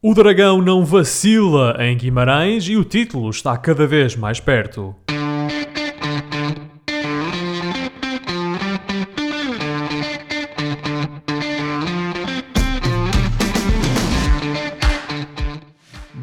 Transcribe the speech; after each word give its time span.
O 0.00 0.14
Dragão 0.14 0.62
não 0.62 0.84
vacila 0.84 1.76
em 1.80 1.96
Guimarães 1.96 2.68
e 2.68 2.76
o 2.76 2.84
título 2.84 3.30
está 3.30 3.56
cada 3.56 3.84
vez 3.84 4.14
mais 4.14 4.38
perto. 4.38 4.94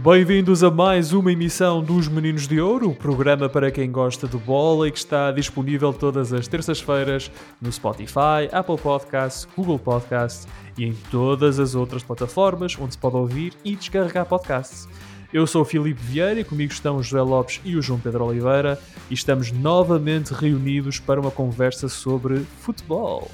Bem-vindos 0.06 0.64
a 0.64 0.70
mais 0.70 1.14
uma 1.14 1.32
emissão 1.32 1.84
dos 1.84 2.08
Meninos 2.08 2.48
de 2.48 2.62
Ouro, 2.62 2.92
o 2.92 2.96
programa 2.96 3.50
para 3.50 3.72
quem 3.72 3.92
gosta 3.92 4.28
de 4.28 4.38
bola 4.38 4.88
e 4.88 4.92
que 4.92 5.00
está 5.00 5.32
disponível 5.32 5.92
todas 5.92 6.32
as 6.32 6.48
terças-feiras 6.48 7.32
no 7.60 7.72
Spotify, 7.72 8.48
Apple 8.52 8.78
Podcasts, 8.78 9.48
Google 9.58 9.80
Podcasts 9.80 10.48
e 10.78 10.86
em 10.86 10.94
todas 11.10 11.60
as 11.60 11.74
outras 11.74 12.04
plataformas 12.04 12.78
onde 12.80 12.94
se 12.94 13.00
pode 13.00 13.16
ouvir 13.16 13.54
e 13.66 13.76
descarregar 13.76 14.28
podcasts. 14.28 14.88
Eu 15.34 15.48
sou 15.48 15.64
o 15.64 15.66
Filipe 15.66 16.00
Vieira 16.00 16.40
e 16.40 16.44
comigo 16.44 16.72
estão 16.72 16.98
o 16.98 17.04
José 17.04 17.24
Lopes 17.24 17.60
e 17.66 17.76
o 17.76 17.82
João 17.82 18.00
Pedro 18.00 18.26
Oliveira 18.26 18.80
e 19.10 19.16
estamos 19.16 19.52
novamente 19.52 20.36
reunidos 20.36 21.00
para 21.00 21.20
uma 21.20 21.32
conversa 21.32 21.90
sobre 21.90 22.46
futebol. 22.60 23.28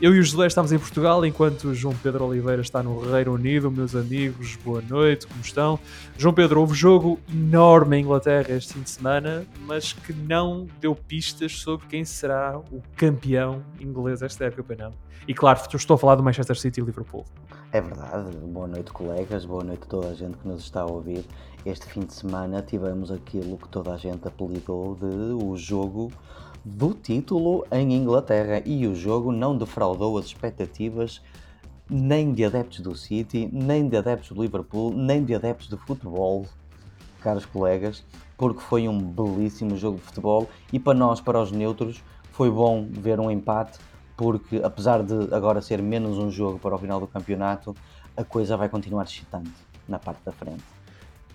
Eu 0.00 0.14
e 0.14 0.18
o 0.18 0.22
José 0.22 0.46
estamos 0.46 0.72
em 0.72 0.78
Portugal, 0.78 1.26
enquanto 1.26 1.64
o 1.64 1.74
João 1.74 1.94
Pedro 1.94 2.24
Oliveira 2.24 2.62
está 2.62 2.82
no 2.82 2.98
Reino 3.12 3.34
Unido. 3.34 3.70
Meus 3.70 3.94
amigos, 3.94 4.56
boa 4.64 4.80
noite, 4.80 5.26
como 5.26 5.42
estão? 5.42 5.78
João 6.16 6.32
Pedro, 6.32 6.60
houve 6.60 6.72
jogo 6.72 7.20
enorme 7.30 7.98
em 7.98 8.00
Inglaterra 8.00 8.46
este 8.48 8.72
fim 8.72 8.80
de 8.80 8.88
semana, 8.88 9.44
mas 9.66 9.92
que 9.92 10.14
não 10.14 10.66
deu 10.80 10.94
pistas 10.94 11.58
sobre 11.58 11.86
quem 11.86 12.02
será 12.02 12.58
o 12.72 12.80
campeão 12.96 13.62
inglês 13.78 14.22
esta 14.22 14.46
época, 14.46 14.74
não. 14.74 14.94
E 15.28 15.34
claro, 15.34 15.60
estou 15.74 15.96
a 15.96 15.98
falar 15.98 16.14
do 16.14 16.22
Manchester 16.22 16.58
City 16.58 16.80
e 16.80 16.82
Liverpool. 16.82 17.26
É 17.70 17.82
verdade. 17.82 18.34
Boa 18.38 18.66
noite, 18.66 18.90
colegas. 18.92 19.44
Boa 19.44 19.62
noite 19.62 19.82
a 19.82 19.86
toda 19.86 20.08
a 20.08 20.14
gente 20.14 20.38
que 20.38 20.48
nos 20.48 20.62
está 20.62 20.80
a 20.80 20.86
ouvir. 20.86 21.26
Este 21.66 21.84
fim 21.84 22.00
de 22.00 22.14
semana 22.14 22.62
tivemos 22.62 23.12
aquilo 23.12 23.58
que 23.58 23.68
toda 23.68 23.92
a 23.92 23.98
gente 23.98 24.26
apelidou 24.26 24.94
de 24.94 25.04
o 25.04 25.54
jogo 25.58 26.10
do 26.64 26.92
título 26.92 27.66
em 27.72 27.94
Inglaterra 27.94 28.62
e 28.64 28.86
o 28.86 28.94
jogo 28.94 29.32
não 29.32 29.56
defraudou 29.56 30.18
as 30.18 30.26
expectativas 30.26 31.22
nem 31.88 32.32
de 32.32 32.44
adeptos 32.44 32.80
do 32.80 32.94
City, 32.94 33.48
nem 33.52 33.88
de 33.88 33.96
adeptos 33.96 34.30
do 34.30 34.42
Liverpool, 34.42 34.94
nem 34.94 35.24
de 35.24 35.34
adeptos 35.34 35.68
de 35.68 35.76
futebol, 35.76 36.46
caros 37.20 37.44
colegas, 37.44 38.04
porque 38.36 38.60
foi 38.60 38.88
um 38.88 38.98
belíssimo 38.98 39.76
jogo 39.76 39.96
de 39.96 40.04
futebol 40.04 40.48
e 40.72 40.78
para 40.78 40.96
nós, 40.96 41.20
para 41.20 41.40
os 41.40 41.50
neutros, 41.50 42.02
foi 42.30 42.50
bom 42.50 42.86
ver 42.90 43.18
um 43.18 43.30
empate, 43.30 43.78
porque 44.16 44.60
apesar 44.62 45.02
de 45.02 45.34
agora 45.34 45.60
ser 45.60 45.82
menos 45.82 46.16
um 46.16 46.30
jogo 46.30 46.58
para 46.58 46.74
o 46.74 46.78
final 46.78 47.00
do 47.00 47.06
campeonato, 47.06 47.74
a 48.16 48.22
coisa 48.22 48.56
vai 48.56 48.68
continuar 48.68 49.04
excitante 49.04 49.50
na 49.88 49.98
parte 49.98 50.20
da 50.24 50.30
frente. 50.30 50.64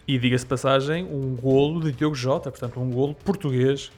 E 0.08 0.18
diga-se 0.18 0.46
passagem, 0.46 1.04
um 1.04 1.36
golo 1.36 1.82
de 1.82 1.92
Diogo 1.92 2.16
Jota, 2.16 2.50
portanto 2.50 2.80
um 2.80 2.90
golo 2.90 3.14
português 3.16 3.92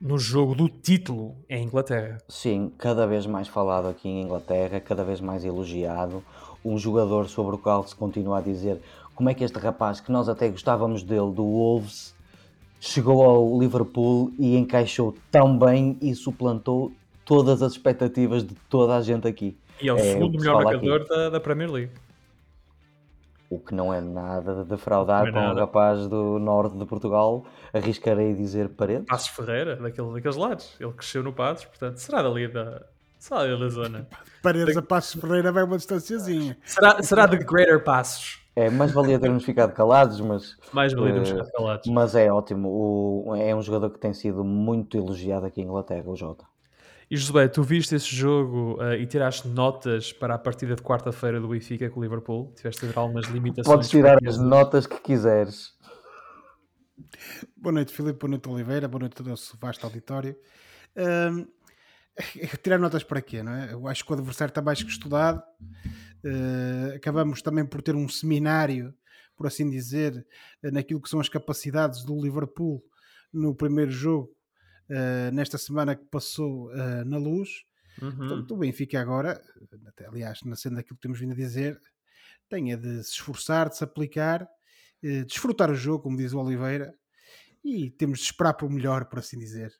no 0.00 0.18
jogo 0.18 0.54
do 0.54 0.68
título 0.68 1.36
em 1.48 1.64
Inglaterra. 1.64 2.18
Sim, 2.28 2.72
cada 2.78 3.06
vez 3.06 3.26
mais 3.26 3.48
falado 3.48 3.88
aqui 3.88 4.08
em 4.08 4.22
Inglaterra, 4.22 4.80
cada 4.80 5.04
vez 5.04 5.20
mais 5.20 5.44
elogiado. 5.44 6.22
Um 6.64 6.78
jogador 6.78 7.28
sobre 7.28 7.56
o 7.56 7.58
qual 7.58 7.86
se 7.86 7.94
continua 7.94 8.38
a 8.38 8.40
dizer 8.40 8.80
como 9.14 9.28
é 9.28 9.34
que 9.34 9.44
este 9.44 9.58
rapaz, 9.58 10.00
que 10.00 10.10
nós 10.10 10.28
até 10.28 10.48
gostávamos 10.48 11.02
dele, 11.02 11.30
do 11.32 11.44
Wolves, 11.44 12.14
chegou 12.80 13.22
ao 13.22 13.58
Liverpool 13.58 14.32
e 14.38 14.56
encaixou 14.56 15.14
tão 15.30 15.58
bem 15.58 15.98
e 16.00 16.14
suplantou 16.14 16.92
todas 17.24 17.62
as 17.62 17.72
expectativas 17.72 18.42
de 18.42 18.54
toda 18.68 18.96
a 18.96 19.02
gente 19.02 19.28
aqui. 19.28 19.56
E 19.80 19.88
é 19.88 19.92
o 19.92 19.96
é, 19.98 20.00
segundo 20.00 20.38
melhor 20.38 20.64
marcador 20.64 21.06
da, 21.06 21.30
da 21.30 21.40
Premier 21.40 21.70
League 21.70 21.92
o 23.50 23.58
que 23.58 23.74
não 23.74 23.92
é 23.92 24.00
nada 24.00 24.62
de 24.62 24.64
defraudar 24.64 25.26
é 25.26 25.32
com 25.32 25.40
nada. 25.40 25.52
um 25.52 25.58
rapaz 25.58 26.06
do 26.06 26.38
norte 26.38 26.78
de 26.78 26.86
Portugal, 26.86 27.44
arriscarei 27.74 28.32
dizer 28.32 28.68
Paredes. 28.68 29.06
Passos 29.06 29.28
Ferreira, 29.28 29.74
daquele, 29.74 30.12
daqueles 30.12 30.36
lados. 30.36 30.76
Ele 30.78 30.92
cresceu 30.92 31.24
no 31.24 31.32
Passos, 31.32 31.64
portanto, 31.64 31.96
será 31.96 32.22
dali 32.22 32.46
da, 32.46 32.86
será 33.18 33.40
dali 33.40 33.58
da 33.58 33.68
zona. 33.68 34.06
Paredes 34.40 34.76
a 34.76 34.82
Passos 34.82 35.20
Ferreira 35.20 35.50
vai 35.50 35.64
uma 35.64 35.76
distanciazinha. 35.76 36.56
Será, 36.64 37.02
será 37.02 37.26
de 37.26 37.38
Greater 37.38 37.82
Passos. 37.82 38.40
É, 38.54 38.70
mais 38.70 38.92
valia 38.92 39.18
termos 39.18 39.44
ficado 39.44 39.72
calados, 39.72 40.20
mas. 40.20 40.56
Mais 40.72 40.92
valia 40.92 41.12
termos 41.12 41.30
uh, 41.30 41.32
ficado 41.32 41.52
calados. 41.52 41.90
Mas 41.90 42.14
é 42.14 42.32
ótimo. 42.32 42.68
O, 42.68 43.34
é 43.34 43.54
um 43.54 43.62
jogador 43.62 43.90
que 43.90 43.98
tem 43.98 44.12
sido 44.12 44.44
muito 44.44 44.96
elogiado 44.96 45.46
aqui 45.46 45.60
em 45.60 45.64
Inglaterra, 45.64 46.04
o 46.06 46.14
Jota. 46.14 46.44
E 47.10 47.16
José, 47.16 47.48
tu 47.48 47.64
viste 47.64 47.92
esse 47.92 48.14
jogo 48.14 48.80
uh, 48.80 48.94
e 48.94 49.04
tiraste 49.04 49.48
notas 49.48 50.12
para 50.12 50.36
a 50.36 50.38
partida 50.38 50.76
de 50.76 50.82
quarta-feira 50.82 51.40
do 51.40 51.48
Benfica 51.48 51.90
com 51.90 51.98
o 51.98 52.02
Liverpool? 52.04 52.54
Tiveste 52.54 52.86
de 52.86 52.96
algumas 52.96 53.26
limitações? 53.26 53.66
Podes 53.66 53.90
tirar 53.90 54.16
as 54.24 54.38
notas 54.38 54.86
que 54.86 54.96
quiseres. 55.00 55.72
Boa 57.56 57.72
noite, 57.72 57.92
Filipe. 57.92 58.16
Boa 58.16 58.30
noite, 58.30 58.48
Oliveira. 58.48 58.86
Boa 58.86 59.00
noite 59.00 59.14
a 59.14 59.16
todo 59.16 59.34
o 59.34 59.58
vasto 59.60 59.84
auditório. 59.84 60.36
Uh, 60.96 61.48
tirar 62.62 62.78
notas 62.78 63.02
para 63.02 63.20
quê, 63.20 63.42
não 63.42 63.54
é? 63.54 63.72
Eu 63.72 63.88
acho 63.88 64.04
que 64.04 64.12
o 64.12 64.14
adversário 64.14 64.52
está 64.52 64.62
mais 64.62 64.80
que 64.80 64.90
estudado. 64.90 65.42
Uh, 66.24 66.94
acabamos 66.94 67.42
também 67.42 67.66
por 67.66 67.82
ter 67.82 67.96
um 67.96 68.08
seminário, 68.08 68.94
por 69.36 69.48
assim 69.48 69.68
dizer, 69.68 70.24
naquilo 70.62 71.02
que 71.02 71.08
são 71.08 71.18
as 71.18 71.28
capacidades 71.28 72.04
do 72.04 72.14
Liverpool 72.22 72.80
no 73.32 73.52
primeiro 73.52 73.90
jogo 73.90 74.30
uh, 74.90 75.32
nesta 75.32 75.56
semana 75.56 75.94
que 75.94 76.04
passou 76.06 76.68
uh, 76.68 77.04
na 77.04 77.16
luz. 77.16 77.64
Uhum. 78.02 78.16
Portanto, 78.16 78.54
o 78.54 78.58
Benfica 78.58 79.00
agora, 79.00 79.40
até, 79.86 80.06
aliás, 80.06 80.40
na 80.42 80.56
cena 80.56 80.76
daquilo 80.76 80.96
que 80.96 81.02
temos 81.02 81.18
vindo 81.18 81.32
a 81.32 81.36
dizer, 81.36 81.80
tem 82.48 82.76
de 82.76 83.02
se 83.04 83.12
esforçar, 83.12 83.68
de 83.68 83.76
se 83.76 83.84
aplicar, 83.84 84.42
uh, 84.42 85.24
desfrutar 85.24 85.70
o 85.70 85.74
jogo, 85.74 86.02
como 86.02 86.16
diz 86.16 86.32
o 86.32 86.38
Oliveira, 86.38 86.94
e 87.64 87.90
temos 87.90 88.18
de 88.18 88.24
esperar 88.26 88.54
por 88.54 88.70
melhor, 88.70 89.06
por 89.06 89.18
assim 89.18 89.38
dizer. 89.38 89.72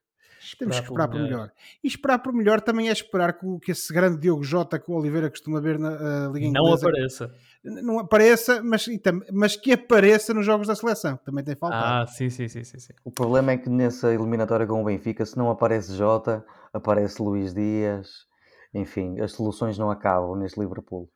Esperar 0.43 0.71
Temos 0.71 0.77
que 0.81 0.87
esperar 0.87 1.09
por 1.09 1.21
melhor. 1.21 1.31
melhor. 1.31 1.53
E 1.85 1.87
esperar 1.87 2.19
por 2.19 2.33
melhor 2.33 2.61
também 2.63 2.89
é 2.89 2.93
esperar 2.93 3.39
que, 3.39 3.47
que 3.61 3.73
esse 3.73 3.93
grande 3.93 4.19
Diogo 4.19 4.43
Jota 4.43 4.79
que 4.79 4.91
o 4.91 4.95
Oliveira 4.95 5.29
costuma 5.29 5.61
ver 5.61 5.79
na 5.79 5.91
uh, 5.91 6.33
Liga 6.33 6.47
Inglesa... 6.47 6.63
Não 6.63 6.75
apareça. 6.75 7.35
Não 7.63 7.99
apareça, 7.99 8.63
mas, 8.63 8.87
mas 9.31 9.55
que 9.55 9.73
apareça 9.73 10.33
nos 10.33 10.47
jogos 10.47 10.67
da 10.67 10.75
seleção. 10.75 11.19
Também 11.19 11.45
tem 11.45 11.55
faltado. 11.55 12.05
Ah, 12.05 12.07
sim, 12.07 12.31
sim, 12.31 12.49
sim, 12.49 12.65
sim, 12.65 12.79
sim. 12.79 12.95
O 13.05 13.11
problema 13.11 13.53
é 13.53 13.59
que 13.59 13.69
nessa 13.69 14.15
eliminatória 14.15 14.67
com 14.67 14.81
o 14.81 14.85
Benfica, 14.85 15.27
se 15.27 15.37
não 15.37 15.51
aparece 15.51 15.95
Jota, 15.95 16.43
aparece 16.73 17.21
Luís 17.21 17.53
Dias. 17.53 18.27
Enfim, 18.73 19.21
as 19.21 19.33
soluções 19.33 19.77
não 19.77 19.91
acabam 19.91 20.39
neste 20.39 20.59
Liverpool. 20.59 21.11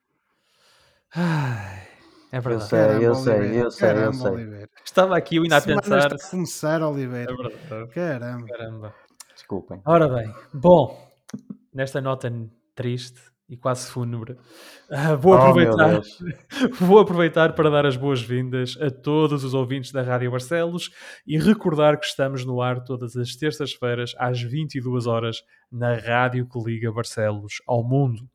Ai... 1.15 1.95
É 2.35 2.41
verdade. 2.41 2.65
Eu 2.65 2.67
sei, 2.67 2.79
Caramba, 2.81 3.05
eu 3.05 3.15
sei, 3.15 3.63
eu 3.63 3.71
sei, 3.71 3.89
Caramba, 3.89 4.07
eu 4.07 4.13
sei. 4.13 4.31
Oliveira. 4.33 4.69
Estava 4.85 5.17
aqui 5.17 5.39
ainda 5.39 5.57
a 5.57 5.61
pensar. 5.61 6.13
A 6.13 6.31
começar, 6.31 6.83
Oliveira. 6.83 7.33
É 7.33 7.37
verdade. 7.37 7.95
Caramba. 7.95 8.47
Caramba. 8.49 8.95
Desculpem. 9.45 9.79
Ora 9.85 10.09
bem, 10.09 10.33
bom, 10.55 10.99
nesta 11.71 12.01
nota 12.01 12.33
triste 12.75 13.21
e 13.47 13.59
quase 13.59 13.91
fúnebre, 13.91 14.33
uh, 14.33 15.19
vou, 15.21 15.35
oh, 15.35 15.37
aproveitar, 15.37 16.01
vou 16.81 16.99
aproveitar 16.99 17.55
para 17.55 17.69
dar 17.69 17.85
as 17.85 17.95
boas-vindas 17.95 18.75
a 18.81 18.91
todos 18.91 19.45
os 19.45 19.53
ouvintes 19.53 19.93
da 19.93 20.01
Rádio 20.01 20.31
Barcelos 20.31 20.91
e 21.27 21.39
recordar 21.39 22.01
que 22.01 22.07
estamos 22.07 22.43
no 22.47 22.63
ar 22.63 22.83
todas 22.83 23.17
as 23.17 23.37
terças-feiras 23.37 24.15
às 24.19 24.41
22 24.41 25.07
horas 25.07 25.43
na 25.71 25.95
rádio 25.95 26.49
que 26.49 26.59
liga 26.59 26.91
Barcelos 26.91 27.61
ao 27.67 27.87
mundo. 27.87 28.27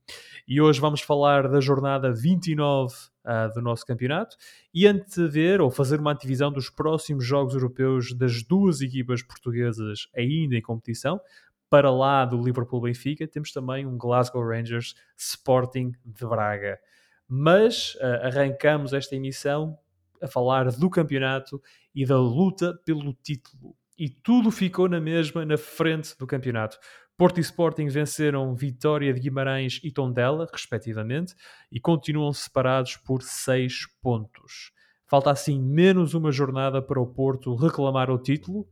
E 0.48 0.62
hoje 0.62 0.80
vamos 0.80 1.02
falar 1.02 1.50
da 1.50 1.59
jornada 1.59 2.14
29 2.14 2.94
uh, 3.30 3.54
do 3.54 3.62
nosso 3.62 3.86
campeonato 3.86 4.36
e 4.74 4.88
antever 4.88 5.62
ou 5.62 5.70
fazer 5.70 6.00
uma 6.00 6.12
antevisão 6.12 6.52
dos 6.52 6.70
próximos 6.70 7.24
jogos 7.24 7.54
europeus 7.54 8.14
das 8.14 8.42
duas 8.44 8.82
equipas 8.82 9.22
portuguesas 9.22 10.08
ainda 10.16 10.56
em 10.56 10.62
competição. 10.62 11.22
Para 11.70 11.92
lá 11.92 12.26
do 12.26 12.42
Liverpool 12.42 12.82
Benfica, 12.82 13.28
temos 13.28 13.52
também 13.52 13.86
um 13.86 13.96
Glasgow 13.96 14.44
Rangers 14.44 14.96
Sporting 15.16 15.92
de 16.04 16.26
Braga. 16.26 16.80
Mas 17.28 17.94
uh, 17.96 18.26
arrancamos 18.26 18.92
esta 18.92 19.16
emissão 19.16 19.78
a 20.22 20.28
falar 20.28 20.72
do 20.72 20.90
campeonato 20.90 21.62
e 21.94 22.06
da 22.06 22.18
luta 22.18 22.74
pelo 22.84 23.14
título. 23.14 23.75
E 23.98 24.10
tudo 24.10 24.50
ficou 24.50 24.90
na 24.90 25.00
mesma, 25.00 25.46
na 25.46 25.58
frente 25.58 26.18
do 26.18 26.25
campeonato. 26.25 26.80
Porto 27.19 27.38
e 27.38 27.42
Sporting 27.42 27.89
venceram 27.89 28.56
Vitória 28.56 29.13
de 29.13 29.19
Guimarães 29.19 29.81
e 29.83 29.92
Tondela, 29.92 30.48
respectivamente, 30.50 31.36
e 31.69 31.77
continuam 31.77 32.31
separados 32.31 32.95
por 32.95 33.21
6 33.21 33.88
pontos. 34.01 34.71
Falta 35.06 35.30
assim 35.30 35.62
menos 35.62 36.13
uma 36.13 36.31
jornada 36.31 36.81
para 36.81 36.98
o 36.98 37.06
Porto 37.06 37.54
reclamar 37.56 38.10
o 38.10 38.18
título, 38.18 38.66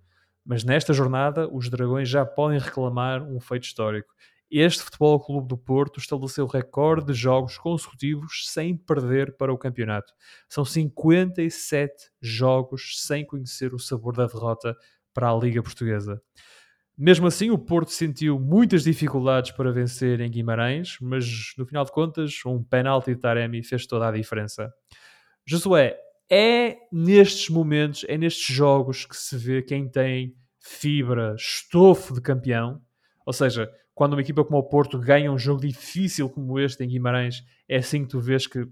mas 0.45 0.63
nesta 0.63 0.93
jornada 0.93 1.53
os 1.53 1.69
Dragões 1.69 2.07
já 2.07 2.25
podem 2.25 2.57
reclamar 2.57 3.21
um 3.21 3.37
feito 3.37 3.65
histórico. 3.65 4.13
Este 4.49 4.81
Futebol 4.81 5.19
Clube 5.19 5.49
do 5.49 5.57
Porto 5.57 5.99
estabeleceu 5.99 6.45
recorde 6.45 7.07
de 7.07 7.13
jogos 7.13 7.57
consecutivos 7.57 8.43
sem 8.49 8.77
perder 8.77 9.35
para 9.35 9.51
o 9.51 9.57
campeonato. 9.57 10.13
São 10.47 10.63
57 10.63 11.93
jogos 12.21 13.01
sem 13.01 13.25
conhecer 13.25 13.73
o 13.73 13.79
sabor 13.79 14.15
da 14.15 14.25
derrota 14.25 14.73
para 15.13 15.29
a 15.29 15.35
Liga 15.35 15.61
Portuguesa. 15.61 16.21
Mesmo 16.97 17.27
assim, 17.27 17.51
o 17.51 17.59
Porto 17.59 17.91
sentiu 17.91 18.39
muitas 18.39 18.83
dificuldades 18.83 19.51
para 19.51 19.71
vencer 19.71 20.19
em 20.19 20.31
Guimarães, 20.31 20.97
mas 20.99 21.53
no 21.55 21.63
final 21.63 21.85
de 21.85 21.91
contas, 21.91 22.33
um 22.43 22.63
penalti 22.63 23.13
de 23.13 23.21
Taremi 23.21 23.61
fez 23.61 23.85
toda 23.85 24.07
a 24.07 24.11
diferença. 24.11 24.73
Josué, 25.45 25.95
é 26.27 26.75
nestes 26.91 27.49
momentos, 27.49 28.03
é 28.07 28.17
nestes 28.17 28.53
jogos 28.55 29.05
que 29.05 29.15
se 29.15 29.37
vê 29.37 29.61
quem 29.61 29.87
tem 29.87 30.35
fibra, 30.59 31.35
estofo 31.37 32.15
de 32.15 32.21
campeão. 32.21 32.81
Ou 33.25 33.31
seja, 33.31 33.71
quando 33.93 34.13
uma 34.13 34.21
equipa 34.21 34.43
como 34.43 34.57
o 34.57 34.63
Porto 34.67 34.97
ganha 34.99 35.31
um 35.31 35.37
jogo 35.37 35.61
difícil 35.61 36.27
como 36.29 36.59
este 36.59 36.83
em 36.83 36.87
Guimarães, 36.87 37.43
é 37.69 37.77
assim 37.77 38.03
que 38.03 38.09
tu 38.09 38.19
vês 38.19 38.47
que 38.47 38.67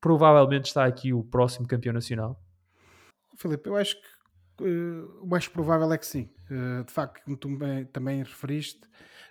provavelmente 0.00 0.66
está 0.66 0.86
aqui 0.86 1.12
o 1.12 1.22
próximo 1.22 1.68
campeão 1.68 1.92
nacional? 1.92 2.40
Filipe, 3.36 3.68
eu 3.68 3.76
acho 3.76 4.00
que 4.00 4.15
o 4.60 5.26
mais 5.26 5.46
provável 5.46 5.92
é 5.92 5.98
que 5.98 6.06
sim. 6.06 6.30
Uh, 6.50 6.84
de 6.84 6.92
facto, 6.92 7.22
como 7.24 7.36
tu 7.36 7.48
também, 7.92 8.22
referiste, 8.22 8.80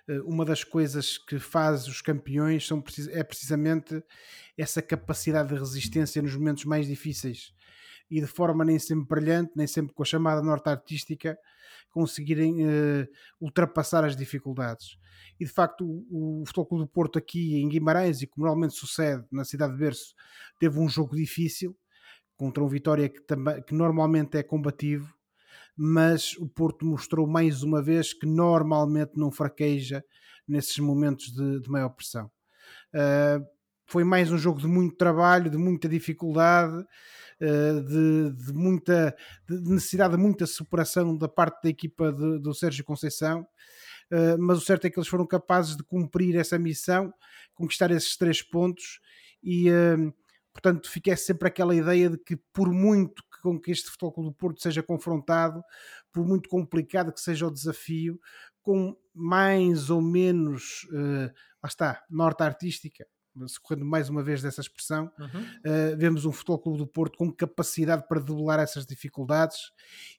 uh, 0.08 0.22
uma 0.24 0.44
das 0.44 0.62
coisas 0.62 1.18
que 1.18 1.38
faz 1.38 1.86
os 1.88 2.00
campeões 2.00 2.66
são, 2.66 2.82
é 3.10 3.24
precisamente 3.24 4.02
essa 4.56 4.80
capacidade 4.80 5.48
de 5.48 5.54
resistência 5.54 6.22
nos 6.22 6.36
momentos 6.36 6.64
mais 6.64 6.86
difíceis 6.86 7.52
e 8.10 8.20
de 8.20 8.26
forma 8.26 8.64
nem 8.64 8.78
sempre 8.78 9.06
brilhante, 9.08 9.52
nem 9.56 9.66
sempre 9.66 9.92
com 9.92 10.02
a 10.02 10.06
chamada 10.06 10.40
norte 10.40 10.68
artística, 10.68 11.36
conseguirem 11.90 12.58
ultrapassar 13.40 14.04
as 14.04 14.14
dificuldades. 14.14 14.96
E 15.40 15.44
de 15.44 15.50
facto, 15.50 15.84
o, 15.84 16.42
o 16.42 16.46
Futebol 16.46 16.66
Clube 16.66 16.84
do 16.84 16.88
Porto 16.88 17.18
aqui 17.18 17.56
em 17.56 17.68
Guimarães, 17.68 18.22
e 18.22 18.26
como 18.28 18.46
normalmente 18.46 18.74
sucede 18.74 19.24
na 19.32 19.44
cidade 19.44 19.72
de 19.72 19.78
Berço, 19.80 20.14
teve 20.60 20.78
um 20.78 20.88
jogo 20.88 21.16
difícil 21.16 21.76
contra 22.36 22.62
um 22.62 22.68
Vitória 22.68 23.08
que, 23.08 23.20
que 23.66 23.74
normalmente 23.74 24.36
é 24.36 24.42
combativo, 24.42 25.15
mas 25.76 26.34
o 26.38 26.48
Porto 26.48 26.86
mostrou 26.86 27.26
mais 27.26 27.62
uma 27.62 27.82
vez 27.82 28.14
que 28.14 28.26
normalmente 28.26 29.12
não 29.16 29.30
fraqueja 29.30 30.02
nesses 30.48 30.78
momentos 30.78 31.32
de, 31.32 31.60
de 31.60 31.70
maior 31.70 31.90
pressão. 31.90 32.30
Uh, 32.94 33.44
foi 33.84 34.02
mais 34.02 34.32
um 34.32 34.38
jogo 34.38 34.60
de 34.60 34.66
muito 34.66 34.96
trabalho, 34.96 35.50
de 35.50 35.58
muita 35.58 35.88
dificuldade, 35.88 36.78
uh, 36.78 37.82
de, 37.84 38.32
de, 38.44 38.52
muita 38.52 39.14
de 39.48 39.60
necessidade 39.70 40.16
de 40.16 40.22
muita 40.22 40.46
superação 40.46 41.16
da 41.16 41.28
parte 41.28 41.62
da 41.62 41.68
equipa 41.68 42.12
de, 42.12 42.38
do 42.38 42.54
Sérgio 42.54 42.84
Conceição. 42.84 43.46
Uh, 44.10 44.38
mas 44.38 44.58
o 44.58 44.60
certo 44.62 44.86
é 44.86 44.90
que 44.90 44.98
eles 44.98 45.08
foram 45.08 45.26
capazes 45.26 45.76
de 45.76 45.82
cumprir 45.82 46.36
essa 46.36 46.58
missão, 46.58 47.12
conquistar 47.54 47.90
esses 47.90 48.16
três 48.16 48.40
pontos 48.40 49.00
e 49.42 49.68
Portanto, 50.56 50.90
fica 50.90 51.14
sempre 51.18 51.48
aquela 51.48 51.74
ideia 51.74 52.08
de 52.08 52.16
que, 52.16 52.34
por 52.34 52.72
muito 52.72 53.22
com 53.46 53.60
que 53.60 53.70
este 53.70 53.90
Futebol 53.90 54.12
Clube 54.12 54.30
do 54.30 54.34
Porto 54.34 54.60
seja 54.60 54.82
confrontado, 54.82 55.62
por 56.12 56.26
muito 56.26 56.48
complicado 56.48 57.12
que 57.12 57.20
seja 57.20 57.46
o 57.46 57.50
desafio, 57.50 58.20
com 58.62 58.96
mais 59.14 59.90
ou 59.90 60.02
menos, 60.02 60.84
uh, 60.90 61.32
lá 61.62 61.68
está, 61.68 62.02
norte 62.10 62.42
artística, 62.42 63.06
socorrendo 63.46 63.84
mais 63.84 64.08
uma 64.08 64.22
vez 64.22 64.42
dessa 64.42 64.60
expressão, 64.60 65.12
uhum. 65.18 65.26
uh, 65.30 65.96
vemos 65.96 66.24
um 66.24 66.32
Futebol 66.32 66.58
Clube 66.58 66.78
do 66.78 66.86
Porto 66.86 67.16
com 67.16 67.30
capacidade 67.30 68.06
para 68.08 68.20
debelar 68.20 68.58
essas 68.58 68.84
dificuldades 68.84 69.58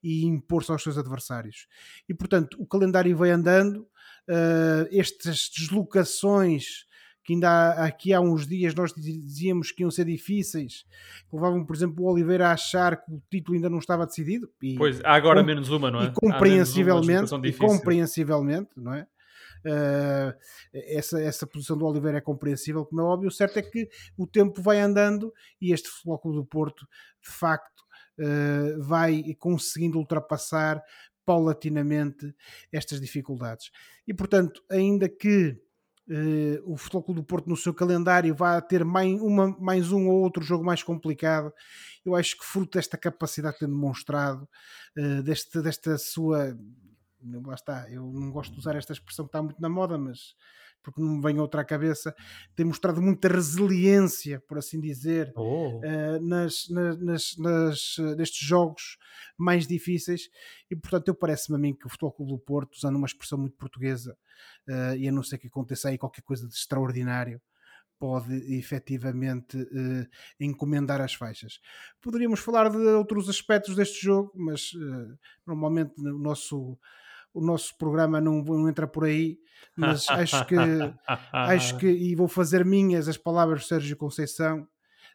e 0.01 0.23
impor-se 0.25 0.71
aos 0.71 0.81
seus 0.81 0.97
adversários. 0.97 1.67
E, 2.07 2.13
portanto, 2.13 2.55
o 2.61 2.65
calendário 2.65 3.15
vai 3.17 3.31
andando, 3.31 3.81
uh, 4.29 4.87
estas 4.91 5.49
deslocações 5.53 6.86
que 7.27 7.33
ainda 7.33 7.49
há, 7.49 7.85
aqui 7.85 8.13
há 8.13 8.21
uns 8.21 8.47
dias 8.47 8.73
nós 8.73 8.93
dizíamos 8.93 9.69
que 9.69 9.83
iam 9.83 9.91
ser 9.91 10.05
difíceis, 10.05 10.85
levavam, 11.31 11.65
por 11.65 11.75
exemplo, 11.75 12.05
o 12.05 12.09
Oliveira 12.09 12.47
a 12.47 12.53
achar 12.53 13.03
que 13.03 13.11
o 13.11 13.21
título 13.29 13.57
ainda 13.57 13.69
não 13.69 13.79
estava 13.79 14.05
decidido. 14.05 14.49
E, 14.63 14.75
pois, 14.77 15.03
há 15.03 15.13
agora 15.13 15.43
menos 15.43 15.67
uma, 15.69 15.91
não 15.91 15.99
é? 15.99 16.05
E 16.05 16.11
compreensivelmente, 16.13 17.33
uma, 17.33 17.45
e 17.45 17.51
compreensivelmente, 17.51 18.69
não 18.77 18.93
é? 18.93 19.05
Uh, 19.65 20.33
essa, 20.73 21.21
essa 21.21 21.45
posição 21.45 21.77
do 21.77 21.85
Oliveira 21.85 22.19
é 22.19 22.21
compreensível, 22.21 22.85
como 22.85 23.01
é 23.01 23.03
óbvio. 23.03 23.27
O 23.27 23.31
certo 23.31 23.57
é 23.57 23.61
que 23.61 23.89
o 24.17 24.25
tempo 24.25 24.61
vai 24.61 24.79
andando 24.79 25.33
e 25.59 25.73
este 25.73 25.89
Futebol 25.89 26.33
do 26.33 26.45
Porto, 26.45 26.87
de 27.21 27.29
facto, 27.29 27.81
uh, 28.19 28.81
vai 28.83 29.35
conseguindo 29.37 29.97
ultrapassar 29.97 30.81
paulatinamente 31.25 32.33
estas 32.71 33.01
dificuldades. 33.01 33.69
E, 34.07 34.13
portanto, 34.13 34.63
ainda 34.71 35.09
que 35.09 35.59
Uh, 36.09 36.63
o 36.65 36.77
Futebol 36.77 37.03
Clube 37.03 37.19
do 37.19 37.25
Porto 37.25 37.49
no 37.49 37.57
seu 37.57 37.73
calendário 37.73 38.33
vai 38.33 38.61
ter 38.61 38.85
mais, 38.85 39.19
uma, 39.21 39.57
mais 39.59 39.91
um 39.91 40.07
ou 40.07 40.21
outro 40.21 40.41
jogo 40.41 40.63
mais 40.63 40.81
complicado. 40.81 41.51
Eu 42.05 42.15
acho 42.15 42.37
que 42.37 42.45
fruto 42.45 42.77
desta 42.77 42.97
capacidade 42.97 43.55
que 43.55 43.59
tem 43.59 43.69
demonstrado, 43.69 44.47
uh, 44.97 45.23
deste, 45.23 45.61
desta 45.61 45.97
sua. 45.97 46.57
Lá 47.45 47.55
está, 47.55 47.89
eu 47.89 48.03
não 48.13 48.31
gosto 48.31 48.53
de 48.53 48.59
usar 48.59 48.75
esta 48.75 48.93
expressão 48.93 49.25
que 49.25 49.29
está 49.29 49.41
muito 49.41 49.61
na 49.61 49.67
moda, 49.67 49.97
mas 49.97 50.35
porque 50.83 51.01
não 51.01 51.17
me 51.17 51.21
vem 51.21 51.39
outra 51.39 51.61
à 51.61 51.65
cabeça, 51.65 52.15
tem 52.55 52.65
mostrado 52.65 53.01
muita 53.01 53.27
resiliência, 53.27 54.41
por 54.47 54.57
assim 54.57 54.79
dizer, 54.79 55.31
oh. 55.35 55.79
uh, 55.79 56.19
nas, 56.21 56.67
nas, 56.69 57.37
nas, 57.37 57.95
nestes 58.17 58.47
jogos 58.47 58.97
mais 59.37 59.67
difíceis. 59.67 60.29
E 60.69 60.75
portanto, 60.75 61.09
eu 61.09 61.15
parece-me 61.15 61.57
a 61.57 61.59
mim 61.59 61.73
que 61.73 61.85
o 61.85 61.89
Futebol 61.89 62.13
Clube 62.13 62.31
do 62.31 62.39
Porto, 62.39 62.75
usando 62.75 62.95
uma 62.95 63.07
expressão 63.07 63.37
muito 63.37 63.57
portuguesa, 63.57 64.17
uh, 64.67 64.95
e 64.95 65.07
a 65.07 65.11
não 65.11 65.23
ser 65.23 65.37
que 65.37 65.47
aconteça 65.47 65.89
aí 65.89 65.97
qualquer 65.97 66.21
coisa 66.21 66.47
de 66.47 66.53
extraordinário, 66.53 67.41
pode 67.99 68.35
efetivamente 68.55 69.57
encomendar 70.39 71.01
as 71.01 71.15
faixas. 71.15 71.59
Poderíamos 71.99 72.39
falar 72.39 72.69
de 72.69 72.77
outros 72.77 73.27
aspectos 73.27 73.75
deste 73.75 74.05
jogo, 74.05 74.31
mas 74.35 74.69
normalmente 75.43 75.99
o 75.99 76.19
nosso 76.19 76.77
o 77.33 77.41
nosso 77.41 77.77
programa 77.77 78.19
não, 78.19 78.43
não 78.43 78.69
entra 78.69 78.87
por 78.87 79.05
aí, 79.05 79.37
mas 79.75 80.07
acho 80.09 80.45
que 80.45 80.55
acho 81.31 81.77
que 81.77 81.87
e 81.87 82.15
vou 82.15 82.27
fazer 82.27 82.65
minhas 82.65 83.07
as 83.07 83.17
palavras 83.17 83.61
de 83.61 83.67
Sérgio 83.67 83.97
Conceição. 83.97 84.67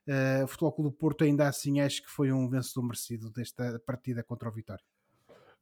Uh, 0.06 0.42
o 0.44 0.48
Futebol 0.48 0.72
Clube 0.72 0.90
do 0.90 0.96
Porto 0.96 1.22
ainda 1.22 1.46
assim 1.46 1.80
acho 1.80 2.02
que 2.02 2.10
foi 2.10 2.32
um 2.32 2.48
vencedor 2.48 2.82
merecido 2.82 3.30
desta 3.30 3.80
partida 3.86 4.22
contra 4.24 4.48
o 4.48 4.52
Vitória. 4.52 4.84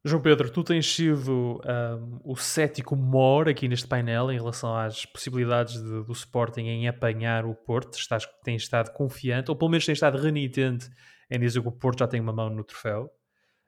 João 0.03 0.19
Pedro, 0.19 0.49
tu 0.49 0.63
tens 0.63 0.91
sido 0.91 1.61
um, 1.63 2.19
o 2.23 2.35
cético 2.35 2.95
maior 2.95 3.47
aqui 3.47 3.67
neste 3.67 3.87
painel 3.87 4.31
em 4.31 4.37
relação 4.37 4.75
às 4.75 5.05
possibilidades 5.05 5.75
de, 5.75 6.03
do 6.03 6.11
Sporting 6.11 6.61
em 6.61 6.87
apanhar 6.87 7.45
o 7.45 7.53
Porto. 7.53 7.99
Estás, 7.99 8.27
tens 8.43 8.63
estado 8.63 8.91
confiante, 8.93 9.51
ou 9.51 9.55
pelo 9.55 9.69
menos 9.69 9.85
tens 9.85 9.97
estado 9.97 10.17
renitente 10.17 10.89
em 11.29 11.39
dizer 11.39 11.61
que 11.61 11.67
o 11.67 11.71
Porto 11.71 11.99
já 11.99 12.07
tem 12.07 12.19
uma 12.19 12.33
mão 12.33 12.49
no 12.49 12.63
troféu. 12.63 13.11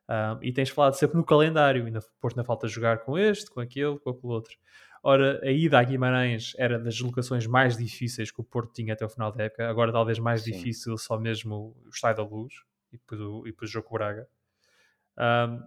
Um, 0.09 0.39
e 0.41 0.51
tens 0.51 0.69
falado 0.69 0.93
sempre 0.95 1.17
no 1.17 1.23
calendário, 1.23 1.85
ainda 1.85 2.01
Porto 2.19 2.37
ainda 2.37 2.45
falta 2.45 2.67
jogar 2.67 2.99
com 2.99 3.17
este, 3.17 3.49
com 3.49 3.61
aquele, 3.61 3.97
com 3.99 4.09
aquele 4.09 4.33
outro. 4.33 4.57
Ora, 5.01 5.39
a 5.43 5.51
ida 5.51 5.79
a 5.79 5.83
Guimarães 5.83 6.53
era 6.57 6.79
das 6.79 6.99
locações 6.99 7.45
mais 7.45 7.77
difíceis 7.77 8.31
que 8.31 8.39
o 8.39 8.43
Porto 8.43 8.73
tinha 8.73 8.93
até 8.93 9.05
o 9.05 9.09
final 9.09 9.31
da 9.31 9.43
época, 9.43 9.69
agora 9.69 9.91
talvez 9.91 10.19
mais 10.19 10.43
Sim. 10.43 10.51
difícil 10.51 10.97
só 10.97 11.19
mesmo 11.19 11.75
o 11.85 11.89
Estádio 11.89 12.23
da 12.23 12.29
Luz 12.29 12.53
e 12.91 12.97
depois 12.97 13.19
o, 13.19 13.47
e 13.47 13.51
depois 13.51 13.69
o 13.69 13.73
jogo 13.73 13.87
com 13.87 13.95
o 13.95 13.97
Braga. 13.97 14.27
Um, 15.17 15.61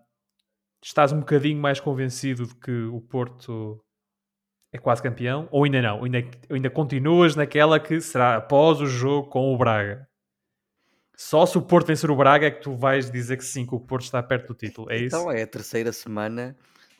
estás 0.82 1.12
um 1.12 1.20
bocadinho 1.20 1.60
mais 1.60 1.80
convencido 1.80 2.46
de 2.46 2.54
que 2.54 2.84
o 2.84 3.00
Porto 3.00 3.82
é 4.72 4.78
quase 4.78 5.02
campeão? 5.02 5.48
Ou 5.50 5.64
ainda 5.64 5.82
não? 5.82 5.98
Ou 5.98 6.04
ainda, 6.04 6.24
ainda 6.50 6.70
continuas 6.70 7.36
naquela 7.36 7.80
que 7.80 8.00
será 8.00 8.36
após 8.36 8.80
o 8.80 8.86
jogo 8.86 9.28
com 9.28 9.52
o 9.52 9.58
Braga? 9.58 10.08
Só 11.16 11.46
se 11.46 11.56
o 11.56 11.62
Porto 11.62 11.86
vencer 11.86 12.10
o 12.10 12.16
Braga 12.16 12.46
é 12.46 12.50
que 12.50 12.60
tu 12.60 12.76
vais 12.76 13.10
dizer 13.10 13.38
que 13.38 13.44
sim, 13.44 13.64
que 13.64 13.74
o 13.74 13.80
Porto 13.80 14.04
está 14.04 14.22
perto 14.22 14.48
do 14.48 14.54
título. 14.54 14.90
É 14.90 14.98
então 15.02 15.22
isso? 15.22 15.30
é 15.30 15.42
a 15.42 15.46
terceira 15.46 15.90
semana 15.90 16.54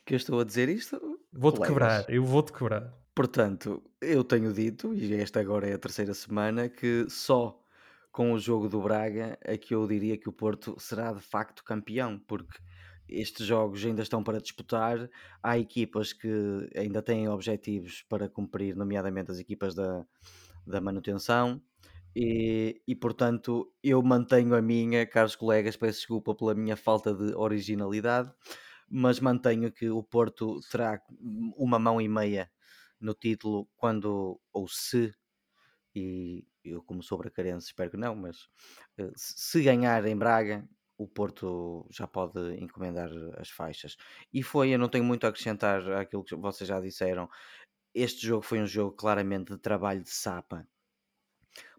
que 0.07 0.15
eu 0.15 0.17
estou 0.17 0.41
a 0.41 0.45
dizer 0.45 0.71
isto. 0.71 1.21
Vou-te 1.31 1.61
quebrar, 1.61 2.09
eu 2.09 2.25
vou-te 2.25 2.51
quebrar. 2.51 2.95
Portanto, 3.15 3.83
eu 4.01 4.25
tenho 4.25 4.53
dito, 4.55 4.95
e 4.95 5.15
esta 5.15 5.39
agora 5.41 5.69
é 5.69 5.75
a 5.75 5.79
terceira 5.79 6.15
semana, 6.15 6.69
que 6.69 7.07
só 7.11 7.61
com 8.11 8.33
o 8.33 8.39
jogo 8.39 8.69
do 8.69 8.81
Braga 8.81 9.39
é 9.43 9.59
que 9.59 9.75
eu 9.75 9.87
diria 9.87 10.17
que 10.17 10.29
o 10.29 10.33
Porto 10.33 10.77
será 10.79 11.13
de 11.13 11.21
facto 11.21 11.63
campeão, 11.63 12.19
porque 12.27 12.59
estes 13.07 13.47
jogos 13.47 13.85
ainda 13.85 14.03
estão 14.03 14.23
para 14.23 14.41
disputar. 14.41 15.11
Há 15.43 15.59
equipas 15.59 16.15
que 16.15 16.71
ainda 16.75 17.03
têm 17.03 17.29
objetivos 17.29 18.03
para 18.09 18.31
cumprir, 18.31 18.75
nomeadamente 18.75 19.31
as 19.31 19.39
equipas 19.39 19.75
da, 19.75 20.05
da 20.67 20.81
manutenção. 20.81 21.61
E, 22.19 22.81
e, 22.89 22.97
portanto 22.97 23.71
eu 23.83 24.03
mantenho 24.03 24.55
a 24.55 24.63
minha, 24.63 25.07
caros 25.07 25.37
colegas, 25.37 25.77
peço 25.77 25.99
desculpa 25.99 26.35
pela 26.35 26.55
minha 26.55 26.75
falta 26.75 27.15
de 27.15 27.35
originalidade, 27.35 28.33
mas 28.89 29.21
mantenho 29.21 29.71
que 29.71 29.91
o 29.91 30.03
Porto 30.03 30.59
terá 30.71 30.99
uma 31.59 31.79
mão 31.79 32.01
e 32.01 32.09
meia 32.09 32.51
no 32.99 33.13
título 33.13 33.69
quando 33.77 34.41
ou 34.51 34.67
se, 34.67 35.15
e 35.95 36.47
eu 36.65 36.83
como 36.83 37.03
sou 37.03 37.19
bracarense 37.19 37.67
espero 37.67 37.91
que 37.91 37.99
não, 37.99 38.17
mas 38.17 38.49
eh, 38.99 39.11
se 39.17 39.63
ganhar 39.63 40.05
em 40.07 40.17
Braga 40.17 40.67
o 40.99 41.07
Porto 41.07 41.87
já 41.91 42.07
pode 42.07 42.39
encomendar 42.59 43.11
as 43.39 43.51
faixas. 43.51 43.97
E 44.33 44.43
foi, 44.43 44.71
eu 44.71 44.79
não 44.79 44.89
tenho 44.89 45.05
muito 45.05 45.27
a 45.27 45.29
acrescentar 45.29 45.87
àquilo 45.93 46.25
que 46.25 46.35
vocês 46.37 46.67
já 46.69 46.81
disseram. 46.81 47.29
Este 47.95 48.27
jogo 48.27 48.43
foi 48.43 48.61
um 48.61 48.67
jogo 48.67 48.97
claramente 48.97 49.53
de 49.53 49.59
trabalho 49.59 50.03
de 50.03 50.11
sapa 50.11 50.67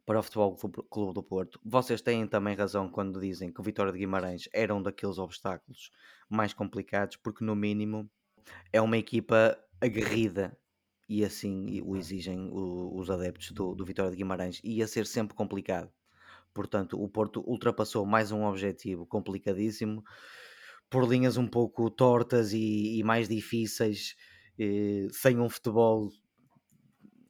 para 0.08 0.20
o 0.20 0.24
Futebol 0.24 0.56
Clube 0.90 1.14
do 1.14 1.22
Porto. 1.22 1.60
Vocês 1.64 2.02
têm 2.02 2.26
também 2.26 2.56
razão 2.56 2.90
quando 2.90 3.20
dizem 3.20 3.52
que 3.54 3.60
o 3.60 3.64
Vitória 3.64 3.92
de 3.92 4.00
Guimarães 4.00 4.50
era 4.52 4.74
um 4.74 4.82
daqueles 4.82 5.20
obstáculos 5.20 5.92
mais 6.28 6.52
complicados, 6.52 7.16
porque 7.18 7.46
no 7.46 7.56
mínimo 7.56 8.10
é 8.74 8.82
uma 8.82 8.98
equipa 8.98 9.56
aguerrida 9.80 10.58
e 11.08 11.24
assim 11.24 11.80
o 11.82 11.96
exigem 11.96 12.50
os 12.52 13.12
adeptos 13.12 13.52
do, 13.52 13.76
do 13.76 13.86
Vitória 13.86 14.10
de 14.10 14.18
Guimarães. 14.18 14.60
Ia 14.64 14.88
ser 14.88 15.06
sempre 15.06 15.36
complicado 15.36 15.92
Portanto, 16.58 17.00
o 17.00 17.08
Porto 17.08 17.44
ultrapassou 17.48 18.04
mais 18.04 18.32
um 18.32 18.44
objetivo 18.44 19.06
complicadíssimo 19.06 20.04
por 20.90 21.08
linhas 21.08 21.38
um 21.38 21.46
pouco 21.46 21.88
tortas 21.92 22.52
e, 22.52 22.98
e 22.98 23.04
mais 23.04 23.30
difíceis, 23.30 24.16
eh, 24.58 25.06
sem 25.12 25.40
um 25.40 25.48
futebol 25.48 26.10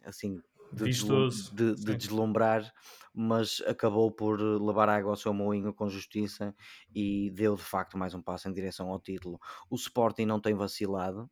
assim 0.06 0.42
de, 0.72 0.84
Vistoso, 0.86 1.54
de, 1.56 1.76
de 1.76 1.96
deslumbrar, 1.96 2.72
mas 3.14 3.62
acabou 3.66 4.12
por 4.12 4.40
levar 4.40 4.90
água 4.90 5.12
ao 5.12 5.16
seu 5.16 5.34
moinho 5.34 5.74
com 5.74 5.90
justiça 5.90 6.56
e 6.94 7.32
deu 7.32 7.56
de 7.56 7.64
facto 7.64 7.98
mais 7.98 8.14
um 8.14 8.22
passo 8.22 8.48
em 8.48 8.54
direção 8.54 8.90
ao 8.90 9.00
título. 9.00 9.40
O 9.70 9.76
Sporting 9.76 10.26
não 10.26 10.40
tem 10.40 10.54
vacilado, 10.54 11.30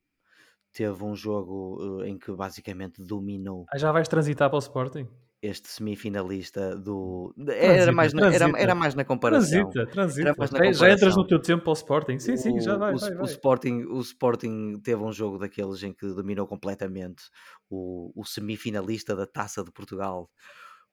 teve 0.73 1.03
um 1.03 1.15
jogo 1.15 1.99
uh, 1.99 2.03
em 2.03 2.17
que 2.17 2.31
basicamente 2.31 3.03
dominou. 3.03 3.65
Ah, 3.71 3.77
já 3.77 3.91
vais 3.91 4.07
transitar 4.07 4.49
para 4.49 4.57
o 4.57 4.59
Sporting? 4.59 5.07
Este 5.45 5.67
semifinalista 5.69 6.75
do. 6.75 7.33
Era, 7.47 7.91
mais, 7.91 8.13
na, 8.13 8.33
era, 8.33 8.51
era 8.57 8.73
mais 8.73 8.95
na 8.95 9.05
comparação. 9.05 9.69
Transita, 9.69 9.91
transita. 9.91 10.29
Na 10.29 10.35
comparação. 10.35 10.73
Já 10.73 10.91
entras 10.91 11.15
no 11.15 11.27
teu 11.27 11.39
tempo 11.39 11.63
para 11.63 11.69
o 11.69 11.73
Sporting. 11.73 12.17
Sim, 12.19 12.35
sim, 12.35 12.59
já 12.59 12.75
vai. 12.77 12.93
O, 12.93 12.97
vai, 12.97 13.11
o, 13.11 13.17
vai. 13.17 13.25
Sporting, 13.25 13.83
o 13.83 13.99
Sporting 13.99 14.79
teve 14.83 15.03
um 15.03 15.11
jogo 15.11 15.37
daqueles 15.37 15.83
em 15.83 15.93
que 15.93 16.07
dominou 16.07 16.47
completamente 16.47 17.25
o, 17.69 18.11
o 18.19 18.25
semifinalista 18.25 19.15
da 19.15 19.27
taça 19.27 19.63
de 19.63 19.71
Portugal, 19.71 20.29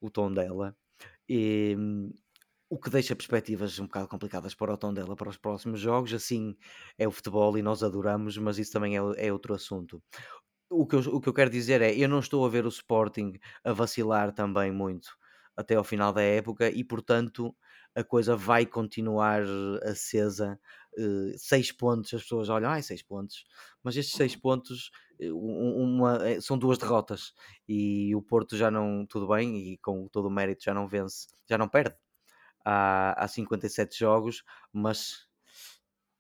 o 0.01 0.11
Tondela. 0.11 0.77
E, 1.29 1.77
o 2.73 2.79
que 2.79 2.89
deixa 2.89 3.15
perspectivas 3.15 3.79
um 3.79 3.85
bocado 3.85 4.09
complicadas 4.09 4.55
para 4.55 4.73
o 4.73 4.77
Tondela 4.79 5.15
para 5.15 5.29
os 5.29 5.37
próximos 5.37 5.79
jogos. 5.79 6.15
Assim 6.15 6.57
é 6.97 7.07
o 7.07 7.11
futebol 7.11 7.59
e 7.59 7.63
nós 7.63 7.83
adoramos, 7.83 8.39
mas 8.39 8.59
isso 8.59 8.73
também 8.73 8.97
é, 8.97 9.01
é 9.19 9.31
outro 9.31 9.53
assunto. 9.53 10.03
O 10.73 10.87
que, 10.87 10.97
eu, 10.97 11.01
o 11.01 11.21
que 11.21 11.29
eu 11.29 11.35
quero 11.35 11.51
dizer 11.51 11.83
é, 11.83 11.95
eu 11.95 12.09
não 12.09 12.19
estou 12.19 12.45
a 12.45 12.49
ver 12.49 12.65
o 12.65 12.69
Sporting 12.69 13.39
a 13.65 13.73
vacilar 13.73 14.33
também 14.33 14.73
muito 14.73 15.11
até 15.57 15.75
ao 15.75 15.85
final 15.85 16.13
da 16.13 16.23
época 16.23 16.71
e, 16.71 16.83
portanto, 16.83 17.55
a 17.95 18.03
coisa 18.03 18.35
vai 18.35 18.65
continuar 18.65 19.43
acesa. 19.83 20.59
Uh, 20.99 21.33
seis 21.39 21.73
pontos, 21.73 22.13
as 22.13 22.23
pessoas 22.23 22.49
olham, 22.49 22.71
ai, 22.71 22.83
seis 22.83 23.03
pontos, 23.03 23.45
mas 23.83 23.97
estes 23.97 24.15
seis 24.15 24.35
pontos 24.37 24.91
uma, 25.31 26.19
são 26.41 26.59
duas 26.59 26.79
derrotas 26.79 27.33
e 27.69 28.15
o 28.15 28.23
Porto 28.23 28.57
já 28.57 28.71
não, 28.71 29.07
tudo 29.07 29.29
bem, 29.29 29.57
e 29.57 29.79
com 29.79 30.09
todo 30.09 30.27
o 30.27 30.31
mérito 30.31 30.65
já 30.65 30.75
não 30.75 30.89
vence, 30.89 31.29
já 31.49 31.57
não 31.57 31.69
perde 31.69 31.95
há, 32.65 33.25
há 33.25 33.29
57 33.29 33.99
jogos, 33.99 34.45
mas 34.73 35.27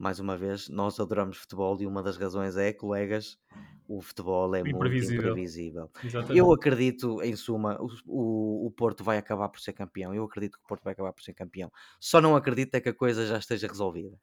mais 0.02 0.18
uma 0.18 0.36
vez, 0.36 0.68
nós 0.68 0.98
adoramos 0.98 1.36
futebol 1.36 1.80
e 1.80 1.86
uma 1.86 2.02
das 2.02 2.16
razões 2.16 2.56
é, 2.56 2.72
colegas, 2.72 3.38
o 3.86 4.02
futebol 4.02 4.52
é 4.52 4.58
imprevisível. 4.58 5.14
muito 5.14 5.28
imprevisível. 5.28 5.90
Exatamente. 6.02 6.38
Eu 6.38 6.52
acredito, 6.52 7.22
em 7.22 7.36
suma, 7.36 7.78
o, 7.80 8.66
o, 8.66 8.70
Porto 8.72 9.04
vai 9.04 9.16
acabar 9.16 9.48
por 9.48 9.60
ser 9.60 9.72
campeão. 9.72 10.12
Eu 10.12 10.24
acredito 10.24 10.58
que 10.58 10.64
o 10.64 10.66
Porto 10.66 10.82
vai 10.82 10.92
acabar 10.92 11.12
por 11.12 11.22
ser 11.22 11.34
campeão. 11.34 11.70
Só 12.00 12.20
não 12.20 12.34
acredito 12.34 12.74
é 12.74 12.80
que 12.80 12.88
a 12.88 12.94
coisa 12.94 13.24
já 13.26 13.38
esteja 13.38 13.68
resolvida. 13.68 14.18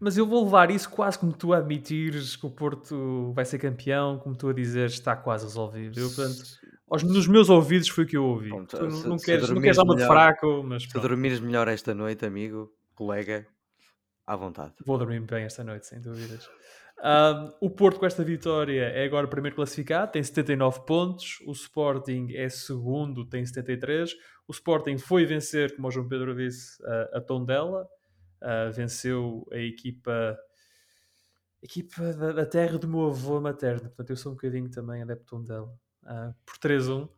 Mas 0.00 0.18
eu 0.18 0.26
vou 0.26 0.42
levar 0.42 0.68
isso 0.68 0.90
quase 0.90 1.16
como 1.16 1.32
tu 1.32 1.52
admitires 1.52 2.34
que 2.34 2.44
o 2.44 2.50
Porto 2.50 3.32
vai 3.34 3.44
ser 3.44 3.60
campeão, 3.60 4.18
como 4.18 4.34
tu 4.34 4.48
a 4.48 4.52
dizer 4.52 4.86
está 4.86 5.14
quase 5.14 5.44
resolvido. 5.44 6.00
Eu, 6.00 6.08
portanto, 6.08 6.42
aos, 6.90 7.04
nos 7.04 7.28
meus 7.28 7.48
ouvidos 7.48 7.88
foi 7.88 8.02
o 8.02 8.06
que 8.08 8.16
eu 8.16 8.24
ouvi. 8.24 8.48
Pronto, 8.48 8.76
tu 8.76 8.90
se, 8.90 9.06
não, 9.08 9.16
queres, 9.16 9.48
não 9.48 9.62
queres 9.62 9.76
dar 9.76 9.84
uma 9.84 9.94
de 9.94 10.04
fraco, 10.04 10.64
mas. 10.64 10.82
Se 10.82 10.98
dormires 10.98 11.38
melhor 11.38 11.68
esta 11.68 11.94
noite, 11.94 12.26
amigo, 12.26 12.72
colega, 12.96 13.46
à 14.26 14.36
vontade. 14.36 14.74
Vou 14.84 14.98
dormir 14.98 15.20
bem 15.20 15.44
esta 15.44 15.62
noite, 15.62 15.86
sem 15.86 16.00
dúvidas. 16.00 16.48
Um, 17.02 17.66
o 17.66 17.70
Porto, 17.70 17.98
com 17.98 18.06
esta 18.06 18.24
vitória, 18.24 18.82
é 18.82 19.04
agora 19.04 19.26
o 19.26 19.30
primeiro 19.30 19.56
classificado, 19.56 20.12
tem 20.12 20.22
79 20.22 20.80
pontos. 20.86 21.40
O 21.46 21.52
Sporting 21.52 22.28
é 22.34 22.48
segundo, 22.48 23.26
tem 23.26 23.44
73. 23.44 24.14
O 24.48 24.52
Sporting 24.52 24.98
foi 24.98 25.26
vencer, 25.26 25.74
como 25.74 25.88
o 25.88 25.90
João 25.90 26.08
Pedro 26.08 26.34
disse, 26.34 26.82
a, 26.84 27.18
a 27.18 27.20
Tondela. 27.20 27.88
Uh, 28.42 28.72
venceu 28.72 29.46
a 29.52 29.58
equipa, 29.58 30.38
equipa 31.62 32.12
da, 32.12 32.32
da, 32.32 32.46
terra 32.46 32.78
do 32.78 32.88
meu 32.88 33.06
avô 33.06 33.40
materno. 33.40 33.88
Portanto, 33.88 34.10
eu 34.10 34.16
sou 34.16 34.32
um 34.32 34.34
bocadinho 34.34 34.70
também 34.70 35.02
adepto 35.02 35.38
dela. 35.42 35.72
Uh, 36.02 36.34
por 36.44 36.58
3-1. 36.58 37.08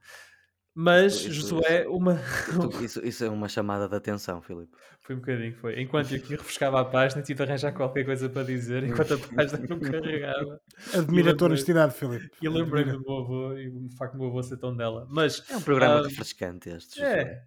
Mas, 0.79 1.15
isso, 1.15 1.33
Josué, 1.33 1.83
isso, 1.83 1.91
uma. 1.91 2.21
Isso, 2.85 3.01
isso, 3.03 3.25
é 3.25 3.31
uma 3.31 3.49
chamada 3.49 3.89
de 3.89 3.97
atenção, 3.97 4.43
Filipe. 4.43 4.71
Foi 5.01 5.17
um 5.17 5.21
bocadinho, 5.21 5.55
foi. 5.55 5.81
Enquanto 5.81 6.13
eu 6.13 6.19
aqui 6.19 6.37
refrescava 6.37 6.83
a 6.83 6.85
página, 6.85 7.23
tive 7.23 7.39
de 7.39 7.43
arranjar 7.45 7.73
qualquer 7.73 8.05
coisa 8.05 8.29
para 8.29 8.43
dizer, 8.43 8.85
enquanto 8.85 9.15
a 9.15 9.19
página 9.19 9.67
não 9.67 9.81
carregava. 9.81 10.61
Admira 10.93 11.31
a 11.31 11.35
tua 11.35 11.49
honestidade, 11.49 11.95
Filipe. 11.95 12.31
E 12.43 12.49
lembrei-me 12.49 12.93
do 12.93 13.01
meu 13.01 13.17
avô 13.17 13.55
e 13.55 13.69
o 13.69 13.89
facto 13.97 14.13
do 14.13 14.19
meu 14.19 14.29
avô 14.29 14.43
ser 14.43 14.59
tão 14.59 14.77
dela. 14.77 15.07
Mas, 15.09 15.43
é 15.51 15.57
um 15.57 15.63
programa 15.63 16.03
uh, 16.03 16.05
refrescante 16.05 16.69
este. 16.69 17.03
É, 17.03 17.43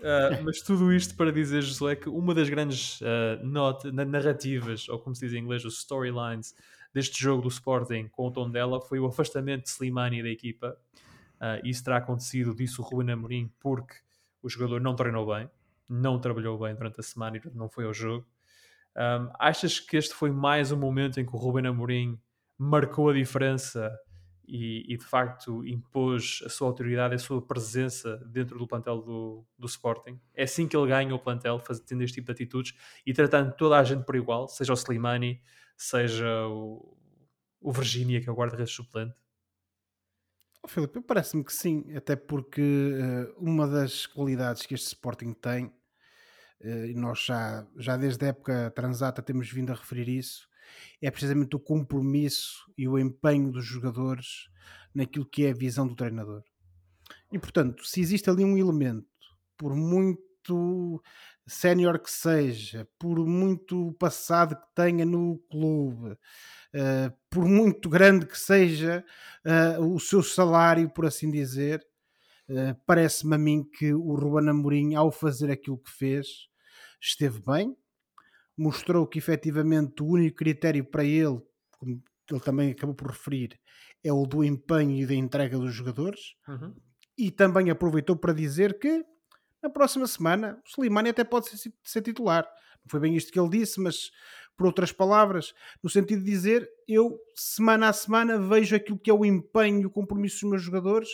Uh, 0.00 0.42
mas 0.42 0.62
tudo 0.62 0.90
isto 0.94 1.14
para 1.14 1.30
dizer, 1.30 1.60
Josué, 1.60 1.94
que 1.94 2.08
uma 2.08 2.34
das 2.34 2.48
grandes 2.48 3.02
uh, 3.02 3.44
not 3.44 3.92
narrativas, 3.92 4.88
ou 4.88 4.98
como 4.98 5.14
se 5.14 5.26
diz 5.26 5.34
em 5.34 5.42
inglês, 5.42 5.62
os 5.62 5.76
storylines 5.80 6.54
deste 6.92 7.22
jogo 7.22 7.42
do 7.42 7.48
Sporting 7.48 8.08
com 8.08 8.26
o 8.26 8.30
tom 8.30 8.50
dela 8.50 8.80
foi 8.80 8.98
o 8.98 9.06
afastamento 9.06 9.64
de 9.64 9.70
Slimani 9.70 10.22
da 10.22 10.28
equipa. 10.30 10.76
Uh, 11.40 11.64
isso 11.64 11.82
terá 11.82 11.96
acontecido, 11.96 12.54
disse 12.54 12.80
o 12.80 12.84
Ruben 12.84 13.12
Amorim, 13.12 13.50
porque 13.58 13.94
o 14.42 14.48
jogador 14.48 14.80
não 14.80 14.94
treinou 14.94 15.26
bem, 15.26 15.48
não 15.88 16.20
trabalhou 16.20 16.58
bem 16.58 16.74
durante 16.74 17.00
a 17.00 17.02
semana 17.02 17.38
e 17.38 17.42
não 17.54 17.68
foi 17.68 17.84
ao 17.84 17.94
jogo. 17.94 18.26
Um, 18.96 19.30
achas 19.38 19.80
que 19.80 19.96
este 19.96 20.14
foi 20.14 20.30
mais 20.30 20.72
um 20.72 20.76
momento 20.76 21.20
em 21.20 21.24
que 21.24 21.34
o 21.34 21.38
Ruben 21.38 21.66
Amorim 21.66 22.20
marcou 22.58 23.08
a 23.08 23.14
diferença 23.14 23.90
e, 24.46 24.84
e, 24.92 24.96
de 24.96 25.04
facto 25.04 25.64
impôs 25.64 26.42
a 26.44 26.48
sua 26.48 26.66
autoridade, 26.66 27.14
a 27.14 27.18
sua 27.18 27.40
presença 27.40 28.16
dentro 28.26 28.58
do 28.58 28.66
plantel 28.66 29.00
do, 29.00 29.46
do 29.56 29.66
Sporting. 29.66 30.20
É 30.34 30.42
assim 30.42 30.66
que 30.66 30.76
ele 30.76 30.88
ganha 30.88 31.14
o 31.14 31.18
plantel, 31.18 31.62
tendo 31.86 32.02
este 32.02 32.16
tipo 32.16 32.26
de 32.26 32.32
atitudes 32.32 32.74
e 33.06 33.12
tratando 33.12 33.54
toda 33.54 33.78
a 33.78 33.84
gente 33.84 34.04
por 34.04 34.16
igual, 34.16 34.48
seja 34.48 34.72
o 34.72 34.76
Slimani, 34.76 35.40
seja 35.76 36.46
o, 36.48 36.96
o 37.60 37.72
Virgínia, 37.72 38.20
que 38.20 38.28
é 38.28 38.32
o 38.32 38.34
guarda-redes 38.34 38.74
suplente. 38.74 39.19
Oh, 40.62 40.68
Filipe, 40.68 41.00
parece-me 41.00 41.42
que 41.42 41.52
sim, 41.52 41.84
até 41.96 42.14
porque 42.14 42.60
uh, 42.60 43.34
uma 43.38 43.66
das 43.66 44.06
qualidades 44.06 44.66
que 44.66 44.74
este 44.74 44.88
Sporting 44.88 45.32
tem, 45.32 45.66
uh, 45.66 46.86
e 46.86 46.94
nós 46.94 47.24
já, 47.24 47.66
já 47.76 47.96
desde 47.96 48.26
a 48.26 48.28
época 48.28 48.70
transata 48.74 49.22
temos 49.22 49.50
vindo 49.50 49.72
a 49.72 49.74
referir 49.74 50.08
isso, 50.08 50.46
é 51.00 51.10
precisamente 51.10 51.56
o 51.56 51.60
compromisso 51.60 52.70
e 52.76 52.86
o 52.86 52.98
empenho 52.98 53.50
dos 53.50 53.64
jogadores 53.64 54.50
naquilo 54.94 55.24
que 55.24 55.46
é 55.46 55.50
a 55.50 55.54
visão 55.54 55.86
do 55.86 55.96
treinador. 55.96 56.42
E 57.32 57.38
portanto, 57.38 57.84
se 57.86 58.00
existe 58.00 58.28
ali 58.28 58.44
um 58.44 58.58
elemento, 58.58 59.06
por 59.56 59.74
muito 59.74 61.02
sénior 61.50 61.98
que 61.98 62.10
seja, 62.10 62.88
por 62.98 63.26
muito 63.26 63.92
passado 63.94 64.54
que 64.54 64.74
tenha 64.74 65.04
no 65.04 65.38
clube, 65.50 66.12
uh, 66.12 67.12
por 67.28 67.44
muito 67.44 67.88
grande 67.88 68.24
que 68.24 68.38
seja 68.38 69.04
uh, 69.44 69.84
o 69.84 69.98
seu 69.98 70.22
salário, 70.22 70.88
por 70.88 71.04
assim 71.04 71.30
dizer, 71.30 71.84
uh, 72.48 72.74
parece-me 72.86 73.34
a 73.34 73.38
mim 73.38 73.64
que 73.64 73.92
o 73.92 74.14
Ruben 74.14 74.48
Amorim, 74.48 74.94
ao 74.94 75.10
fazer 75.10 75.50
aquilo 75.50 75.78
que 75.78 75.90
fez, 75.90 76.26
esteve 77.00 77.40
bem, 77.44 77.76
mostrou 78.56 79.06
que 79.06 79.18
efetivamente 79.18 80.02
o 80.02 80.06
único 80.06 80.36
critério 80.36 80.84
para 80.84 81.04
ele, 81.04 81.40
como 81.72 82.00
ele 82.30 82.40
também 82.40 82.70
acabou 82.70 82.94
por 82.94 83.08
referir, 83.08 83.58
é 84.04 84.12
o 84.12 84.24
do 84.24 84.44
empenho 84.44 84.96
e 84.96 85.06
da 85.06 85.14
entrega 85.14 85.58
dos 85.58 85.74
jogadores. 85.74 86.34
Uhum. 86.46 86.74
E 87.18 87.30
também 87.30 87.70
aproveitou 87.70 88.16
para 88.16 88.32
dizer 88.32 88.78
que 88.78 89.04
na 89.62 89.70
próxima 89.70 90.06
semana 90.06 90.60
o 90.64 90.68
Slimani 90.68 91.10
até 91.10 91.24
pode 91.24 91.48
ser, 91.48 91.72
ser 91.82 92.02
titular. 92.02 92.44
Não 92.44 92.88
foi 92.88 93.00
bem 93.00 93.16
isto 93.16 93.32
que 93.32 93.38
ele 93.38 93.50
disse, 93.50 93.80
mas 93.80 94.10
por 94.60 94.66
outras 94.66 94.92
palavras, 94.92 95.54
no 95.82 95.88
sentido 95.88 96.22
de 96.22 96.30
dizer, 96.30 96.70
eu 96.86 97.18
semana 97.34 97.88
a 97.88 97.94
semana 97.94 98.38
vejo 98.38 98.76
aquilo 98.76 98.98
que 98.98 99.08
é 99.08 99.14
o 99.14 99.24
empenho 99.24 99.88
o 99.88 99.90
compromisso 99.90 100.42
dos 100.42 100.50
meus 100.50 100.62
jogadores 100.62 101.08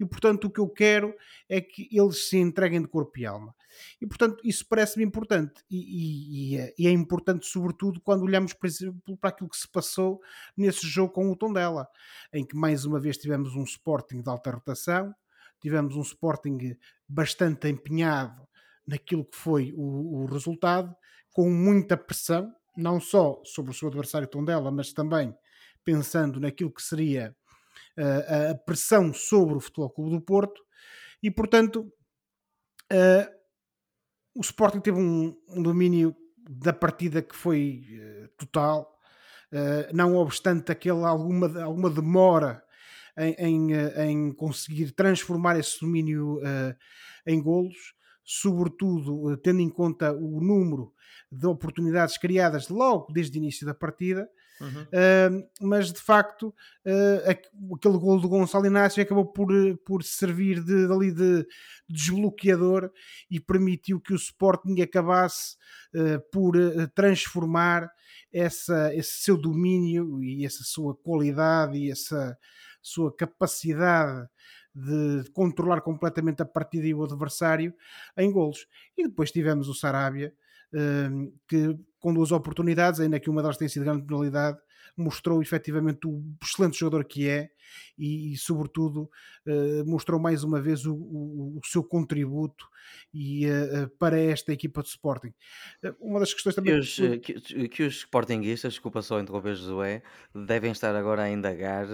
e, 0.00 0.04
portanto, 0.04 0.46
o 0.46 0.50
que 0.50 0.58
eu 0.58 0.68
quero 0.68 1.14
é 1.48 1.60
que 1.60 1.88
eles 1.92 2.28
se 2.28 2.36
entreguem 2.36 2.82
de 2.82 2.88
corpo 2.88 3.16
e 3.20 3.24
alma. 3.24 3.54
E, 4.00 4.06
portanto, 4.06 4.40
isso 4.42 4.66
parece-me 4.66 5.04
importante 5.04 5.62
e, 5.70 6.56
e, 6.56 6.74
e, 6.76 6.88
é 6.88 6.90
importante, 6.90 7.46
sobretudo, 7.46 8.00
quando 8.00 8.24
olhamos, 8.24 8.52
por 8.52 8.66
exemplo, 8.66 9.16
para 9.16 9.30
aquilo 9.30 9.48
que 9.48 9.56
se 9.56 9.68
passou 9.68 10.20
nesse 10.56 10.84
jogo 10.84 11.12
com 11.12 11.30
o 11.30 11.36
Tondela, 11.36 11.86
em 12.32 12.44
que 12.44 12.56
mais 12.56 12.84
uma 12.84 12.98
vez 12.98 13.16
tivemos 13.16 13.54
um 13.54 13.62
Sporting 13.62 14.22
de 14.22 14.28
alta 14.28 14.50
rotação, 14.50 15.14
tivemos 15.60 15.96
um 15.96 16.02
Sporting 16.02 16.76
bastante 17.08 17.68
empenhado 17.68 18.46
naquilo 18.86 19.24
que 19.24 19.36
foi 19.36 19.72
o, 19.76 20.22
o 20.22 20.26
resultado, 20.26 20.94
com 21.32 21.50
muita 21.50 21.96
pressão, 21.96 22.52
não 22.76 23.00
só 23.00 23.40
sobre 23.44 23.70
o 23.70 23.74
seu 23.74 23.88
adversário 23.88 24.28
Tondela, 24.28 24.70
mas 24.70 24.92
também 24.92 25.34
pensando 25.84 26.40
naquilo 26.40 26.72
que 26.72 26.82
seria 26.82 27.34
uh, 27.98 28.50
a 28.52 28.54
pressão 28.54 29.12
sobre 29.12 29.56
o 29.56 29.60
Futebol 29.60 29.90
Clube 29.90 30.10
do 30.10 30.20
Porto. 30.20 30.60
E, 31.22 31.30
portanto, 31.30 31.92
uh, 32.92 33.38
o 34.34 34.40
Sporting 34.40 34.80
teve 34.80 34.98
um, 34.98 35.36
um, 35.48 35.62
domínio 35.62 36.14
da 36.48 36.72
partida 36.72 37.22
que 37.22 37.34
foi 37.34 37.84
uh, 37.90 38.28
total, 38.36 38.96
não 39.94 40.14
obstante 40.16 40.70
aquela 40.70 41.08
alguma, 41.08 41.62
alguma 41.62 41.88
demora 41.88 42.62
em, 43.18 43.34
em, 43.38 43.72
em 44.10 44.32
conseguir 44.32 44.92
transformar 44.92 45.58
esse 45.58 45.80
domínio 45.80 46.40
em 47.26 47.42
golos. 47.42 47.94
sobretudo 48.24 49.36
tendo 49.38 49.60
em 49.60 49.70
conta 49.70 50.12
o 50.12 50.40
número 50.40 50.92
de 51.30 51.46
oportunidades 51.46 52.16
criadas 52.18 52.68
logo 52.68 53.12
desde 53.12 53.38
o 53.38 53.40
início 53.40 53.66
da 53.66 53.74
partida. 53.74 54.28
Uhum. 54.60 54.82
Uh, 54.82 55.48
mas 55.60 55.92
de 55.92 56.00
facto, 56.00 56.48
uh, 56.48 57.30
aquele 57.30 57.96
gol 57.96 58.20
do 58.20 58.28
Gonçalo 58.28 58.66
Inácio 58.66 59.02
acabou 59.02 59.26
por, 59.26 59.48
por 59.84 60.02
servir 60.02 60.62
de, 60.62 60.88
de, 60.88 61.12
de 61.12 61.46
desbloqueador 61.88 62.90
e 63.30 63.38
permitiu 63.38 64.00
que 64.00 64.12
o 64.12 64.16
Sporting 64.16 64.80
acabasse 64.80 65.56
uh, 65.94 66.20
por 66.32 66.54
transformar 66.94 67.88
essa, 68.32 68.92
esse 68.94 69.22
seu 69.22 69.36
domínio 69.36 70.22
e 70.22 70.44
essa 70.44 70.64
sua 70.64 70.94
qualidade 70.94 71.78
e 71.78 71.90
essa 71.90 72.36
sua 72.88 73.14
capacidade 73.14 74.28
de 74.74 75.30
controlar 75.32 75.80
completamente 75.80 76.42
a 76.42 76.44
partida 76.44 76.86
e 76.86 76.94
o 76.94 77.04
adversário 77.04 77.74
em 78.16 78.30
golos. 78.30 78.66
E 78.96 79.04
depois 79.04 79.30
tivemos 79.30 79.68
o 79.68 79.74
Sarabia, 79.74 80.32
que 81.48 81.78
com 81.98 82.14
duas 82.14 82.30
oportunidades, 82.30 83.00
ainda 83.00 83.18
que 83.18 83.30
uma 83.30 83.42
delas 83.42 83.56
tenha 83.56 83.68
sido 83.68 83.84
grande 83.84 84.06
penalidade, 84.06 84.58
mostrou 85.00 85.40
efetivamente 85.42 86.06
o 86.06 86.22
excelente 86.42 86.78
jogador 86.78 87.04
que 87.04 87.28
é 87.28 87.50
e, 87.98 88.32
e 88.32 88.36
sobretudo, 88.36 89.10
uh, 89.46 89.84
mostrou 89.86 90.20
mais 90.20 90.44
uma 90.44 90.60
vez 90.60 90.86
o, 90.86 90.94
o, 90.94 91.58
o 91.62 91.66
seu 91.66 91.82
contributo 91.82 92.66
e, 93.12 93.46
uh, 93.46 93.88
para 93.98 94.18
esta 94.18 94.52
equipa 94.52 94.82
de 94.82 94.88
Sporting. 94.88 95.32
uma 96.00 96.20
das 96.20 96.32
questões 96.32 96.54
também... 96.54 96.74
Que 96.74 96.80
os, 96.80 96.96
que, 97.20 97.68
que 97.68 97.82
os 97.82 97.96
Sportinguistas, 97.96 98.74
desculpa 98.74 99.02
só 99.02 99.20
interromper 99.20 99.54
Josué, 99.54 100.02
devem 100.34 100.72
estar 100.72 100.94
agora 100.94 101.22
a 101.22 101.30
indagar 101.30 101.86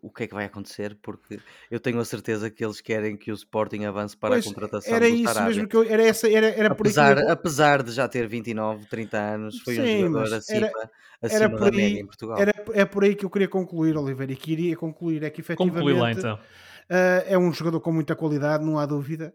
o 0.00 0.10
que 0.10 0.24
é 0.24 0.26
que 0.26 0.34
vai 0.34 0.44
acontecer, 0.44 0.96
porque 1.02 1.40
eu 1.70 1.80
tenho 1.80 1.98
a 1.98 2.04
certeza 2.04 2.50
que 2.50 2.64
eles 2.64 2.80
querem 2.80 3.16
que 3.16 3.30
o 3.32 3.34
Sporting 3.34 3.84
avance 3.84 4.16
para 4.16 4.34
pois, 4.34 4.46
a 4.46 4.48
contratação 4.48 4.94
era 4.94 5.08
do 5.08 5.14
isso 5.14 5.24
Sarabia. 5.24 5.48
mesmo 5.48 5.68
que 5.68 5.76
eu, 5.76 5.82
era 5.82 6.02
essa 6.02 6.28
era, 6.28 6.48
era 6.48 6.72
apesar, 6.72 7.16
por 7.16 7.30
apesar 7.30 7.82
de 7.82 7.92
já 7.92 8.08
ter 8.08 8.26
29, 8.28 8.86
30 8.86 9.18
anos, 9.18 9.60
foi 9.60 9.74
Sim, 9.74 10.04
um 10.04 10.06
jogador 10.08 10.34
acima, 10.34 10.66
era, 10.66 10.90
acima 11.22 11.44
era 11.44 11.48
da 11.48 11.70
em 12.00 12.06
Portugal. 12.06 12.38
Era, 12.38 12.52
é 12.72 12.84
por 12.84 13.04
aí 13.04 13.14
que 13.14 13.24
eu 13.24 13.30
queria 13.30 13.48
concluir, 13.48 13.96
Oliveira, 13.96 14.32
e 14.32 14.36
queria 14.36 14.76
concluir 14.76 15.22
é 15.22 15.30
que 15.30 15.40
efetivamente 15.40 15.98
lá, 15.98 16.12
então. 16.12 16.34
uh, 16.36 17.24
é 17.26 17.38
um 17.38 17.52
jogador 17.52 17.80
com 17.80 17.92
muita 17.92 18.14
qualidade, 18.16 18.64
não 18.64 18.78
há 18.78 18.86
dúvida. 18.86 19.34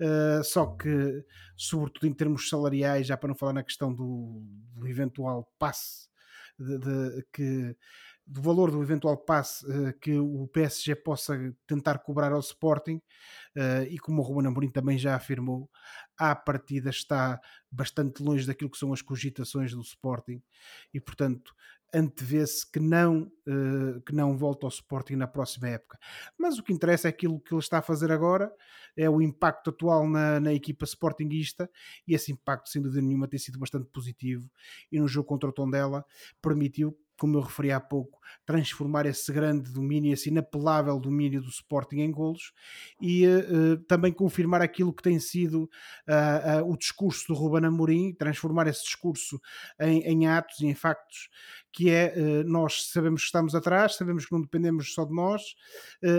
Uh, 0.00 0.42
só 0.42 0.66
que, 0.66 1.24
sobretudo 1.56 2.06
em 2.06 2.12
termos 2.12 2.48
salariais, 2.48 3.06
já 3.06 3.16
para 3.16 3.28
não 3.28 3.34
falar 3.34 3.52
na 3.52 3.62
questão 3.62 3.92
do, 3.92 4.42
do 4.74 4.88
eventual 4.88 5.48
passe 5.58 6.08
de, 6.58 6.78
de, 6.78 7.26
que 7.32 7.76
do 8.26 8.40
valor 8.40 8.70
do 8.70 8.80
eventual 8.80 9.16
passe 9.16 9.66
uh, 9.66 9.92
que 10.00 10.16
o 10.18 10.46
PSG 10.48 10.94
possa 10.94 11.36
tentar 11.66 11.98
cobrar 11.98 12.32
ao 12.32 12.38
Sporting 12.38 13.00
uh, 13.56 13.82
e 13.88 13.98
como 13.98 14.22
o 14.22 14.24
Ruben 14.24 14.46
Amorim 14.46 14.70
também 14.70 14.96
já 14.96 15.16
afirmou, 15.16 15.68
a 16.16 16.34
partida 16.36 16.90
está 16.90 17.40
bastante 17.70 18.22
longe 18.22 18.46
daquilo 18.46 18.70
que 18.70 18.78
são 18.78 18.92
as 18.92 19.02
cogitações 19.02 19.72
do 19.72 19.80
Sporting 19.80 20.40
e 20.94 21.00
portanto 21.00 21.52
antevê-se 21.94 22.70
que 22.70 22.78
não 22.78 23.30
uh, 23.46 24.00
que 24.02 24.14
não 24.14 24.36
volta 24.36 24.66
ao 24.66 24.70
Sporting 24.70 25.16
na 25.16 25.26
próxima 25.26 25.68
época. 25.68 25.98
Mas 26.38 26.58
o 26.58 26.62
que 26.62 26.72
interessa 26.72 27.08
é 27.08 27.10
aquilo 27.10 27.40
que 27.40 27.52
ele 27.52 27.60
está 27.60 27.78
a 27.78 27.82
fazer 27.82 28.12
agora, 28.12 28.52
é 28.96 29.08
o 29.08 29.20
impacto 29.20 29.70
atual 29.70 30.08
na, 30.08 30.40
na 30.40 30.52
equipa 30.52 30.84
Sportingista 30.84 31.70
e 32.06 32.14
esse 32.14 32.32
impacto 32.32 32.68
sem 32.68 32.82
dúvida 32.82 33.02
nenhuma 33.02 33.28
tem 33.28 33.38
sido 33.38 33.58
bastante 33.58 33.88
positivo 33.90 34.50
e 34.90 35.00
no 35.00 35.08
jogo 35.08 35.28
contra 35.28 35.48
o 35.48 35.52
Tondela 35.52 36.04
permitiu 36.40 36.96
como 37.18 37.36
eu 37.36 37.42
referi 37.42 37.70
há 37.70 37.78
pouco, 37.78 38.18
transformar 38.44 39.06
esse 39.06 39.32
grande 39.32 39.70
domínio, 39.70 40.12
esse 40.12 40.28
inapelável 40.28 40.98
domínio 40.98 41.40
do 41.40 41.48
Sporting 41.48 42.00
em 42.00 42.10
golos 42.10 42.52
e 43.00 43.26
uh, 43.26 43.76
também 43.86 44.12
confirmar 44.12 44.60
aquilo 44.60 44.92
que 44.92 45.02
tem 45.02 45.18
sido 45.18 45.70
uh, 46.08 46.62
uh, 46.62 46.72
o 46.72 46.76
discurso 46.76 47.28
do 47.28 47.34
Ruben 47.34 47.66
Amorim, 47.66 48.12
transformar 48.12 48.66
esse 48.66 48.82
discurso 48.82 49.40
em, 49.80 50.00
em 50.02 50.26
atos 50.26 50.60
e 50.60 50.66
em 50.66 50.74
factos 50.74 51.28
que 51.72 51.88
é 51.88 52.42
nós 52.44 52.88
sabemos 52.90 53.20
que 53.20 53.26
estamos 53.26 53.54
atrás, 53.54 53.94
sabemos 53.94 54.26
que 54.26 54.32
não 54.32 54.40
dependemos 54.40 54.92
só 54.92 55.04
de 55.04 55.14
nós, 55.14 55.54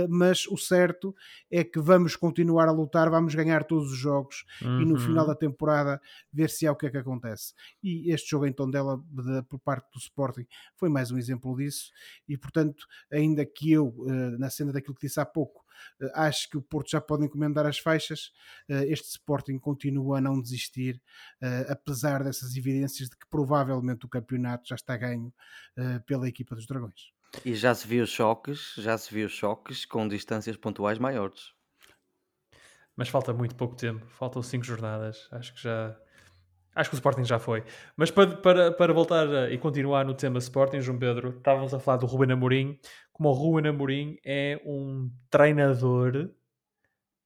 mas 0.07 0.47
o 0.47 0.55
certo 0.55 1.13
é 1.51 1.61
que 1.61 1.77
vamos 1.77 2.15
continuar 2.15 2.69
a 2.69 2.71
lutar, 2.71 3.09
vamos 3.09 3.35
ganhar 3.35 3.65
todos 3.65 3.91
os 3.91 3.97
jogos 3.97 4.45
uhum. 4.61 4.81
e 4.81 4.85
no 4.85 4.97
final 4.97 5.25
uhum. 5.25 5.29
da 5.29 5.35
temporada 5.35 6.01
ver 6.31 6.49
se 6.49 6.65
há 6.65 6.71
o 6.71 6.75
que 6.75 6.85
é 6.85 6.89
que 6.89 6.97
acontece. 6.97 7.53
E 7.83 8.13
este 8.13 8.29
jogo 8.29 8.45
em 8.45 8.53
Tondela 8.53 8.97
de, 9.09 9.43
por 9.43 9.59
parte 9.59 9.91
do 9.91 9.99
Sporting 9.99 10.45
foi 10.77 10.87
mais 10.87 11.11
um 11.11 11.17
exemplo 11.17 11.55
disso 11.57 11.91
e 12.27 12.37
portanto, 12.37 12.85
ainda 13.11 13.45
que 13.45 13.71
eu, 13.71 13.93
eh, 14.07 14.37
na 14.37 14.49
cena 14.49 14.71
daquilo 14.71 14.95
que 14.95 15.07
disse 15.07 15.19
há 15.19 15.25
pouco, 15.25 15.65
eh, 16.01 16.11
acho 16.13 16.49
que 16.49 16.57
o 16.57 16.61
Porto 16.61 16.91
já 16.91 17.01
pode 17.01 17.25
encomendar 17.25 17.65
as 17.65 17.79
faixas. 17.79 18.31
Eh, 18.69 18.87
este 18.87 19.09
Sporting 19.09 19.57
continua 19.59 20.17
a 20.17 20.21
não 20.21 20.41
desistir, 20.41 21.01
apesar 21.67 22.23
dessas 22.23 22.55
evidências 22.55 23.09
de 23.09 23.17
que 23.17 23.27
provavelmente 23.29 24.05
o 24.05 24.09
campeonato 24.09 24.67
já 24.67 24.75
está 24.75 24.95
ganho 24.97 25.33
pela 26.05 26.27
equipa 26.27 26.55
dos 26.55 26.65
Dragões. 26.65 27.11
E 27.45 27.55
já 27.55 27.73
se 27.73 27.87
viu 27.87 28.05
choques, 28.05 28.73
já 28.77 28.97
se 28.97 29.13
viu 29.13 29.29
choques 29.29 29.85
com 29.85 30.07
distâncias 30.07 30.57
pontuais 30.57 30.99
maiores. 30.99 31.53
Mas 32.95 33.09
falta 33.09 33.33
muito 33.33 33.55
pouco 33.55 33.75
tempo, 33.75 34.05
faltam 34.07 34.43
5 34.43 34.63
jornadas. 34.63 35.27
Acho 35.31 35.53
que 35.53 35.61
já 35.61 35.97
Acho 36.73 36.89
que 36.89 36.95
o 36.95 36.97
Sporting 36.97 37.25
já 37.25 37.37
foi. 37.37 37.63
Mas 37.97 38.09
para, 38.09 38.37
para, 38.37 38.71
para 38.71 38.93
voltar 38.93 39.27
a, 39.27 39.51
e 39.51 39.57
continuar 39.57 40.05
no 40.05 40.13
tema 40.13 40.37
Sporting, 40.39 40.79
João 40.79 40.97
Pedro, 40.97 41.37
estávamos 41.37 41.73
a 41.73 41.79
falar 41.79 41.97
do 41.97 42.05
Ruben 42.05 42.31
Amorim. 42.31 42.79
Como 43.11 43.29
o 43.29 43.33
Ruben 43.33 43.69
Amorim 43.69 44.17
é 44.25 44.61
um 44.65 45.11
treinador 45.29 46.29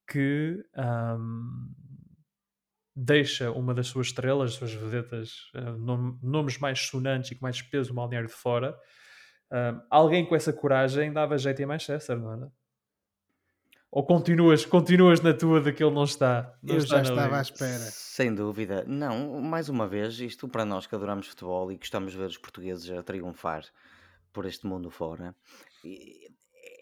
que 0.07 0.63
um, 0.75 1.73
deixa 2.95 3.51
uma 3.51 3.73
das 3.73 3.87
suas 3.87 4.07
estrelas, 4.07 4.51
as 4.51 4.57
suas 4.57 4.73
vedetas, 4.73 5.51
uh, 5.55 6.17
nomes 6.23 6.57
mais 6.57 6.79
sonantes 6.79 7.31
e 7.31 7.35
com 7.35 7.45
mais 7.45 7.61
peso 7.61 7.89
no 7.89 7.95
balneário 7.95 8.27
de 8.27 8.33
fora. 8.33 8.75
Um, 9.51 9.81
alguém 9.91 10.25
com 10.25 10.35
essa 10.35 10.51
coragem 10.51 11.13
dava 11.13 11.37
jeito 11.37 11.61
em 11.61 11.65
Manchester, 11.65 12.17
não 12.17 12.33
era? 12.33 12.51
Ou 13.91 14.05
continuas, 14.05 14.65
continuas 14.65 15.21
na 15.21 15.33
tua 15.33 15.61
de 15.61 15.71
que 15.71 15.83
ele 15.83 15.93
não 15.93 16.03
está? 16.03 16.53
Não 16.61 16.75
Eu 16.75 16.81
está 16.81 16.97
já 16.97 17.09
estava 17.09 17.37
à 17.37 17.41
espera. 17.41 17.79
Sem 17.79 18.33
dúvida. 18.33 18.83
Não, 18.85 19.41
mais 19.41 19.69
uma 19.69 19.87
vez, 19.87 20.19
isto 20.19 20.47
para 20.47 20.65
nós 20.65 20.85
que 20.85 20.95
adoramos 20.95 21.27
futebol 21.27 21.71
e 21.71 21.77
gostamos 21.77 22.11
de 22.11 22.17
ver 22.17 22.27
os 22.27 22.37
portugueses 22.37 22.89
a 22.91 23.01
triunfar 23.01 23.63
por 24.33 24.45
este 24.45 24.67
mundo 24.67 24.89
fora, 24.89 25.33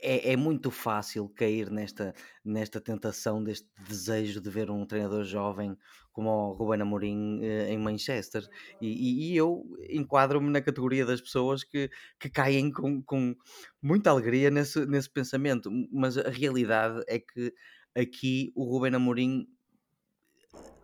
é, 0.01 0.33
é, 0.33 0.35
muito 0.35 0.71
fácil 0.71 1.29
cair 1.29 1.69
nesta, 1.69 2.13
nesta 2.43 2.81
tentação, 2.81 3.43
deste 3.43 3.69
desejo 3.87 4.41
de 4.41 4.49
ver 4.49 4.71
um 4.71 4.85
treinador 4.85 5.23
jovem 5.23 5.77
como 6.13 6.30
o 6.30 6.54
Ruben 6.54 6.82
Amorim 6.82 7.39
eh, 7.43 7.73
em 7.73 7.78
Manchester. 7.78 8.47
E, 8.80 8.88
e, 8.88 9.32
e 9.34 9.38
eu 9.38 9.63
enquadro-me 9.89 10.49
na 10.49 10.62
categoria 10.62 11.06
das 11.06 11.19
pessoas 11.19 11.63
que, 11.63 11.89
que 12.19 12.30
caem 12.30 12.71
com, 12.71 13.02
com 13.02 13.36
muita 13.82 14.12
alegria 14.12 14.49
nesse, 14.49 14.86
nesse 14.86 15.10
pensamento. 15.10 15.69
Mas 15.91 16.17
a 16.17 16.30
realidade 16.30 17.04
é 17.08 17.19
que 17.19 17.54
aqui 17.95 18.54
o 18.56 18.63
Ruben 18.63 18.95
Amorim, 18.95 19.47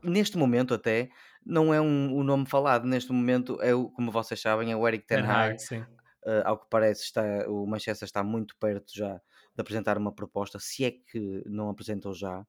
neste 0.03 0.37
momento 0.37 0.73
até, 0.73 1.09
não 1.45 1.73
é 1.73 1.79
um, 1.79 2.13
o 2.13 2.23
nome 2.23 2.45
falado. 2.45 2.85
Neste 2.85 3.11
momento, 3.11 3.61
é 3.61 3.73
o, 3.73 3.89
como 3.89 4.11
vocês 4.11 4.41
sabem, 4.41 4.71
é 4.71 4.75
o 4.75 4.87
Eric. 4.87 5.05
Ten 5.07 5.19
Hag 5.21 5.57
Uh, 6.21 6.43
ao 6.43 6.59
que 6.59 6.67
parece, 6.69 7.03
está, 7.03 7.23
o 7.47 7.65
Manchester 7.65 8.05
está 8.05 8.21
muito 8.21 8.53
perto 8.57 8.91
já 8.93 9.15
de 9.55 9.61
apresentar 9.61 9.97
uma 9.97 10.13
proposta, 10.13 10.59
se 10.59 10.83
é 10.83 10.91
que 10.91 11.41
não 11.45 11.69
apresentou 11.69 12.13
já. 12.13 12.45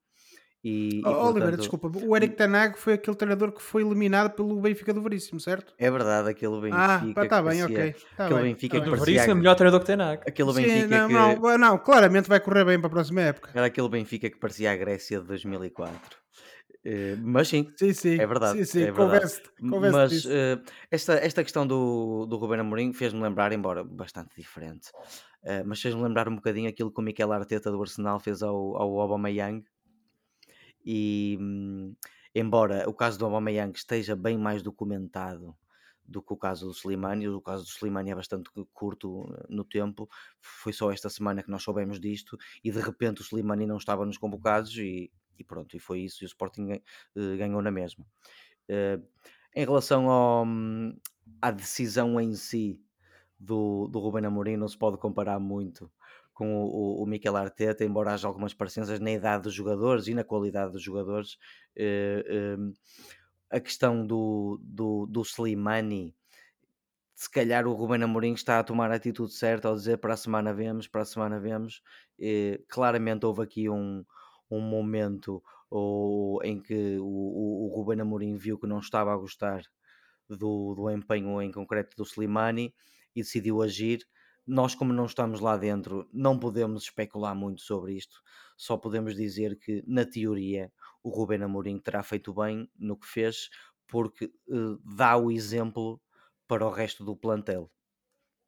E, 0.63 1.01
oh, 1.07 1.11
e, 1.11 1.15
Oliveira, 1.15 1.57
desculpa, 1.57 1.91
o 2.05 2.15
Eric 2.15 2.37
Tanag 2.37 2.79
foi 2.79 2.93
aquele 2.93 3.17
treinador 3.17 3.51
que 3.51 3.63
foi 3.63 3.83
eliminado 3.83 4.33
pelo 4.33 4.61
Benfica 4.61 4.93
do 4.93 5.01
Veríssimo, 5.01 5.41
certo? 5.41 5.73
É 5.79 5.91
verdade, 5.91 6.29
aquele 6.29 6.55
ah, 6.55 6.61
Benfica. 6.99 7.21
Ah, 7.21 7.25
está 7.25 7.43
bem, 7.43 7.61
parecia, 7.61 7.65
ok. 7.65 7.95
Tá 8.17 8.25
aquele 8.27 8.41
bem, 8.41 8.53
Benfica 8.53 8.79
tá 8.79 8.85
que 8.85 8.91
parecia. 8.91 9.23
é 9.23 9.35
melhor 9.35 9.55
treinador 9.55 9.81
que 9.81 9.87
Tanag. 9.87 10.23
Aquele 10.27 10.53
Sim, 10.53 10.63
Benfica 10.63 11.09
não, 11.09 11.09
que... 11.09 11.15
não, 11.41 11.59
não, 11.59 11.79
claramente 11.79 12.29
vai 12.29 12.41
correr 12.41 12.67
bem 12.67 12.79
para 12.79 12.89
a 12.89 12.91
próxima 12.91 13.23
época. 13.23 13.51
Era 13.55 13.67
aquele 13.67 13.89
Benfica 13.89 14.29
que 14.29 14.39
parecia 14.39 14.71
a 14.71 14.77
Grécia 14.77 15.19
de 15.21 15.27
2004. 15.27 16.21
Uh, 16.85 17.17
mas 17.23 17.49
sim, 17.49 17.71
sim, 17.77 17.93
sim, 17.93 18.19
é 18.19 18.27
verdade. 18.27 18.59
Sim, 18.59 18.65
sim, 18.65 18.83
é 18.85 18.93
converse 18.93 19.43
mas 19.61 20.25
uh, 20.25 20.63
esta, 20.91 21.13
esta 21.15 21.43
questão 21.43 21.67
do, 21.67 22.25
do 22.25 22.39
Ruben 22.39 22.61
Amorim 22.61 22.95
fez-me 22.95 23.21
lembrar, 23.21 23.53
embora 23.53 23.85
bastante 23.85 24.35
diferente, 24.35 24.89
uh, 25.45 25.63
mas 25.67 25.83
fez-me 25.83 26.03
lembrar 26.03 26.27
um 26.27 26.37
bocadinho 26.37 26.71
aquilo 26.71 26.91
que 26.91 26.99
o 26.99 27.05
Miquel 27.05 27.33
Arteta 27.33 27.71
do 27.71 27.81
Arsenal 27.83 28.19
fez 28.19 28.43
ao, 28.43 28.77
ao 28.77 28.99
Aubameyang. 28.99 29.63
E 30.85 31.37
um, 31.41 31.95
embora 32.35 32.89
o 32.89 32.95
caso 32.95 33.19
do 33.19 33.25
Aubameyang 33.25 33.77
esteja 33.77 34.17
bem 34.17 34.39
mais 34.39 34.63
documentado 34.63 35.57
do 36.05 36.21
que 36.21 36.33
o 36.33 36.37
caso 36.37 36.67
do 36.67 36.73
Slimani, 36.73 37.29
o 37.29 37.41
caso 37.41 37.65
do 37.65 37.69
Slimani 37.69 38.11
é 38.11 38.15
bastante 38.15 38.51
curto 38.73 39.33
no 39.49 39.65
tempo, 39.65 40.09
foi 40.41 40.73
só 40.73 40.91
esta 40.91 41.09
semana 41.09 41.43
que 41.43 41.51
nós 41.51 41.63
soubemos 41.63 42.01
disto 42.01 42.37
e 42.65 42.71
de 42.73 42.81
repente 42.81 43.21
o 43.21 43.25
Slimani 43.25 43.65
não 43.65 43.77
estava 43.77 44.05
nos 44.05 44.19
convocados 44.19 44.77
e 44.77 45.13
e 45.41 45.45
pronto, 45.45 45.75
e 45.75 45.81
foi 45.81 46.01
isso, 46.01 46.23
e 46.23 46.27
o 46.27 46.29
Sporting 46.29 46.73
uh, 46.73 47.37
ganhou 47.39 47.63
na 47.63 47.71
mesma. 47.71 48.05
Uh, 48.69 49.03
em 49.57 49.65
relação 49.65 50.09
ao, 50.11 50.45
hum, 50.45 50.97
à 51.41 51.51
decisão 51.51 52.21
em 52.21 52.35
si 52.35 52.81
do, 53.39 53.89
do 53.89 53.99
Ruben 53.99 54.27
Amorim, 54.27 54.57
não 54.57 54.69
se 54.69 54.77
pode 54.77 54.99
comparar 54.99 55.41
muito 55.41 55.91
com 56.41 56.65
o, 56.65 57.05
o 57.05 57.37
Arteta, 57.37 57.85
embora 57.85 58.15
haja 58.15 58.27
algumas 58.27 58.55
parecenças 58.55 58.99
na 58.99 59.11
idade 59.11 59.43
dos 59.43 59.53
jogadores 59.53 60.07
e 60.07 60.15
na 60.15 60.25
qualidade 60.25 60.73
dos 60.73 60.83
jogadores. 60.83 61.35
Uh, 61.77 62.63
uh, 62.63 62.75
a 63.51 63.61
questão 63.61 64.07
do, 64.07 64.59
do, 64.63 65.05
do 65.05 65.21
Slimani, 65.21 66.15
se 67.15 67.31
calhar 67.31 67.67
o 67.67 67.75
Ruben 67.75 68.03
Amorim 68.03 68.33
está 68.33 68.59
a 68.59 68.65
tomar 68.65 68.91
a 68.91 68.95
atitude 68.95 69.35
certa 69.35 69.69
ao 69.69 69.75
dizer 69.75 69.99
para 69.99 70.15
a 70.15 70.17
semana 70.17 70.55
vemos, 70.55 70.89
para 70.89 71.03
a 71.03 71.05
semana 71.05 71.39
vemos. 71.39 71.83
claramente 72.69 73.27
houve 73.27 73.43
aqui 73.43 73.69
um, 73.69 74.03
um 74.51 74.61
momento 74.61 75.43
ou, 75.69 76.43
em 76.43 76.59
que 76.59 76.97
o, 76.99 77.05
o, 77.05 77.85
o 77.85 78.01
Amorim 78.01 78.37
viu 78.37 78.59
que 78.59 78.67
não 78.67 78.79
estava 78.79 79.13
a 79.13 79.17
gostar 79.19 79.61
do, 80.27 80.75
do 80.75 80.91
empenho 80.91 81.43
em 81.43 81.53
concreto 81.53 81.95
do 81.99 82.05
Slimani 82.05 82.73
e 83.15 83.21
decidiu 83.21 83.61
agir 83.61 84.07
nós, 84.51 84.75
como 84.75 84.93
não 84.93 85.07
estamos 85.07 85.39
lá 85.39 85.57
dentro, 85.57 86.09
não 86.13 86.37
podemos 86.37 86.83
especular 86.83 87.37
muito 87.37 87.63
sobre 87.63 87.95
isto. 87.95 88.21
Só 88.57 88.77
podemos 88.77 89.15
dizer 89.15 89.57
que, 89.57 89.85
na 89.87 90.05
teoria, 90.05 90.73
o 91.05 91.09
Ruben 91.09 91.45
Amorim 91.45 91.79
terá 91.79 92.03
feito 92.03 92.35
bem 92.35 92.69
no 92.77 92.99
que 92.99 93.07
fez, 93.07 93.49
porque 93.87 94.25
uh, 94.49 94.77
dá 94.97 95.17
o 95.17 95.31
exemplo 95.31 96.03
para 96.49 96.67
o 96.67 96.71
resto 96.71 97.05
do 97.05 97.17
plantel. 97.17 97.71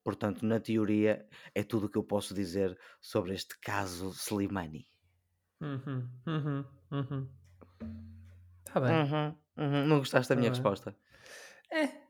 Portanto, 0.02 0.44
na 0.44 0.58
teoria, 0.58 1.24
é 1.54 1.62
tudo 1.62 1.86
o 1.86 1.88
que 1.88 1.96
eu 1.96 2.02
posso 2.02 2.34
dizer 2.34 2.76
sobre 3.00 3.32
este 3.32 3.56
caso 3.60 4.10
Slimani. 4.10 4.88
Uhum, 5.60 6.08
uhum, 6.26 6.64
uhum. 6.90 7.28
Tá 8.64 8.80
bem. 8.80 8.90
Uhum, 8.90 9.36
uhum. 9.56 9.86
Não 9.86 9.98
gostaste 10.00 10.28
da 10.30 10.34
tá 10.34 10.40
minha 10.40 10.50
bem. 10.50 10.58
resposta? 10.58 10.96
É, 11.70 12.01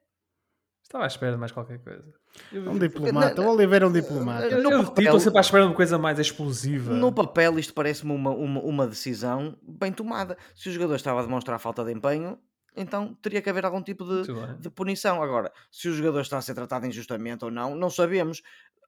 Estava 0.93 1.05
à 1.05 1.07
espera 1.07 1.33
de 1.33 1.39
mais 1.39 1.51
qualquer 1.51 1.79
coisa. 1.79 2.05
Eu, 2.53 2.71
um 2.71 2.79
diplomata, 2.79 3.41
o 3.41 3.51
Oliveira 3.51 3.87
é 3.87 3.89
um 3.89 3.93
diplomata. 3.93 4.45
Eu, 4.45 4.61
eu, 4.61 4.83
estou 4.83 5.21
sempre 5.21 5.39
à 5.39 5.41
espera 5.41 5.63
de 5.63 5.71
uma 5.71 5.75
coisa 5.75 5.97
mais 5.97 6.19
explosiva. 6.19 6.93
No 6.93 7.11
papel, 7.11 7.59
isto 7.59 7.73
parece-me 7.73 8.13
uma, 8.13 8.31
uma, 8.31 8.61
uma, 8.61 8.87
decisão 8.87 9.57
bem 9.63 9.91
tomada. 9.91 10.37
Se 10.55 10.69
o 10.69 10.73
jogador 10.73 10.97
estava 10.97 11.21
a 11.21 11.23
demonstrar 11.23 11.59
falta 11.59 11.83
de 11.83 11.93
empenho, 11.93 12.39
então 12.77 13.15
teria 13.23 13.41
que 13.41 13.49
haver 13.49 13.65
algum 13.65 13.83
tipo 13.83 14.05
de, 14.05 14.25
de 14.61 14.69
punição. 14.69 15.23
Agora, 15.23 15.51
se 15.71 15.89
o 15.89 15.95
jogador 15.95 16.21
está 16.21 16.37
a 16.37 16.43
ser 16.43 16.55
tratado 16.55 16.87
injustamente 16.87 17.43
ou 17.43 17.51
não, 17.51 17.75
não 17.75 17.89
sabemos. 17.89 18.43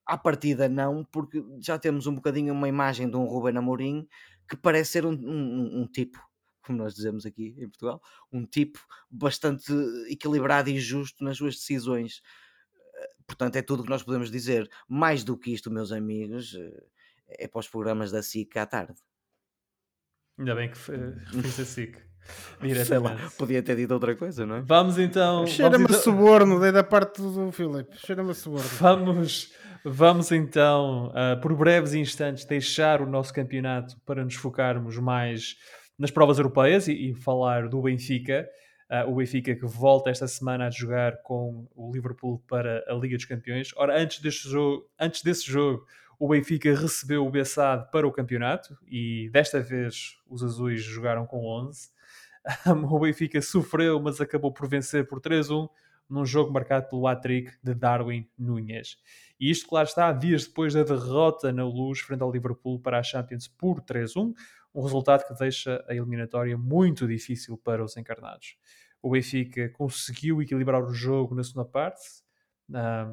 À 0.07 0.19
partida, 0.19 0.69
não, 0.69 1.07
porque 1.11 1.43
já 1.59 1.79
temos 1.79 2.07
um 2.07 2.15
bocadinho 2.15 2.53
uma 2.53 2.69
imagem 2.69 3.09
de 3.09 3.17
um 3.17 3.25
Ruben 3.25 3.57
Amorim 3.57 4.07
que 4.47 4.59
parece 4.59 4.91
ser 4.91 5.07
um, 5.07 5.13
um, 5.13 5.81
um 5.81 5.87
tipo 5.87 6.19
como 6.65 6.79
nós 6.79 6.95
dizemos 6.95 7.27
aqui 7.27 7.55
em 7.59 7.69
Portugal, 7.69 8.03
um 8.33 8.45
tipo 8.45 8.81
bastante 9.11 9.73
equilibrado 10.09 10.71
e 10.71 10.79
justo 10.79 11.23
nas 11.23 11.37
suas 11.37 11.55
decisões. 11.57 12.23
Portanto, 13.27 13.57
é 13.57 13.63
tudo 13.63 13.81
o 13.81 13.85
que 13.85 13.91
nós 13.91 14.03
podemos 14.03 14.31
dizer. 14.31 14.69
Mais 14.89 15.25
do 15.25 15.37
que 15.37 15.53
isto, 15.53 15.71
meus 15.71 15.93
amigos, 15.93 16.55
eh, 16.55 16.85
é 17.45 17.49
para 17.49 17.61
os 17.61 17.69
programas 17.69 18.11
da 18.11 18.23
SIC 18.23 18.57
à 18.57 18.67
tarde. 18.67 19.01
Ainda 20.39 20.55
bem 20.55 20.71
que 20.71 20.77
referiste 21.33 21.63
a 21.63 21.65
SIC. 21.65 21.97
Sei 22.87 22.99
lá, 22.99 23.17
podia 23.37 23.63
ter 23.63 23.77
dito 23.77 23.93
outra 23.93 24.15
coisa, 24.17 24.47
não 24.47 24.57
é? 24.57 24.61
Vamos 24.63 24.99
então. 24.99 25.47
Cheira-me 25.47 25.85
então... 25.85 26.01
suborno, 26.01 26.59
dei 26.59 26.73
da 26.73 26.83
parte 26.83 27.21
do 27.21 27.53
Filipe. 27.53 27.97
Cheira-me 27.99 28.35
suborno. 28.35 28.67
Vamos, 28.79 29.53
vamos 29.85 30.33
então, 30.33 31.09
uh, 31.09 31.39
por 31.41 31.55
breves 31.55 31.93
instantes, 31.93 32.45
deixar 32.45 33.03
o 33.03 33.07
nosso 33.07 33.33
campeonato 33.33 34.01
para 34.07 34.25
nos 34.25 34.37
focarmos 34.37 34.97
mais 34.97 35.57
nas 35.99 36.11
provas 36.11 36.39
europeias 36.39 36.89
e, 36.89 37.11
e 37.11 37.15
falar 37.15 37.69
do 37.69 37.83
Benfica. 37.83 38.49
Uh, 38.91 39.11
o 39.11 39.17
Benfica 39.17 39.55
que 39.55 39.67
volta 39.67 40.11
esta 40.11 40.29
semana 40.29 40.67
a 40.67 40.71
jogar 40.71 41.23
com 41.23 41.67
o 41.75 41.91
Liverpool 41.93 42.43
para 42.47 42.85
a 42.87 42.95
Liga 42.95 43.17
dos 43.17 43.25
Campeões. 43.25 43.71
Ora, 43.77 43.99
antes, 43.99 44.21
deste 44.21 44.49
jogo, 44.49 44.87
antes 44.99 45.23
desse 45.23 45.51
jogo, 45.51 45.87
o 46.19 46.29
Benfica 46.29 46.75
recebeu 46.75 47.27
o 47.27 47.31
Bessade 47.31 47.91
para 47.91 48.07
o 48.07 48.13
campeonato 48.13 48.77
e 48.87 49.29
desta 49.33 49.61
vez 49.61 50.19
os 50.29 50.43
azuis 50.43 50.83
jogaram 50.83 51.27
com 51.27 51.45
11. 51.47 51.91
o 52.91 52.99
Benfica 52.99 53.41
sofreu, 53.41 54.01
mas 54.01 54.21
acabou 54.21 54.53
por 54.53 54.69
vencer 54.69 55.07
por 55.07 55.21
3-1 55.21 55.69
num 56.09 56.27
jogo 56.27 56.53
marcado 56.53 56.89
pelo 56.89 57.07
hat-trick 57.07 57.53
de 57.63 57.75
Darwin 57.75 58.29
Núñez. 58.39 58.99
E 59.41 59.51
isto, 59.51 59.67
claro 59.67 59.89
está, 59.89 60.13
dias 60.13 60.47
depois 60.47 60.75
da 60.75 60.83
derrota 60.83 61.53
na 61.53 61.65
luz 61.65 62.01
frente 62.01 62.23
ao 62.23 62.31
Liverpool 62.31 62.79
para 62.79 62.99
a 62.99 63.03
Champions 63.03 63.49
por 63.49 63.81
3-1, 63.81 64.33
um 64.75 64.83
resultado 64.83 65.27
que 65.27 65.35
deixa 65.35 65.85
a 65.89 65.95
eliminatória 65.95 66.59
muito 66.59 67.07
difícil 67.07 67.57
para 67.57 67.85
os 67.85 67.97
encarnados. 67.97 68.57
O 69.01 69.11
Benfica 69.11 69.69
conseguiu 69.71 70.43
equilibrar 70.43 70.83
o 70.83 70.93
jogo 70.93 71.35
na 71.35 71.45
segunda 71.45 71.69
parte, 71.69 72.03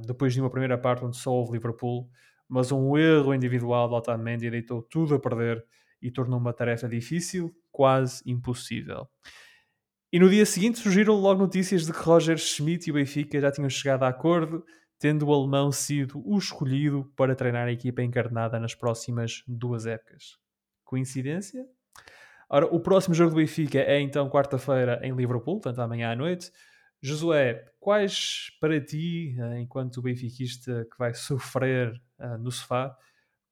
depois 0.05 0.33
de 0.33 0.41
uma 0.41 0.49
primeira 0.49 0.77
parte 0.77 1.05
onde 1.05 1.17
só 1.17 1.31
houve 1.31 1.51
Liverpool, 1.53 2.09
mas 2.47 2.71
um 2.71 2.97
erro 2.97 3.33
individual 3.33 3.87
de 3.87 3.95
Otamendi 3.95 4.49
deitou 4.49 4.81
tudo 4.81 5.15
a 5.15 5.19
perder 5.19 5.65
e 6.01 6.09
tornou 6.09 6.39
uma 6.39 6.53
tarefa 6.53 6.87
difícil, 6.89 7.55
quase 7.71 8.23
impossível. 8.25 9.07
E 10.11 10.19
no 10.19 10.29
dia 10.29 10.45
seguinte 10.45 10.79
surgiram 10.79 11.13
logo 11.13 11.41
notícias 11.41 11.85
de 11.85 11.93
que 11.93 11.99
Roger 11.99 12.37
Schmidt 12.37 12.89
e 12.89 12.91
o 12.91 12.95
Benfica 12.95 13.39
já 13.39 13.51
tinham 13.51 13.69
chegado 13.69 14.03
a 14.03 14.09
acordo, 14.09 14.65
tendo 14.99 15.27
o 15.27 15.33
alemão 15.33 15.71
sido 15.71 16.21
o 16.25 16.37
escolhido 16.37 17.11
para 17.15 17.35
treinar 17.35 17.67
a 17.67 17.71
equipa 17.71 18.01
encarnada 18.01 18.59
nas 18.59 18.75
próximas 18.75 19.43
duas 19.47 19.85
épocas. 19.85 20.37
Coincidência? 20.91 21.65
Ora, 22.49 22.65
o 22.65 22.77
próximo 22.81 23.15
jogo 23.15 23.29
do 23.29 23.37
Benfica 23.37 23.79
é 23.79 24.01
então 24.01 24.29
quarta-feira 24.29 24.99
em 25.01 25.15
Liverpool, 25.15 25.61
portanto 25.61 25.79
amanhã 25.79 26.11
à 26.11 26.15
noite. 26.17 26.51
Josué, 27.01 27.65
quais 27.79 28.51
para 28.59 28.77
ti, 28.81 29.33
eh, 29.39 29.61
enquanto 29.61 30.01
benfiquista 30.01 30.85
que 30.91 30.97
vai 30.99 31.13
sofrer 31.15 31.93
uh, 32.19 32.37
no 32.37 32.51
sofá, 32.51 32.93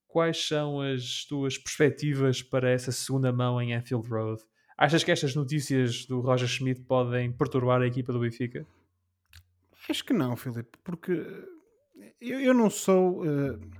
quais 0.05 0.45
são 0.49 0.81
as 0.81 1.23
tuas 1.23 1.57
perspectivas 1.57 2.41
para 2.41 2.69
essa 2.69 2.91
segunda 2.91 3.31
mão 3.31 3.61
em 3.61 3.73
Anfield 3.73 4.05
Road? 4.09 4.43
Achas 4.77 5.01
que 5.01 5.11
estas 5.11 5.33
notícias 5.33 6.05
do 6.05 6.19
Roger 6.19 6.49
Schmidt 6.49 6.81
podem 6.81 7.31
perturbar 7.31 7.81
a 7.81 7.87
equipa 7.87 8.11
do 8.11 8.19
Benfica? 8.19 8.67
Acho 9.89 10.03
que 10.03 10.11
não, 10.11 10.35
Filipe, 10.35 10.77
porque 10.83 11.25
eu, 12.19 12.41
eu 12.41 12.53
não 12.53 12.69
sou. 12.69 13.23
Uh 13.23 13.79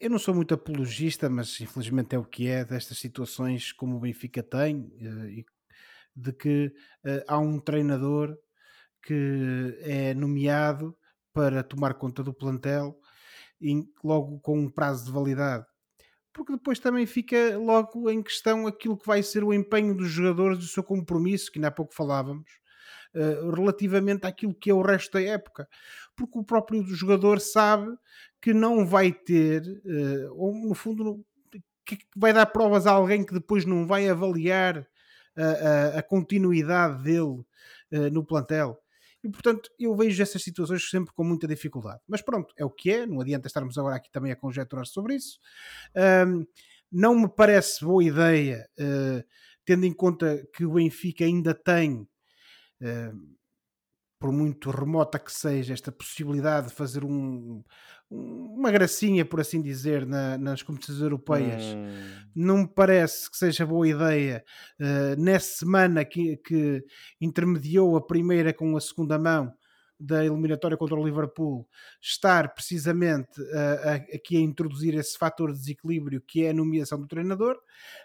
eu 0.00 0.10
não 0.10 0.18
sou 0.18 0.34
muito 0.34 0.54
apologista, 0.54 1.28
mas 1.30 1.60
infelizmente 1.60 2.14
é 2.14 2.18
o 2.18 2.24
que 2.24 2.48
é 2.48 2.64
destas 2.64 2.98
situações 2.98 3.72
como 3.72 3.96
o 3.96 4.00
Benfica 4.00 4.42
tem, 4.42 4.92
eh, 5.00 5.44
de 6.16 6.32
que 6.32 6.72
eh, 7.04 7.24
há 7.28 7.38
um 7.38 7.58
treinador 7.60 8.36
que 9.02 9.78
é 9.82 10.14
nomeado 10.14 10.96
para 11.32 11.62
tomar 11.62 11.94
conta 11.94 12.22
do 12.22 12.34
plantel 12.34 12.98
logo 14.02 14.40
com 14.40 14.58
um 14.58 14.70
prazo 14.70 15.06
de 15.06 15.12
validade. 15.12 15.66
Porque 16.32 16.52
depois 16.52 16.78
também 16.78 17.06
fica 17.06 17.56
logo 17.58 18.10
em 18.10 18.22
questão 18.22 18.66
aquilo 18.66 18.98
que 18.98 19.06
vai 19.06 19.22
ser 19.22 19.44
o 19.44 19.54
empenho 19.54 19.96
dos 19.96 20.08
jogadores, 20.10 20.58
do 20.58 20.64
seu 20.64 20.82
compromisso, 20.82 21.50
que 21.50 21.58
ainda 21.58 21.68
há 21.68 21.70
pouco 21.72 21.94
falávamos, 21.94 22.50
eh, 23.14 23.40
relativamente 23.54 24.26
àquilo 24.26 24.54
que 24.54 24.70
é 24.70 24.74
o 24.74 24.82
resto 24.82 25.12
da 25.12 25.22
época. 25.22 25.68
Porque 26.16 26.38
o 26.38 26.44
próprio 26.44 26.84
jogador 26.84 27.40
sabe 27.40 27.96
que 28.40 28.54
não 28.54 28.86
vai 28.86 29.12
ter, 29.12 29.62
uh, 29.62 30.34
ou 30.34 30.54
no 30.54 30.74
fundo, 30.74 31.24
que 31.84 31.98
vai 32.16 32.32
dar 32.32 32.46
provas 32.46 32.86
a 32.86 32.92
alguém 32.92 33.24
que 33.24 33.34
depois 33.34 33.64
não 33.64 33.86
vai 33.86 34.08
avaliar 34.08 34.86
a, 35.36 35.44
a, 35.44 35.98
a 35.98 36.02
continuidade 36.02 37.02
dele 37.02 37.44
uh, 37.92 38.10
no 38.12 38.24
plantel. 38.24 38.78
E 39.24 39.28
portanto, 39.30 39.70
eu 39.78 39.96
vejo 39.96 40.22
essas 40.22 40.42
situações 40.42 40.88
sempre 40.90 41.14
com 41.14 41.24
muita 41.24 41.48
dificuldade. 41.48 42.00
Mas 42.06 42.20
pronto, 42.20 42.52
é 42.58 42.64
o 42.64 42.70
que 42.70 42.90
é, 42.90 43.06
não 43.06 43.22
adianta 43.22 43.46
estarmos 43.46 43.78
agora 43.78 43.96
aqui 43.96 44.10
também 44.10 44.30
a 44.30 44.36
conjecturar 44.36 44.84
sobre 44.84 45.14
isso. 45.14 45.38
Um, 46.26 46.46
não 46.92 47.18
me 47.18 47.28
parece 47.28 47.82
boa 47.82 48.04
ideia, 48.04 48.68
uh, 48.78 49.24
tendo 49.64 49.86
em 49.86 49.94
conta 49.94 50.46
que 50.54 50.66
o 50.66 50.74
Benfica 50.74 51.24
ainda 51.24 51.54
tem 51.54 52.06
uh, 52.82 53.36
por 54.24 54.32
muito 54.32 54.70
remota 54.70 55.18
que 55.18 55.30
seja, 55.30 55.74
esta 55.74 55.92
possibilidade 55.92 56.68
de 56.68 56.72
fazer 56.72 57.04
um, 57.04 57.62
uma 58.10 58.70
gracinha, 58.70 59.22
por 59.22 59.38
assim 59.38 59.60
dizer, 59.60 60.06
na, 60.06 60.38
nas 60.38 60.62
competições 60.62 61.02
europeias, 61.02 61.62
hum. 61.62 62.24
não 62.34 62.58
me 62.60 62.66
parece 62.66 63.30
que 63.30 63.36
seja 63.36 63.66
boa 63.66 63.86
ideia 63.86 64.42
uh, 64.80 65.20
nessa 65.20 65.58
semana 65.58 66.06
que, 66.06 66.38
que 66.38 66.82
intermediou 67.20 67.98
a 67.98 68.00
primeira 68.00 68.50
com 68.54 68.74
a 68.78 68.80
segunda 68.80 69.18
mão 69.18 69.52
da 70.00 70.24
eliminatória 70.24 70.78
contra 70.78 70.96
o 70.96 71.04
Liverpool, 71.04 71.68
estar 72.00 72.54
precisamente 72.54 73.38
uh, 73.42 74.14
aqui 74.14 74.38
a 74.38 74.40
introduzir 74.40 74.94
esse 74.94 75.18
fator 75.18 75.52
de 75.52 75.58
desequilíbrio 75.58 76.22
que 76.26 76.46
é 76.46 76.48
a 76.48 76.54
nomeação 76.54 76.98
do 76.98 77.06
treinador, 77.06 77.58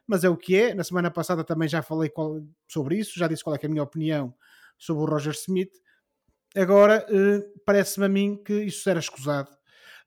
mas 0.06 0.26
é 0.26 0.30
o 0.30 0.36
que 0.36 0.58
é. 0.58 0.74
Na 0.74 0.84
semana 0.84 1.10
passada 1.10 1.46
também 1.46 1.70
já 1.70 1.82
falei 1.82 2.10
qual, 2.10 2.46
sobre 2.68 2.98
isso, 2.98 3.18
já 3.18 3.26
disse 3.26 3.42
qual 3.42 3.56
é, 3.56 3.60
é 3.62 3.66
a 3.66 3.70
minha 3.70 3.84
opinião 3.84 4.34
sobre 4.78 5.04
o 5.04 5.06
Roger 5.06 5.32
Smith 5.34 5.72
Agora, 6.56 7.06
uh, 7.10 7.62
parece-me 7.66 8.06
a 8.06 8.10
mim 8.10 8.42
que 8.44 8.54
isso 8.64 8.90
era 8.90 9.00
escusado. 9.00 9.50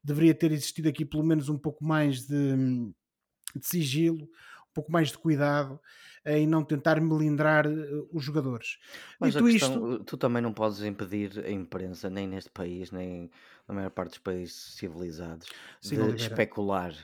Deveria 0.03 0.35
ter 0.35 0.51
existido 0.51 0.89
aqui 0.89 1.05
pelo 1.05 1.25
menos 1.25 1.49
um 1.49 1.59
pouco 1.59 1.85
mais 1.85 2.27
de, 2.27 2.57
de 3.55 3.67
sigilo, 3.67 4.29
pouco 4.75 4.91
mais 4.91 5.09
de 5.09 5.19
cuidado 5.19 5.79
em 6.25 6.47
não 6.47 6.65
tentar 6.65 7.01
melindrar 7.01 7.67
uh, 7.67 8.09
os 8.13 8.25
jogadores. 8.25 8.79
Mas 9.19 9.33
Dito 9.33 9.45
questão, 9.45 9.93
isto... 9.93 10.05
tu 10.05 10.17
também 10.17 10.43
não 10.43 10.53
podes 10.53 10.83
impedir 10.83 11.45
a 11.45 11.51
imprensa, 11.51 12.09
nem 12.09 12.27
neste 12.27 12.51
país, 12.51 12.91
nem 12.91 13.31
na 13.67 13.75
maior 13.75 13.91
parte 13.91 14.11
dos 14.11 14.19
países 14.19 14.77
civilizados, 14.77 15.49
Sim, 15.81 15.97
de 15.97 16.03
Oliveira. 16.03 16.23
especular. 16.23 16.95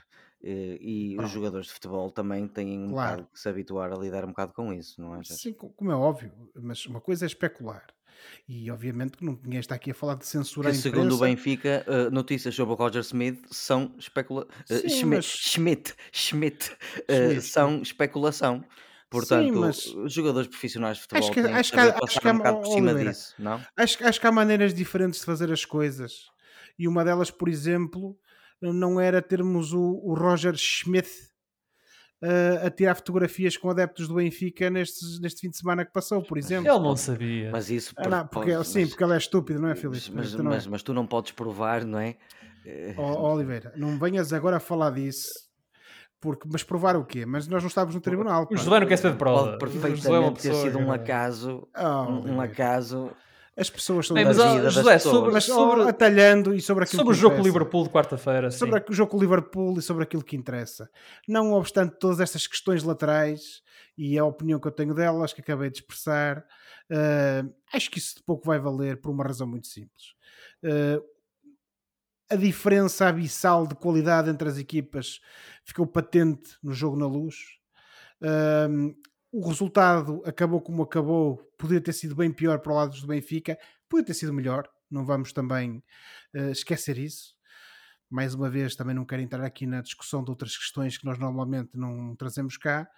Eh, 0.41 0.79
e, 0.81 1.19
os 1.19 1.31
jogadores 1.31 1.67
de 1.67 1.73
futebol 1.73 2.13
também 2.13 2.47
têm 2.47 2.85
um 2.85 2.91
claro. 2.91 3.17
bocado 3.17 3.33
que 3.33 3.41
se 3.41 3.49
habituar 3.49 3.93
a 3.93 3.97
lidar 3.97 4.25
um 4.25 4.29
bocado 4.29 4.53
com 4.53 4.73
isso, 4.73 5.01
não 5.01 5.17
é? 5.17 5.25
Sim, 5.25 5.53
como 5.53 5.91
é 5.91 5.97
óbvio, 5.97 6.33
mas 6.55 6.87
uma 6.87 7.01
coisa 7.01 7.25
é 7.25 7.27
especular. 7.27 7.85
E 8.49 8.71
obviamente 8.71 9.17
que 9.19 9.25
não, 9.25 9.39
ninguém 9.43 9.61
está 9.61 9.75
aqui 9.75 9.91
a 9.91 9.95
falar 9.95 10.15
de 10.15 10.27
censurar 10.27 10.73
que, 10.73 10.79
segundo 10.79 11.15
o 11.15 11.19
Benfica, 11.19 11.85
uh, 11.87 12.11
notícias 12.11 12.55
sobre 12.55 12.75
o 12.75 12.77
Roger 12.77 13.03
Smith 13.03 13.45
são 13.51 13.95
especula 13.99 14.47
uh, 14.71 14.89
Schmidt, 14.89 15.07
mas... 15.07 15.25
Schmidt, 15.25 15.95
Schmidt, 16.13 16.71
uh, 16.71 17.41
são 17.41 17.83
especulação. 17.83 18.65
Portanto, 19.11 19.45
Sim, 19.45 19.53
mas... 19.53 20.13
jogadores 20.13 20.49
profissionais 20.49 20.99
de 20.99 21.03
futebol 21.03 21.25
acho 21.25 21.33
que, 21.33 21.41
acho 21.41 21.73
que, 21.73 21.79
acho 21.79 22.21
que, 22.21 22.29
um 22.29 22.37
bocado 22.37 22.59
por 22.59 22.67
cima 22.67 22.91
Oliveira, 22.91 23.11
disso, 23.11 23.35
não? 23.39 23.61
Acho, 23.77 24.07
acho 24.07 24.21
que 24.21 24.27
há 24.27 24.33
maneiras 24.33 24.75
diferentes 24.75 25.21
de 25.21 25.27
fazer 25.27 25.51
as 25.51 25.65
coisas. 25.65 26.13
E 26.79 26.87
uma 26.87 27.05
delas, 27.05 27.31
por 27.31 27.49
exemplo, 27.49 28.19
não 28.61 29.01
era 29.01 29.23
termos 29.23 29.73
o, 29.73 30.01
o 30.05 30.15
Roger 30.15 30.55
Schmidt 30.57 31.09
uh, 32.23 32.67
a 32.67 32.71
tirar 32.71 32.95
fotografias 32.95 33.57
com 33.57 33.71
adeptos 33.71 34.09
do 34.09 34.15
Benfica 34.15 34.71
neste, 34.71 35.21
neste 35.21 35.41
fim 35.41 35.51
de 35.51 35.57
semana 35.57 35.85
que 35.85 35.93
passou, 35.93 36.23
por 36.23 36.39
exemplo. 36.39 36.71
Ele 36.71 36.79
não 36.79 36.97
sabia. 36.97 37.51
Mas 37.51 37.71
isso 37.71 37.93
ah, 37.97 38.09
não, 38.09 38.27
porque, 38.27 38.53
pode, 38.53 38.69
sim, 38.69 38.81
mas, 38.81 38.89
porque 38.91 39.05
ele 39.05 39.15
é 39.15 39.19
estúpido, 39.19 39.61
não 39.61 39.69
é, 39.69 39.75
Filipe? 39.75 40.11
Mas, 40.15 40.35
mas, 40.35 40.45
mas, 40.45 40.67
mas, 40.67 40.83
tu 40.83 40.93
não 40.93 41.07
podes 41.07 41.33
provar, 41.33 41.85
não 41.85 41.99
é? 41.99 42.17
Oh, 42.97 43.33
Oliveira, 43.33 43.73
não 43.77 43.99
venhas 43.99 44.33
agora 44.33 44.59
a 44.59 44.61
falar 44.61 44.91
disso 44.91 45.49
porque, 46.21 46.49
mas 46.51 46.65
provar 46.65 46.97
o 46.97 47.05
quê? 47.05 47.25
Mas 47.25 47.47
nós 47.47 47.63
não 47.63 47.69
estávamos 47.69 47.95
no 47.95 48.01
tribunal. 48.01 48.47
O 48.51 48.57
José 48.57 48.81
não 48.81 48.87
quer 48.87 48.97
saber 48.97 49.13
de 49.13 49.19
prova. 49.19 49.57
Pode 49.57 49.79
perfeitamente 49.79 50.43
ter 50.43 50.55
sido 50.55 50.79
um 50.79 50.91
acaso, 50.91 51.69
oh, 51.77 52.03
um, 52.11 52.35
um 52.35 52.41
acaso 52.41 53.13
as 53.59 53.69
pessoas 53.69 54.07
são 54.07 54.15
Bem, 54.15 54.25
mas, 54.25 54.39
oh, 54.39 54.71
José, 54.71 54.99
sobre, 55.01 55.33
mas 55.33 55.45
sobre, 55.45 55.89
atalhando 55.89 56.55
e 56.55 56.61
sobre 56.61 56.85
aquilo 56.85 57.01
sobre 57.01 57.13
o 57.13 57.17
jogo 57.17 57.43
Liverpool 57.43 57.83
de 57.83 57.91
quarta-feira 57.91 58.51
sobre 58.53 58.85
o 58.89 58.93
jogo 58.93 59.19
Liverpool 59.19 59.79
e 59.79 59.83
sobre 59.83 60.05
aquilo 60.05 60.23
que 60.23 60.37
interessa. 60.37 60.89
Não 61.27 61.53
obstante 61.53 61.97
todas 61.99 62.21
estas 62.21 62.47
questões 62.47 62.85
laterais 62.85 63.63
e 63.97 64.17
a 64.17 64.25
opinião 64.25 64.61
que 64.61 64.69
eu 64.69 64.73
tenho 64.73 64.95
delas 64.95 65.33
que 65.33 65.41
acabei 65.41 65.71
de 65.71 65.79
expressar 65.79 66.39
uh, 66.39 67.55
acho 67.73 67.91
que 67.91 67.99
isso 67.99 68.17
de 68.17 68.23
pouco 68.23 68.47
vai 68.47 68.61
valer 68.61 69.01
por 69.01 69.11
uma 69.11 69.25
razão 69.25 69.47
muito 69.47 69.67
simples. 69.67 70.15
Uh, 70.63 71.03
a 72.31 72.37
diferença 72.37 73.09
abissal 73.09 73.67
de 73.67 73.75
qualidade 73.75 74.31
entre 74.31 74.49
as 74.49 74.59
equipas 74.59 75.21
ficou 75.65 75.87
patente 75.87 76.57
no 76.63 76.73
jogo 76.73 76.97
na 76.97 77.07
luz. 77.07 77.37
Uh, 78.23 78.95
o 79.33 79.47
resultado 79.47 80.23
acabou 80.25 80.61
como 80.61 80.83
acabou, 80.83 81.39
podia 81.59 81.81
ter 81.81 81.93
sido 81.93 82.15
bem 82.15 82.33
pior 82.33 82.61
para 82.61 82.73
o 82.73 82.77
lado 82.77 82.99
do 82.99 83.07
Benfica, 83.07 83.59
podia 83.89 84.07
ter 84.07 84.15
sido 84.15 84.33
melhor, 84.33 84.69
não 84.91 85.05
vamos 85.05 85.33
também 85.33 85.83
uh, 86.35 86.51
esquecer 86.51 86.99
isso 86.99 87.38
mais 88.11 88.35
uma 88.35 88.49
vez, 88.49 88.75
também 88.75 88.95
não 88.95 89.05
quero 89.05 89.23
entrar 89.23 89.45
aqui 89.45 89.67
na 89.67 89.83
discussão 89.83 90.25
de 90.25 90.31
outras 90.31 90.57
questões 90.57 90.97
que 90.97 91.05
nós 91.05 91.19
normalmente 91.19 91.71
não 91.75 92.17
trazemos 92.17 92.57
cá, 92.57 92.89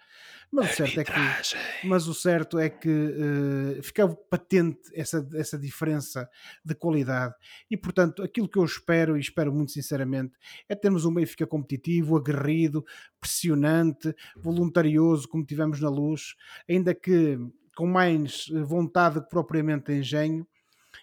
mas 0.51 0.71
o 0.71 0.75
certo 0.75 0.99
é 0.99 1.03
que, 1.03 1.87
mas 1.87 2.07
o 2.07 2.13
certo 2.13 2.59
é 2.59 2.69
que 2.69 2.89
uh, 2.89 3.83
ficava 3.83 4.15
patente 4.15 4.79
essa, 4.93 5.27
essa 5.33 5.57
diferença 5.57 6.29
de 6.63 6.73
qualidade. 6.75 7.35
E, 7.69 7.75
portanto, 7.75 8.23
aquilo 8.23 8.47
que 8.47 8.57
eu 8.57 8.65
espero, 8.65 9.17
e 9.17 9.19
espero 9.19 9.53
muito 9.53 9.71
sinceramente, 9.71 10.33
é 10.67 10.75
termos 10.75 11.05
um 11.05 11.13
Benfica 11.13 11.45
competitivo, 11.45 12.15
aguerrido, 12.15 12.85
pressionante, 13.19 14.15
voluntarioso, 14.37 15.27
como 15.27 15.45
tivemos 15.45 15.79
na 15.81 15.89
luz, 15.89 16.35
ainda 16.69 16.95
que 16.95 17.37
com 17.75 17.87
mais 17.87 18.45
vontade 18.65 19.21
que 19.21 19.29
propriamente 19.29 19.91
engenho, 19.91 20.45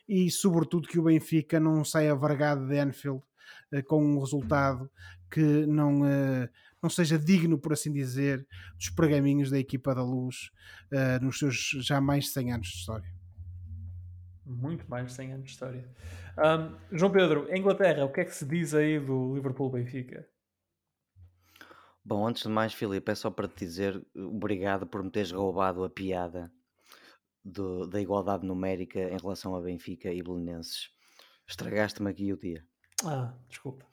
e 0.09 0.31
sobretudo 0.31 0.89
que 0.89 0.99
o 0.99 1.05
Benfica 1.05 1.61
não 1.61 1.85
saia 1.85 2.15
vargado 2.15 2.67
de 2.67 2.79
Anfield 2.79 3.21
eh, 3.21 3.28
com 3.87 4.05
um 4.05 4.19
resultado 4.19 4.91
que 5.31 5.67
não, 5.67 6.07
eh, 6.07 6.49
não 6.83 6.89
seja 6.89 7.19
digno, 7.19 7.59
por 7.59 7.73
assim 7.73 7.93
dizer, 7.93 8.47
dos 8.77 8.91
pergaminhos 8.91 9.51
da 9.51 9.59
equipa 9.59 9.95
da 9.95 10.03
luz 10.03 10.51
eh, 10.91 11.19
nos 11.21 11.39
seus 11.39 11.71
já 11.81 12.01
mais 12.01 12.25
de 12.25 12.31
100 12.31 12.53
anos 12.53 12.69
de 12.69 12.75
história. 12.77 13.15
Muito 14.45 14.89
mais 14.89 15.07
de 15.07 15.13
100 15.13 15.33
anos 15.33 15.45
de 15.45 15.51
história. 15.51 15.89
Um, 16.39 16.97
João 16.97 17.13
Pedro, 17.13 17.55
Inglaterra, 17.55 18.05
o 18.05 18.13
que 18.13 18.21
é 18.21 18.25
que 18.25 18.35
se 18.35 18.47
diz 18.47 18.73
aí 18.73 18.99
do 18.99 19.35
Liverpool-Benfica? 19.35 20.27
Bom, 22.05 22.27
antes 22.27 22.45
de 22.45 22.49
mais, 22.49 22.73
Filipe, 22.73 23.11
é 23.13 23.15
só 23.15 23.31
para 23.31 23.49
te 23.49 23.67
dizer 23.67 24.03
obrigado 24.15 24.87
por 24.87 25.03
me 25.03 25.11
teres 25.11 25.31
roubado 25.31 25.85
a 25.85 25.91
piada 25.91 26.51
do, 27.45 27.87
da 27.87 28.01
igualdade 28.01 28.47
numérica 28.47 28.99
em 28.99 29.19
relação 29.19 29.55
a 29.55 29.61
Benfica 29.61 30.11
e 30.11 30.23
Belenenses. 30.23 30.91
Estragaste-me 31.47 32.11
aqui 32.11 32.33
o 32.33 32.39
dia. 32.39 32.65
Ah, 33.05 33.33
desculpa. 33.49 33.87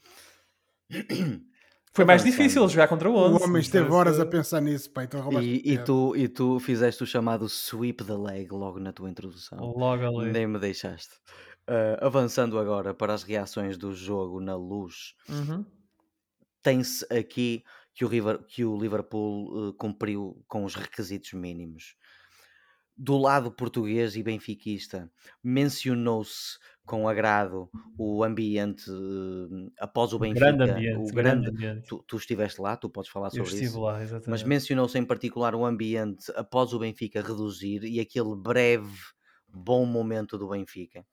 Foi 1.95 2.03
mais 2.03 2.23
difícil 2.25 2.67
jogar 2.67 2.89
contra 2.89 3.09
o 3.09 3.15
11. 3.15 3.41
O 3.41 3.45
homem 3.45 3.61
esteve 3.61 3.89
horas 3.89 4.19
a 4.19 4.25
pensar 4.25 4.59
nisso, 4.59 4.89
pai. 4.89 5.05
Então 5.05 5.41
e, 5.41 5.61
e, 5.63 5.77
tu, 5.77 6.13
e 6.13 6.27
tu 6.27 6.59
fizeste 6.59 7.01
o 7.03 7.07
chamado 7.07 7.47
sweep 7.47 8.03
the 8.03 8.13
leg 8.13 8.51
logo 8.51 8.79
na 8.79 8.91
tua 8.91 9.09
introdução. 9.09 9.57
Logo 9.59 10.19
ali. 10.19 10.29
Nem 10.29 10.45
me 10.45 10.59
deixaste. 10.59 11.13
Uh, 11.69 11.97
avançando 12.01 12.59
agora 12.59 12.93
para 12.93 13.13
as 13.13 13.23
reações 13.23 13.77
do 13.77 13.93
jogo 13.95 14.41
na 14.41 14.55
luz, 14.57 15.15
uhum. 15.29 15.65
tem-se 16.61 17.05
aqui 17.11 17.63
que 17.93 18.03
o, 18.03 18.09
River, 18.09 18.39
que 18.45 18.65
o 18.65 18.77
Liverpool 18.77 19.69
uh, 19.69 19.73
cumpriu 19.73 20.43
com 20.49 20.65
os 20.65 20.75
requisitos 20.75 21.31
mínimos. 21.31 21.95
Do 22.97 23.17
lado 23.17 23.49
português 23.51 24.17
e 24.17 24.21
benfiquista, 24.21 25.09
mencionou-se 25.41 26.57
com 26.85 27.07
agrado 27.07 27.69
o 27.97 28.23
ambiente 28.23 28.89
uh, 28.89 29.71
após 29.79 30.13
o 30.13 30.19
Benfica. 30.19 30.51
Grande 30.51 30.71
ambiente, 30.71 30.97
o 30.97 31.13
grande, 31.13 31.13
grande 31.13 31.49
ambiente. 31.49 31.87
Tu, 31.87 32.03
tu, 32.07 32.17
estiveste 32.17 32.61
lá, 32.61 32.77
tu 32.77 32.89
podes 32.89 33.09
falar 33.09 33.29
sobre 33.29 33.43
Eu 33.43 33.45
estive 33.45 33.65
isso. 33.65 33.81
lá, 33.81 34.01
exatamente. 34.01 34.29
Mas 34.29 34.43
mencionou-se 34.43 34.97
em 34.97 35.03
particular 35.03 35.55
o 35.55 35.65
ambiente 35.65 36.31
após 36.35 36.73
o 36.73 36.79
Benfica 36.79 37.21
reduzir 37.21 37.83
e 37.83 37.99
aquele 37.99 38.35
breve 38.35 38.97
bom 39.47 39.85
momento 39.85 40.37
do 40.37 40.49
Benfica. 40.49 41.05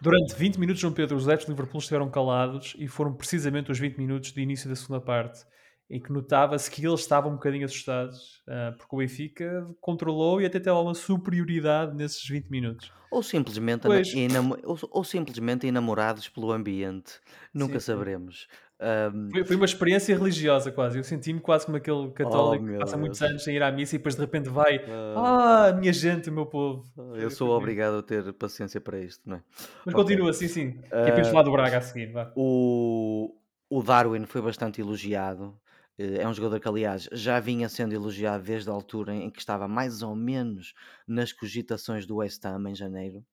Durante 0.00 0.34
20 0.34 0.58
minutos, 0.58 0.80
João 0.80 0.92
Pedro, 0.92 1.16
os 1.16 1.26
adeptos 1.26 1.46
de 1.46 1.52
Liverpool 1.52 1.80
estiveram 1.80 2.10
calados 2.10 2.74
e 2.78 2.86
foram 2.86 3.12
precisamente 3.12 3.72
os 3.72 3.78
20 3.78 3.96
minutos 3.96 4.32
de 4.32 4.40
início 4.40 4.68
da 4.68 4.76
segunda 4.76 5.00
parte 5.00 5.44
em 5.90 5.98
que 5.98 6.12
notava-se 6.12 6.70
que 6.70 6.86
eles 6.86 7.00
estavam 7.00 7.32
um 7.32 7.34
bocadinho 7.34 7.64
assustados, 7.64 8.42
uh, 8.46 8.76
porque 8.78 8.94
o 8.94 8.98
Benfica 8.98 9.66
controlou 9.80 10.40
e 10.40 10.46
até 10.46 10.60
teve 10.60 10.70
uma 10.70 10.94
superioridade 10.94 11.96
nesses 11.96 12.26
20 12.26 12.48
minutos. 12.48 12.92
Ou 13.10 13.24
simplesmente, 13.24 13.88
ou, 13.88 14.78
ou, 14.88 15.02
simplesmente 15.02 15.66
enamorados 15.66 16.28
pelo 16.28 16.52
ambiente, 16.52 17.14
nunca 17.52 17.80
sim, 17.80 17.86
saberemos. 17.86 18.46
Um... 18.80 19.30
Foi, 19.32 19.44
foi, 19.44 19.56
uma 19.56 19.64
experiência 19.64 20.16
religiosa 20.16 20.70
quase. 20.70 20.96
Eu 20.96 21.02
senti-me 21.02 21.40
quase 21.40 21.66
como 21.66 21.76
aquele 21.76 22.08
católico 22.12 22.64
oh, 22.64 22.68
que 22.68 22.78
passa 22.78 22.92
Deus. 22.92 23.00
muitos 23.00 23.22
anos 23.22 23.42
sem 23.42 23.56
ir 23.56 23.62
à 23.62 23.72
missa 23.72 23.96
e 23.96 23.98
depois 23.98 24.14
de 24.14 24.20
repente 24.20 24.48
vai, 24.48 24.76
uh... 24.76 25.18
ah, 25.18 25.76
minha 25.76 25.92
gente, 25.92 26.30
o 26.30 26.32
meu 26.32 26.46
povo. 26.46 26.86
Eu 27.16 27.32
sou 27.32 27.50
obrigado 27.50 27.98
a 27.98 28.02
ter 28.02 28.32
paciência 28.34 28.80
para 28.80 29.00
isto, 29.00 29.28
não 29.28 29.38
é? 29.38 29.42
Mas 29.84 29.92
okay. 29.92 30.04
continua, 30.04 30.32
sim, 30.32 30.46
sim. 30.46 30.72
Que 30.82 30.94
é 30.94 31.10
para 31.10 31.24
falar 31.24 31.42
do 31.42 31.50
Braga 31.50 31.78
a 31.78 31.80
seguir. 31.80 32.12
Vá. 32.12 32.30
O... 32.36 33.34
o 33.68 33.82
Darwin 33.82 34.24
foi 34.24 34.40
bastante 34.40 34.80
elogiado. 34.80 35.58
Eh, 36.00 36.22
é 36.22 36.26
um 36.28 36.32
jogador 36.32 36.58
que, 36.60 36.68
aliás, 36.68 37.08
já 37.12 37.38
vinha 37.40 37.68
sendo 37.68 37.92
elogiado 37.94 38.42
desde 38.44 38.70
a 38.70 38.72
altura 38.72 39.14
em 39.14 39.30
que 39.30 39.38
estava 39.38 39.68
mais 39.68 40.02
ou 40.02 40.16
menos 40.16 40.72
nas 41.06 41.30
cogitações 41.32 42.06
do 42.06 42.16
West 42.16 42.42
Ham 42.46 42.70
em 42.70 42.74
janeiro. 42.74 43.24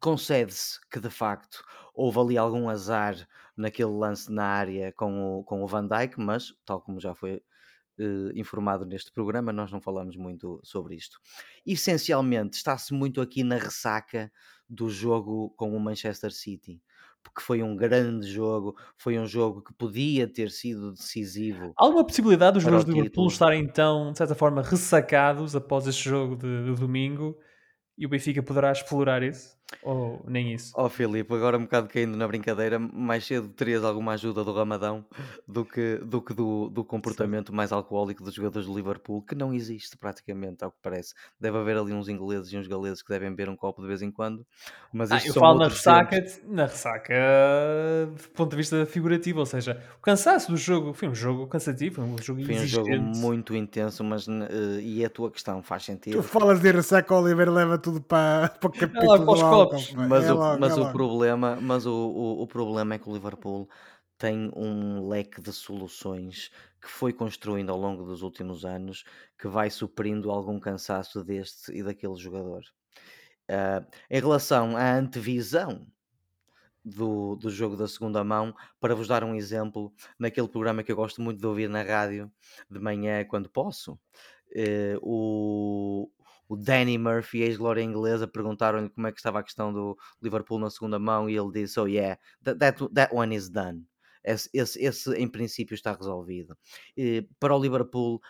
Concede-se 0.00 0.78
que, 0.90 1.00
de 1.00 1.10
facto, 1.10 1.64
houve 1.94 2.18
ali 2.20 2.38
algum 2.38 2.68
azar 2.68 3.28
naquele 3.56 3.90
lance 3.90 4.30
na 4.32 4.44
área 4.44 4.92
com 4.92 5.40
o, 5.40 5.44
com 5.44 5.62
o 5.64 5.66
Van 5.66 5.86
Dijk, 5.88 6.20
mas, 6.20 6.54
tal 6.66 6.80
como 6.82 7.00
já 7.00 7.14
foi 7.14 7.42
eh, 7.98 8.32
informado 8.34 8.84
neste 8.86 9.12
programa, 9.12 9.52
nós 9.52 9.72
não 9.72 9.80
falamos 9.80 10.16
muito 10.16 10.60
sobre 10.64 10.96
isto. 10.96 11.20
Essencialmente, 11.66 12.56
está-se 12.58 12.94
muito 12.94 13.20
aqui 13.22 13.44
na 13.44 13.56
ressaca 13.56 14.30
do 14.68 14.90
jogo 14.90 15.50
com 15.56 15.76
o 15.76 15.80
Manchester 15.80 16.32
City 16.32 16.82
porque 17.26 17.40
foi 17.40 17.62
um 17.62 17.74
grande 17.74 18.26
jogo, 18.30 18.76
foi 18.96 19.18
um 19.18 19.26
jogo 19.26 19.62
que 19.62 19.74
podia 19.74 20.28
ter 20.28 20.50
sido 20.50 20.92
decisivo. 20.92 21.72
Há 21.76 21.84
alguma 21.84 22.06
possibilidade 22.06 22.54
dos 22.54 22.62
jogadores 22.62 22.84
do 22.84 22.92
Liverpool 22.92 23.26
estarem 23.26 23.62
então, 23.62 24.12
de 24.12 24.18
certa 24.18 24.34
forma, 24.34 24.62
ressacados 24.62 25.56
após 25.56 25.86
este 25.86 26.08
jogo 26.08 26.36
de, 26.36 26.64
de, 26.64 26.74
domingo 26.74 27.36
e 27.98 28.06
o 28.06 28.08
Benfica 28.08 28.42
poderá 28.42 28.70
explorar 28.70 29.22
isso? 29.22 29.56
Ou 29.82 30.24
nem 30.26 30.54
isso? 30.54 30.72
Ó 30.76 30.86
oh, 30.86 30.88
Filipe, 30.88 31.32
agora 31.34 31.56
um 31.56 31.62
bocado 31.62 31.88
caindo 31.88 32.16
na 32.16 32.26
brincadeira, 32.26 32.78
mais 32.78 33.26
cedo 33.26 33.48
terias 33.48 33.84
alguma 33.84 34.12
ajuda 34.12 34.44
do 34.44 34.52
Ramadão 34.52 35.04
do 35.46 35.64
que 35.64 35.96
do, 36.04 36.22
que 36.22 36.32
do, 36.32 36.68
do 36.68 36.84
comportamento 36.84 37.52
mais 37.52 37.72
alcoólico 37.72 38.22
dos 38.22 38.34
jogadores 38.34 38.68
do 38.68 38.74
Liverpool, 38.74 39.22
que 39.22 39.34
não 39.34 39.52
existe 39.52 39.96
praticamente, 39.96 40.62
ao 40.62 40.70
que 40.70 40.78
parece. 40.80 41.14
Deve 41.40 41.58
haver 41.58 41.76
ali 41.76 41.92
uns 41.92 42.08
ingleses 42.08 42.52
e 42.52 42.56
uns 42.56 42.68
galeses 42.68 43.02
que 43.02 43.08
devem 43.08 43.30
beber 43.30 43.48
um 43.48 43.56
copo 43.56 43.82
de 43.82 43.88
vez 43.88 44.02
em 44.02 44.10
quando. 44.10 44.46
Mas 44.92 45.10
ah, 45.10 45.20
eu 45.24 45.34
falo 45.34 45.58
na 45.58 45.68
ressaca, 45.68 46.24
na 46.44 46.66
ressaca 46.66 47.14
do 48.06 48.28
ponto 48.30 48.50
de 48.50 48.56
vista 48.56 48.86
figurativo, 48.86 49.40
ou 49.40 49.46
seja, 49.46 49.82
o 49.98 50.00
cansaço 50.00 50.52
do 50.52 50.56
jogo 50.56 50.92
foi 50.92 51.08
um 51.08 51.14
jogo 51.14 51.46
cansativo, 51.48 52.02
um 52.02 52.16
jogo 52.22 52.44
foi 52.44 52.54
um 52.54 52.66
jogo 52.66 52.98
muito 52.98 53.54
intenso, 53.54 54.04
mas 54.04 54.28
uh, 54.28 54.80
e 54.80 55.04
a 55.04 55.10
tua 55.10 55.30
questão 55.30 55.62
faz 55.62 55.84
sentido. 55.84 56.16
Tu 56.16 56.22
falas 56.22 56.60
de 56.60 56.70
ressaca, 56.70 57.12
Oliver 57.14 57.50
leva 57.50 57.76
tudo 57.78 58.00
para, 58.00 58.48
para 58.48 58.68
o 58.68 58.72
capítulo 58.72 59.14
é 59.14 59.18
os 59.18 59.42
copos. 59.56 59.92
Mas, 59.92 60.24
é 60.24 60.32
o, 60.32 60.36
logo, 60.36 60.60
mas 60.60 60.76
é 60.76 60.80
o 60.80 60.92
problema, 60.92 61.58
mas 61.60 61.86
o, 61.86 61.92
o, 61.92 62.42
o 62.42 62.46
problema 62.46 62.94
é 62.94 62.98
que 62.98 63.08
o 63.08 63.12
Liverpool 63.12 63.68
tem 64.18 64.50
um 64.56 65.08
leque 65.08 65.40
de 65.40 65.52
soluções 65.52 66.50
que 66.80 66.88
foi 66.88 67.12
construindo 67.12 67.70
ao 67.70 67.78
longo 67.78 68.04
dos 68.04 68.22
últimos 68.22 68.64
anos 68.64 69.04
que 69.38 69.48
vai 69.48 69.70
suprindo 69.70 70.30
algum 70.30 70.58
cansaço 70.58 71.22
deste 71.24 71.72
e 71.72 71.82
daquele 71.82 72.16
jogador. 72.16 72.62
Uh, 73.48 73.86
em 74.10 74.20
relação 74.20 74.76
à 74.76 74.96
antevisão 74.96 75.86
do, 76.84 77.36
do 77.36 77.50
jogo 77.50 77.76
da 77.76 77.88
segunda 77.88 78.22
mão, 78.22 78.54
para 78.80 78.94
vos 78.94 79.08
dar 79.08 79.24
um 79.24 79.34
exemplo, 79.34 79.92
naquele 80.18 80.48
programa 80.48 80.82
que 80.82 80.92
eu 80.92 80.96
gosto 80.96 81.20
muito 81.20 81.40
de 81.40 81.46
ouvir 81.46 81.68
na 81.68 81.82
rádio 81.82 82.30
de 82.70 82.78
manhã 82.78 83.24
quando 83.24 83.50
posso, 83.50 83.92
uh, 83.92 84.98
o, 85.02 86.08
o 86.48 86.56
Danny 86.56 86.98
Murphy, 86.98 87.42
ex-glória 87.42 87.82
inglesa, 87.82 88.26
perguntaram-lhe 88.26 88.90
como 88.90 89.06
é 89.06 89.12
que 89.12 89.18
estava 89.18 89.40
a 89.40 89.42
questão 89.42 89.72
do 89.72 89.96
Liverpool 90.22 90.58
na 90.58 90.70
segunda 90.70 90.98
mão 90.98 91.28
e 91.28 91.36
ele 91.36 91.52
disse: 91.52 91.78
Oh, 91.80 91.86
yeah, 91.86 92.18
that, 92.44 92.58
that, 92.58 92.94
that 92.94 93.14
one 93.14 93.34
is 93.34 93.48
done. 93.48 93.84
Esse, 94.26 94.50
esse, 94.52 95.14
em 95.14 95.28
princípio 95.28 95.74
está 95.74 95.92
resolvido. 95.92 96.58
E, 96.96 97.28
para 97.38 97.54
o 97.54 97.62
Liverpool, 97.62 98.20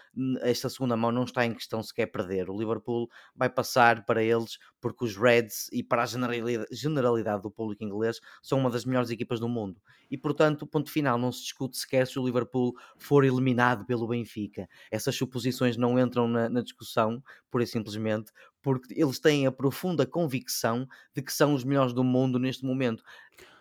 esta 0.43 0.69
segunda 0.69 0.95
mão 0.95 1.11
não 1.11 1.25
está 1.25 1.47
em 1.47 1.55
questão 1.55 1.83
sequer 1.83 2.07
perder. 2.07 2.51
O 2.51 2.59
Liverpool 2.59 3.09
vai 3.35 3.49
passar 3.49 4.05
para 4.05 4.23
eles 4.23 4.59
porque 4.79 5.05
os 5.05 5.17
Reds 5.17 5.69
e 5.73 5.83
para 5.83 6.03
a 6.03 6.07
generalidade, 6.07 7.43
do 7.43 7.51
público 7.51 7.83
inglês 7.83 8.21
são 8.43 8.59
uma 8.59 8.71
das 8.71 8.85
melhores 8.85 9.11
equipas 9.11 9.41
do 9.41 9.49
mundo. 9.49 9.81
E 10.11 10.19
portanto, 10.19 10.67
ponto 10.67 10.91
final, 10.91 11.19
não 11.19 11.33
se 11.33 11.43
discute 11.43 11.79
sequer 11.79 12.07
se 12.07 12.19
o 12.19 12.25
Liverpool 12.25 12.75
for 12.99 13.25
eliminado 13.25 13.87
pelo 13.87 14.07
Benfica. 14.07 14.69
Essas 14.91 15.17
suposições 15.17 15.77
não 15.77 15.99
entram 15.99 16.29
na, 16.29 16.49
na 16.49 16.63
discussão, 16.63 17.23
pura 17.51 17.65
e 17.65 17.67
simplesmente, 17.67 18.31
porque 18.67 19.01
eles 19.01 19.21
têm 19.21 19.47
a 19.47 19.53
profunda 19.53 20.05
convicção 20.05 20.89
de 21.15 21.23
que 21.23 21.33
são 21.33 21.55
os 21.55 21.63
melhores 21.63 21.93
do 21.93 22.03
mundo 22.03 22.37
neste 22.37 22.65
momento. 22.65 23.01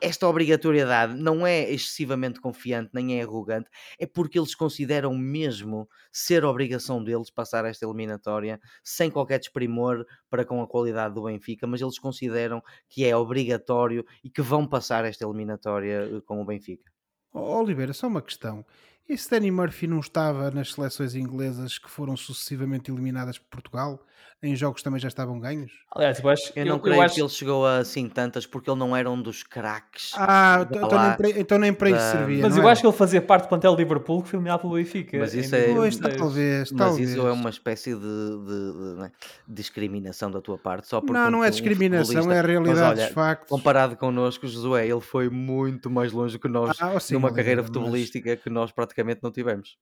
Esta 0.01 0.27
obrigatoriedade 0.27 1.13
não 1.13 1.45
é 1.45 1.71
excessivamente 1.71 2.41
confiante 2.41 2.89
nem 2.91 3.19
é 3.19 3.21
arrogante, 3.21 3.69
é 3.99 4.07
porque 4.07 4.39
eles 4.39 4.55
consideram 4.55 5.15
mesmo 5.15 5.87
ser 6.11 6.43
obrigação 6.43 7.03
deles 7.03 7.29
passar 7.29 7.65
esta 7.65 7.85
eliminatória 7.85 8.59
sem 8.83 9.11
qualquer 9.11 9.37
desprimor 9.37 10.07
para 10.27 10.43
com 10.43 10.59
a 10.59 10.67
qualidade 10.67 11.13
do 11.13 11.25
Benfica, 11.25 11.67
mas 11.67 11.81
eles 11.81 11.99
consideram 11.99 12.59
que 12.89 13.05
é 13.05 13.15
obrigatório 13.15 14.03
e 14.23 14.29
que 14.31 14.41
vão 14.41 14.65
passar 14.65 15.05
esta 15.05 15.23
eliminatória 15.23 16.09
eh, 16.17 16.21
com 16.25 16.41
o 16.41 16.45
Benfica. 16.45 16.91
Oliveira, 17.31 17.93
só 17.93 18.07
uma 18.07 18.23
questão. 18.23 18.65
Esse 19.07 19.29
Danny 19.29 19.51
Murphy 19.51 19.85
não 19.85 19.99
estava 19.99 20.49
nas 20.49 20.73
seleções 20.73 21.13
inglesas 21.13 21.77
que 21.77 21.91
foram 21.91 22.17
sucessivamente 22.17 22.89
eliminadas 22.89 23.37
por 23.37 23.49
Portugal? 23.49 24.03
Em 24.45 24.55
jogos 24.55 24.83
também 24.83 24.99
já 24.99 25.07
estavam 25.07 25.39
ganhos? 25.39 25.71
Aliás, 25.91 26.19
eu, 26.19 26.29
acho, 26.29 26.51
eu 26.55 26.65
não 26.65 26.75
eu, 26.75 26.79
creio 26.79 26.97
eu 26.97 27.01
acho... 27.01 27.15
que 27.15 27.21
ele 27.21 27.29
chegou 27.29 27.65
a 27.65 27.77
assim 27.77 28.07
tantas 28.07 28.45
porque 28.45 28.69
ele 28.69 28.77
não 28.77 28.95
era 28.95 29.09
um 29.09 29.19
dos 29.19 29.41
craques. 29.41 30.11
Ah, 30.15 30.65
então, 30.69 30.85
então, 30.85 31.01
nem 31.01 31.17
para, 31.17 31.29
então 31.39 31.57
nem 31.57 31.73
para 31.73 31.89
isso 31.89 32.11
servia. 32.11 32.41
Mas 32.43 32.57
eu 32.57 32.67
é? 32.67 32.71
acho 32.71 32.81
que 32.81 32.87
ele 32.87 32.95
fazia 32.95 33.21
parte 33.21 33.45
do 33.45 33.49
plantel 33.49 33.75
Liverpool 33.75 34.21
que 34.21 34.29
foi 34.29 34.37
eliminado 34.37 34.61
pelo 34.61 34.75
Benfica. 34.75 35.17
Mas 35.17 35.33
isso 35.33 35.55
é. 35.55 35.73
Pois, 35.73 35.97
talvez, 35.97 36.71
mas 36.71 36.77
talvez. 36.77 37.09
isso 37.09 37.27
é 37.27 37.31
uma 37.31 37.49
espécie 37.49 37.95
de, 37.95 37.99
de, 37.99 38.45
de, 38.45 38.73
de, 38.73 38.99
né, 38.99 39.11
discriminação 39.47 40.29
da 40.29 40.39
tua 40.39 40.57
parte. 40.57 40.87
Só 40.87 41.01
porque 41.01 41.13
não, 41.13 41.31
não 41.31 41.43
é 41.43 41.49
discriminação, 41.49 42.25
um 42.25 42.31
é 42.31 42.39
a 42.39 42.41
realidade 42.41 42.79
mas, 42.79 42.87
olha, 42.87 43.05
dos 43.05 43.13
factos. 43.13 43.49
Comparado 43.49 43.95
connosco, 43.95 44.47
Josué, 44.47 44.87
ele 44.87 45.01
foi 45.01 45.29
muito 45.29 45.89
mais 45.89 46.11
longe 46.11 46.37
que 46.37 46.47
nós 46.47 46.77
ah, 46.79 46.99
sim, 46.99 47.15
numa 47.15 47.33
carreira 47.33 47.63
futebolística 47.63 48.29
mas... 48.29 48.41
que 48.41 48.49
nós 48.49 48.71
praticamente 48.71 49.21
não 49.23 49.31
tivemos. 49.31 49.77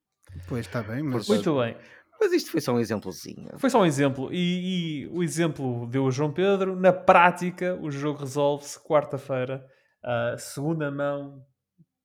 Pois 0.48 0.66
está 0.66 0.82
bem, 0.82 1.04
mas. 1.04 1.28
Muito 1.28 1.60
bem. 1.60 1.76
Mas 2.20 2.32
isto 2.32 2.52
foi 2.52 2.62
só 2.62 2.74
um 2.74 2.80
exemplozinho. 2.80 3.50
Foi 3.58 3.70
só 3.70 3.82
um 3.82 3.86
exemplo. 3.86 4.30
E, 4.32 5.04
e 5.04 5.08
o 5.08 5.24
exemplo 5.24 5.88
deu 5.88 6.06
o 6.06 6.12
João 6.12 6.32
Pedro. 6.32 6.76
Na 6.76 6.94
prática, 6.94 7.78
o 7.82 7.92
jogo 7.92 8.20
resolve-se 8.20 8.80
quarta-feira. 8.80 9.66
A 10.02 10.38
segunda 10.38 10.90
mão 10.90 11.46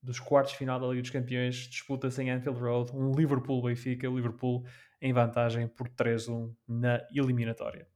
dos 0.02 0.18
quartos 0.20 0.52
de 0.52 0.58
final 0.58 0.80
da 0.80 0.86
Liga 0.86 1.02
dos 1.02 1.10
Campeões 1.10 1.54
disputa-se 1.54 2.22
em 2.22 2.30
Anfield 2.30 2.60
Road. 2.60 2.92
Um 2.94 3.12
Liverpool-Benfica. 3.12 4.08
Liverpool 4.08 4.64
em 5.00 5.12
vantagem 5.12 5.68
por 5.68 5.88
3-1 5.88 6.52
na 6.66 7.00
eliminatória. 7.14 7.86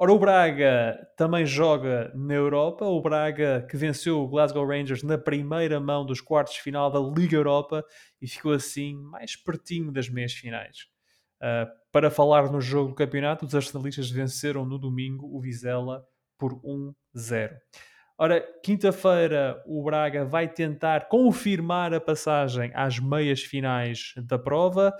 Ora, 0.00 0.12
o 0.12 0.18
Braga 0.18 0.96
também 1.16 1.44
joga 1.44 2.12
na 2.14 2.34
Europa. 2.34 2.84
O 2.84 3.02
Braga 3.02 3.66
que 3.68 3.76
venceu 3.76 4.20
o 4.20 4.28
Glasgow 4.28 4.64
Rangers 4.64 5.02
na 5.02 5.18
primeira 5.18 5.80
mão 5.80 6.06
dos 6.06 6.20
quartos 6.20 6.54
de 6.54 6.62
final 6.62 6.88
da 6.88 7.00
Liga 7.00 7.36
Europa 7.36 7.84
e 8.22 8.28
ficou 8.28 8.52
assim 8.52 8.94
mais 8.94 9.34
pertinho 9.34 9.90
das 9.90 10.08
meias 10.08 10.32
finais. 10.32 10.86
Uh, 11.42 11.70
para 11.92 12.10
falar 12.10 12.50
no 12.50 12.60
jogo 12.60 12.90
do 12.90 12.94
campeonato, 12.94 13.46
os 13.46 13.54
arsenalistas 13.54 14.10
venceram 14.10 14.64
no 14.64 14.78
domingo 14.78 15.26
o 15.34 15.40
Vizela 15.40 16.04
por 16.38 16.60
1-0. 16.62 17.56
Ora, 18.20 18.44
quinta-feira 18.64 19.62
o 19.64 19.82
Braga 19.84 20.24
vai 20.24 20.48
tentar 20.48 21.08
confirmar 21.08 21.94
a 21.94 22.00
passagem 22.00 22.72
às 22.74 22.98
meias 22.98 23.42
finais 23.42 24.12
da 24.16 24.36
prova. 24.36 24.92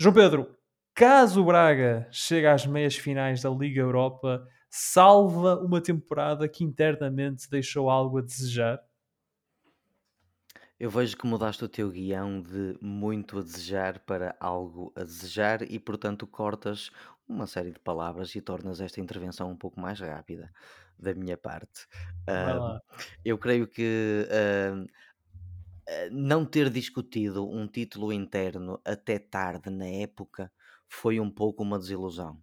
João 0.00 0.14
Pedro, 0.14 0.56
caso 0.94 1.42
o 1.42 1.44
Braga 1.44 2.08
chegue 2.10 2.46
às 2.46 2.66
meias 2.66 2.96
finais 2.96 3.42
da 3.42 3.50
Liga 3.50 3.82
Europa, 3.82 4.42
salva 4.70 5.58
uma 5.60 5.82
temporada 5.82 6.48
que 6.48 6.64
internamente 6.64 7.48
deixou 7.50 7.90
algo 7.90 8.18
a 8.18 8.22
desejar? 8.22 8.80
Eu 10.78 10.90
vejo 10.90 11.16
que 11.16 11.26
mudaste 11.26 11.64
o 11.64 11.68
teu 11.68 11.90
guião 11.90 12.42
de 12.42 12.76
muito 12.80 13.38
a 13.38 13.42
desejar 13.42 13.98
para 14.00 14.36
algo 14.38 14.92
a 14.94 15.02
desejar 15.04 15.62
e, 15.62 15.78
portanto, 15.78 16.26
cortas 16.26 16.90
uma 17.26 17.46
série 17.46 17.72
de 17.72 17.78
palavras 17.78 18.34
e 18.34 18.40
tornas 18.40 18.80
esta 18.80 19.00
intervenção 19.00 19.50
um 19.50 19.56
pouco 19.56 19.80
mais 19.80 19.98
rápida 20.00 20.52
da 20.98 21.14
minha 21.14 21.36
parte. 21.36 21.86
Uh, 22.28 22.78
eu 23.24 23.38
creio 23.38 23.66
que 23.66 24.28
uh, 24.30 24.86
não 26.10 26.44
ter 26.44 26.68
discutido 26.70 27.48
um 27.48 27.66
título 27.66 28.12
interno 28.12 28.80
até 28.84 29.18
tarde 29.18 29.70
na 29.70 29.86
época 29.86 30.52
foi 30.88 31.18
um 31.18 31.30
pouco 31.30 31.62
uma 31.62 31.78
desilusão. 31.78 32.38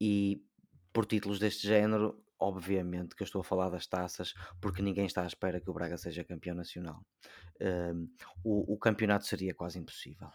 E 0.00 0.44
por 0.92 1.06
títulos 1.06 1.38
deste 1.38 1.66
género, 1.66 2.22
obviamente 2.38 3.14
que 3.14 3.22
eu 3.22 3.24
estou 3.24 3.40
a 3.40 3.44
falar 3.44 3.70
das 3.70 3.86
taças, 3.86 4.34
porque 4.60 4.82
ninguém 4.82 5.06
está 5.06 5.22
à 5.22 5.26
espera 5.26 5.60
que 5.60 5.70
o 5.70 5.72
Braga 5.72 5.96
seja 5.96 6.24
campeão 6.24 6.54
nacional. 6.54 7.04
Um, 7.60 8.08
o, 8.44 8.74
o, 8.74 8.78
campeonato 8.78 9.26
seria 9.26 9.54
quase 9.54 9.78
impossível. 9.78 10.28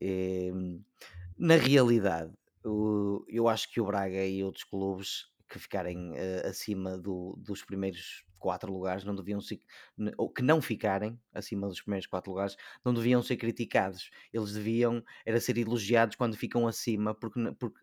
Um, 0.00 0.82
na 1.38 1.56
realidade, 1.56 2.32
o, 2.64 3.24
eu 3.28 3.48
acho 3.48 3.70
que 3.70 3.80
o 3.80 3.86
Braga 3.86 4.24
e 4.24 4.42
outros 4.44 4.64
clubes 4.64 5.26
que 5.48 5.58
ficarem 5.58 6.12
uh, 6.12 6.48
acima 6.48 6.96
do, 6.96 7.36
dos 7.38 7.62
primeiros 7.64 8.24
quatro 8.42 8.72
lugares 8.72 9.04
não 9.04 9.14
deviam 9.14 9.40
ser, 9.40 9.60
ou 10.18 10.28
que 10.28 10.42
não 10.42 10.60
ficarem 10.60 11.18
acima 11.32 11.68
dos 11.68 11.80
primeiros 11.80 12.08
quatro 12.08 12.32
lugares, 12.32 12.56
não 12.84 12.92
deviam 12.92 13.22
ser 13.22 13.36
criticados. 13.36 14.10
Eles 14.32 14.52
deviam 14.52 15.02
era 15.24 15.40
ser 15.40 15.56
elogiados 15.56 16.16
quando 16.16 16.36
ficam 16.36 16.66
acima, 16.66 17.14
porque, 17.14 17.40
porque 17.58 17.78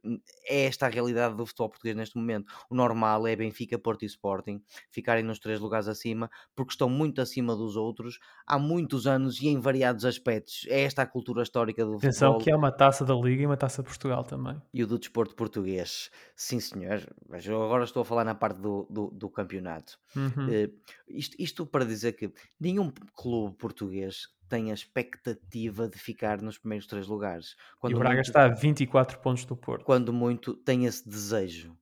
é 0.45 0.65
esta 0.65 0.85
a 0.85 0.89
realidade 0.89 1.35
do 1.35 1.45
futebol 1.45 1.69
português 1.69 1.95
neste 1.95 2.17
momento. 2.17 2.51
O 2.69 2.75
normal 2.75 3.25
é 3.25 3.35
Benfica, 3.35 3.79
Porto 3.79 4.03
e 4.03 4.05
Sporting 4.05 4.61
ficarem 4.91 5.23
nos 5.23 5.39
três 5.39 5.59
lugares 5.61 5.87
acima, 5.87 6.29
porque 6.53 6.73
estão 6.73 6.89
muito 6.89 7.21
acima 7.21 7.55
dos 7.55 7.77
outros 7.77 8.19
há 8.45 8.59
muitos 8.59 9.07
anos 9.07 9.39
e 9.41 9.47
em 9.47 9.59
variados 9.59 10.03
aspectos. 10.03 10.65
É 10.67 10.81
esta 10.81 11.03
a 11.03 11.05
cultura 11.05 11.41
histórica 11.41 11.85
do 11.85 11.95
Atenção 11.95 12.33
futebol. 12.33 12.43
que 12.43 12.51
é 12.51 12.55
uma 12.55 12.71
taça 12.71 13.05
da 13.05 13.15
Liga 13.15 13.43
e 13.43 13.45
uma 13.45 13.57
taça 13.57 13.81
de 13.81 13.87
Portugal 13.87 14.23
também. 14.25 14.61
E 14.73 14.83
o 14.83 14.87
do 14.87 14.99
desporto 14.99 15.35
português. 15.35 16.11
Sim, 16.35 16.59
senhor. 16.59 17.07
Mas 17.27 17.45
eu 17.45 17.63
agora 17.63 17.83
estou 17.85 18.01
a 18.01 18.05
falar 18.05 18.25
na 18.25 18.35
parte 18.35 18.59
do, 18.59 18.85
do, 18.89 19.07
do 19.11 19.29
campeonato. 19.29 19.97
Uhum. 20.15 20.48
Uh, 20.49 20.79
isto, 21.07 21.35
isto 21.39 21.65
para 21.65 21.85
dizer 21.85 22.13
que 22.13 22.31
nenhum 22.59 22.91
clube 23.13 23.55
português 23.57 24.27
tem 24.49 24.71
a 24.71 24.73
expectativa 24.73 25.87
de 25.87 25.97
ficar 25.97 26.41
nos 26.41 26.57
primeiros 26.57 26.87
três 26.87 27.07
lugares. 27.07 27.55
Quando 27.79 27.93
e 27.93 27.95
o 27.95 27.99
Braga 27.99 28.15
muito, 28.15 28.27
está 28.27 28.45
a 28.45 28.49
24 28.49 29.19
pontos 29.19 29.45
do 29.45 29.55
Porto. 29.55 29.85
Quando 29.85 30.11
muito 30.11 30.55
tem 30.55 30.85
esse 30.85 31.07
desejo. 31.07 31.77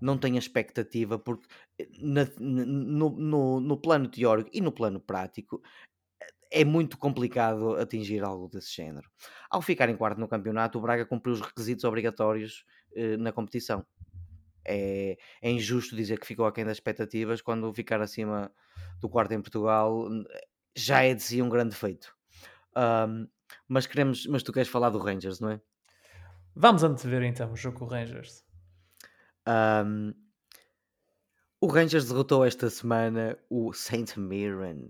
Não 0.00 0.18
tem 0.18 0.34
a 0.34 0.38
expectativa, 0.40 1.16
porque 1.16 1.46
eh, 1.78 1.86
na, 2.00 2.26
no, 2.40 3.10
no, 3.10 3.60
no 3.60 3.76
plano 3.76 4.08
teórico 4.08 4.50
e 4.52 4.60
no 4.60 4.72
plano 4.72 4.98
prático 4.98 5.62
é 6.50 6.64
muito 6.64 6.98
complicado 6.98 7.76
atingir 7.76 8.24
algo 8.24 8.48
desse 8.48 8.74
género. 8.74 9.08
Ao 9.48 9.62
ficar 9.62 9.88
em 9.88 9.96
quarto 9.96 10.18
no 10.18 10.26
campeonato, 10.26 10.76
o 10.76 10.82
Braga 10.82 11.06
cumpriu 11.06 11.34
os 11.34 11.40
requisitos 11.40 11.84
obrigatórios 11.84 12.64
eh, 12.96 13.16
na 13.16 13.30
competição 13.30 13.86
é, 14.64 15.16
é 15.40 15.50
injusto 15.50 15.96
dizer 15.96 16.18
que 16.18 16.26
ficou 16.26 16.46
aquém 16.46 16.64
das 16.64 16.76
expectativas 16.76 17.40
quando 17.40 17.72
ficar 17.72 18.00
acima 18.00 18.52
do 19.00 19.08
quarto 19.08 19.32
em 19.32 19.40
Portugal 19.40 20.08
já 20.76 21.02
é 21.02 21.14
de 21.14 21.22
si 21.22 21.42
um 21.42 21.48
grande 21.48 21.74
feito. 21.74 22.14
Um, 22.76 23.28
mas 23.68 23.86
queremos, 23.86 24.26
mas 24.26 24.42
tu 24.42 24.52
queres 24.52 24.68
falar 24.68 24.90
do 24.90 24.98
Rangers, 24.98 25.40
não 25.40 25.50
é? 25.50 25.60
Vamos 26.54 26.82
antever 26.82 27.22
então 27.22 27.52
o 27.52 27.56
jogo 27.56 27.78
com 27.78 27.84
o 27.84 27.88
Rangers. 27.88 28.44
Um, 29.46 30.12
o 31.60 31.66
Rangers 31.66 32.08
derrotou 32.08 32.44
esta 32.44 32.68
semana 32.68 33.38
o 33.48 33.72
Saint 33.72 34.16
Mirren 34.16 34.88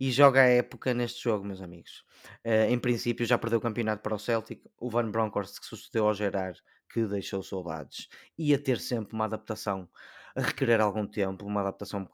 e 0.00 0.10
joga 0.10 0.40
a 0.40 0.46
época 0.46 0.94
neste 0.94 1.22
jogo, 1.22 1.44
meus 1.44 1.60
amigos. 1.60 2.04
Uh, 2.44 2.70
em 2.70 2.78
princípio, 2.78 3.26
já 3.26 3.36
perdeu 3.36 3.58
o 3.58 3.62
campeonato 3.62 4.02
para 4.02 4.14
o 4.14 4.18
Celtic. 4.18 4.62
O 4.80 4.88
Van 4.88 5.10
Bronckhorst 5.10 5.60
que 5.60 5.66
sucedeu 5.66 6.06
ao 6.06 6.14
Gerard, 6.14 6.60
que 6.90 7.06
deixou 7.06 7.42
saudades. 7.42 8.08
Ia 8.38 8.58
ter 8.58 8.78
sempre 8.78 9.14
uma 9.14 9.24
adaptação 9.24 9.88
a 10.36 10.40
requerer 10.42 10.80
algum 10.80 11.06
tempo, 11.06 11.46
uma 11.46 11.60
adaptação 11.60 12.04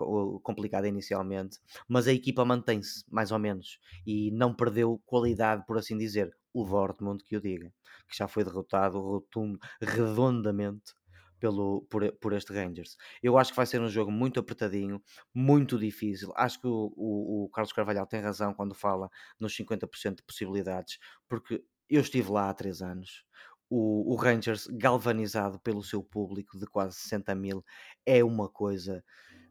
complicada 0.42 0.86
inicialmente, 0.86 1.58
mas 1.88 2.06
a 2.06 2.12
equipa 2.12 2.44
mantém-se, 2.44 3.04
mais 3.10 3.32
ou 3.32 3.38
menos, 3.38 3.78
e 4.06 4.30
não 4.32 4.54
perdeu 4.54 5.00
qualidade, 5.06 5.64
por 5.66 5.78
assim 5.78 5.96
dizer. 5.96 6.30
O 6.52 6.64
Dortmund 6.64 7.22
que 7.22 7.36
o 7.36 7.40
diga, 7.40 7.72
que 8.08 8.16
já 8.16 8.26
foi 8.26 8.42
derrotado 8.42 9.00
rotundo, 9.00 9.56
redondamente 9.80 10.92
pelo, 11.40 11.82
por, 11.88 12.12
por 12.20 12.32
este 12.32 12.52
Rangers. 12.52 12.96
Eu 13.22 13.38
acho 13.38 13.52
que 13.52 13.56
vai 13.56 13.66
ser 13.66 13.80
um 13.80 13.88
jogo 13.88 14.12
muito 14.12 14.38
apertadinho, 14.38 15.02
muito 15.34 15.78
difícil. 15.78 16.32
Acho 16.36 16.60
que 16.60 16.66
o, 16.66 16.92
o, 16.96 17.44
o 17.44 17.48
Carlos 17.50 17.72
Carvalhal 17.72 18.06
tem 18.06 18.20
razão 18.20 18.52
quando 18.52 18.74
fala 18.74 19.08
nos 19.40 19.56
50% 19.56 20.16
de 20.16 20.22
possibilidades, 20.22 20.98
porque 21.28 21.64
eu 21.88 22.00
estive 22.00 22.30
lá 22.30 22.50
há 22.50 22.54
três 22.54 22.82
anos. 22.82 23.24
O, 23.70 24.12
o, 24.12 24.16
Rangers, 24.16 24.66
galvanizado 24.66 25.60
pelo 25.60 25.82
seu 25.82 26.02
público 26.02 26.58
de 26.58 26.66
quase 26.66 26.96
60 26.96 27.34
mil, 27.36 27.64
é 28.04 28.22
uma 28.24 28.48
coisa 28.48 29.02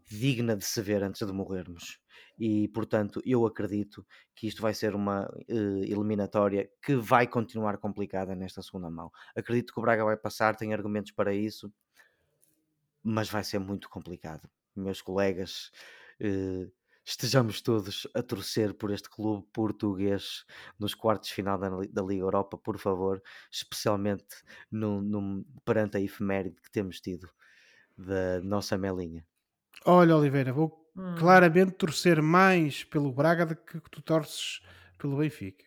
digna 0.05 0.57
de 0.57 0.65
se 0.65 0.81
ver 0.81 1.03
antes 1.03 1.25
de 1.25 1.31
morrermos. 1.31 1.99
E 2.37 2.67
portanto, 2.69 3.21
eu 3.25 3.45
acredito 3.45 4.05
que 4.35 4.47
isto 4.47 4.61
vai 4.61 4.73
ser 4.73 4.95
uma 4.95 5.25
uh, 5.29 5.83
eliminatória 5.83 6.69
que 6.81 6.95
vai 6.95 7.27
continuar 7.27 7.77
complicada 7.77 8.35
nesta 8.35 8.61
segunda 8.61 8.89
mão. 8.89 9.11
Acredito 9.35 9.73
que 9.73 9.79
o 9.79 9.81
Braga 9.81 10.03
vai 10.03 10.17
passar, 10.17 10.55
tem 10.55 10.73
argumentos 10.73 11.11
para 11.11 11.33
isso, 11.33 11.71
mas 13.03 13.29
vai 13.29 13.43
ser 13.43 13.59
muito 13.59 13.89
complicado. 13.89 14.49
Meus 14.75 15.01
colegas, 15.01 15.71
uh, 16.21 16.71
estejamos 17.09 17.59
todos 17.61 18.07
a 18.13 18.21
torcer 18.21 18.75
por 18.75 18.91
este 18.91 19.09
clube 19.09 19.47
português 19.51 20.45
nos 20.77 20.93
quartos 20.93 21.29
de 21.29 21.35
final 21.35 21.57
da, 21.57 21.69
da 21.69 22.03
Liga 22.03 22.21
Europa, 22.21 22.57
por 22.57 22.77
favor, 22.77 23.21
especialmente 23.51 24.43
no, 24.71 25.01
no, 25.01 25.43
perante 25.65 25.97
a 25.97 25.99
efeméride 25.99 26.61
que 26.61 26.71
temos 26.71 27.01
tido 27.01 27.27
da 27.97 28.41
nossa 28.41 28.77
Melinha. 28.77 29.25
Olha, 29.85 30.15
Oliveira, 30.15 30.53
vou 30.53 30.87
hum. 30.95 31.15
claramente 31.17 31.71
torcer 31.71 32.21
mais 32.21 32.83
pelo 32.83 33.11
Braga 33.11 33.45
do 33.47 33.55
que 33.55 33.81
tu 33.89 34.01
torces 34.01 34.61
pelo 34.97 35.17
Benfica. 35.17 35.65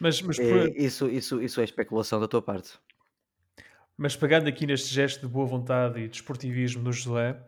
Mas, 0.00 0.22
mas 0.22 0.38
por... 0.38 0.46
é, 0.46 0.64
isso, 0.70 1.08
isso, 1.08 1.42
isso 1.42 1.60
é 1.60 1.64
especulação 1.64 2.18
da 2.18 2.26
tua 2.26 2.40
parte. 2.40 2.78
Mas 3.96 4.16
pegando 4.16 4.48
aqui 4.48 4.66
neste 4.66 4.92
gesto 4.92 5.20
de 5.20 5.32
boa 5.32 5.46
vontade 5.46 6.00
e 6.00 6.08
desportivismo 6.08 6.82
do 6.82 6.92
José, 6.92 7.38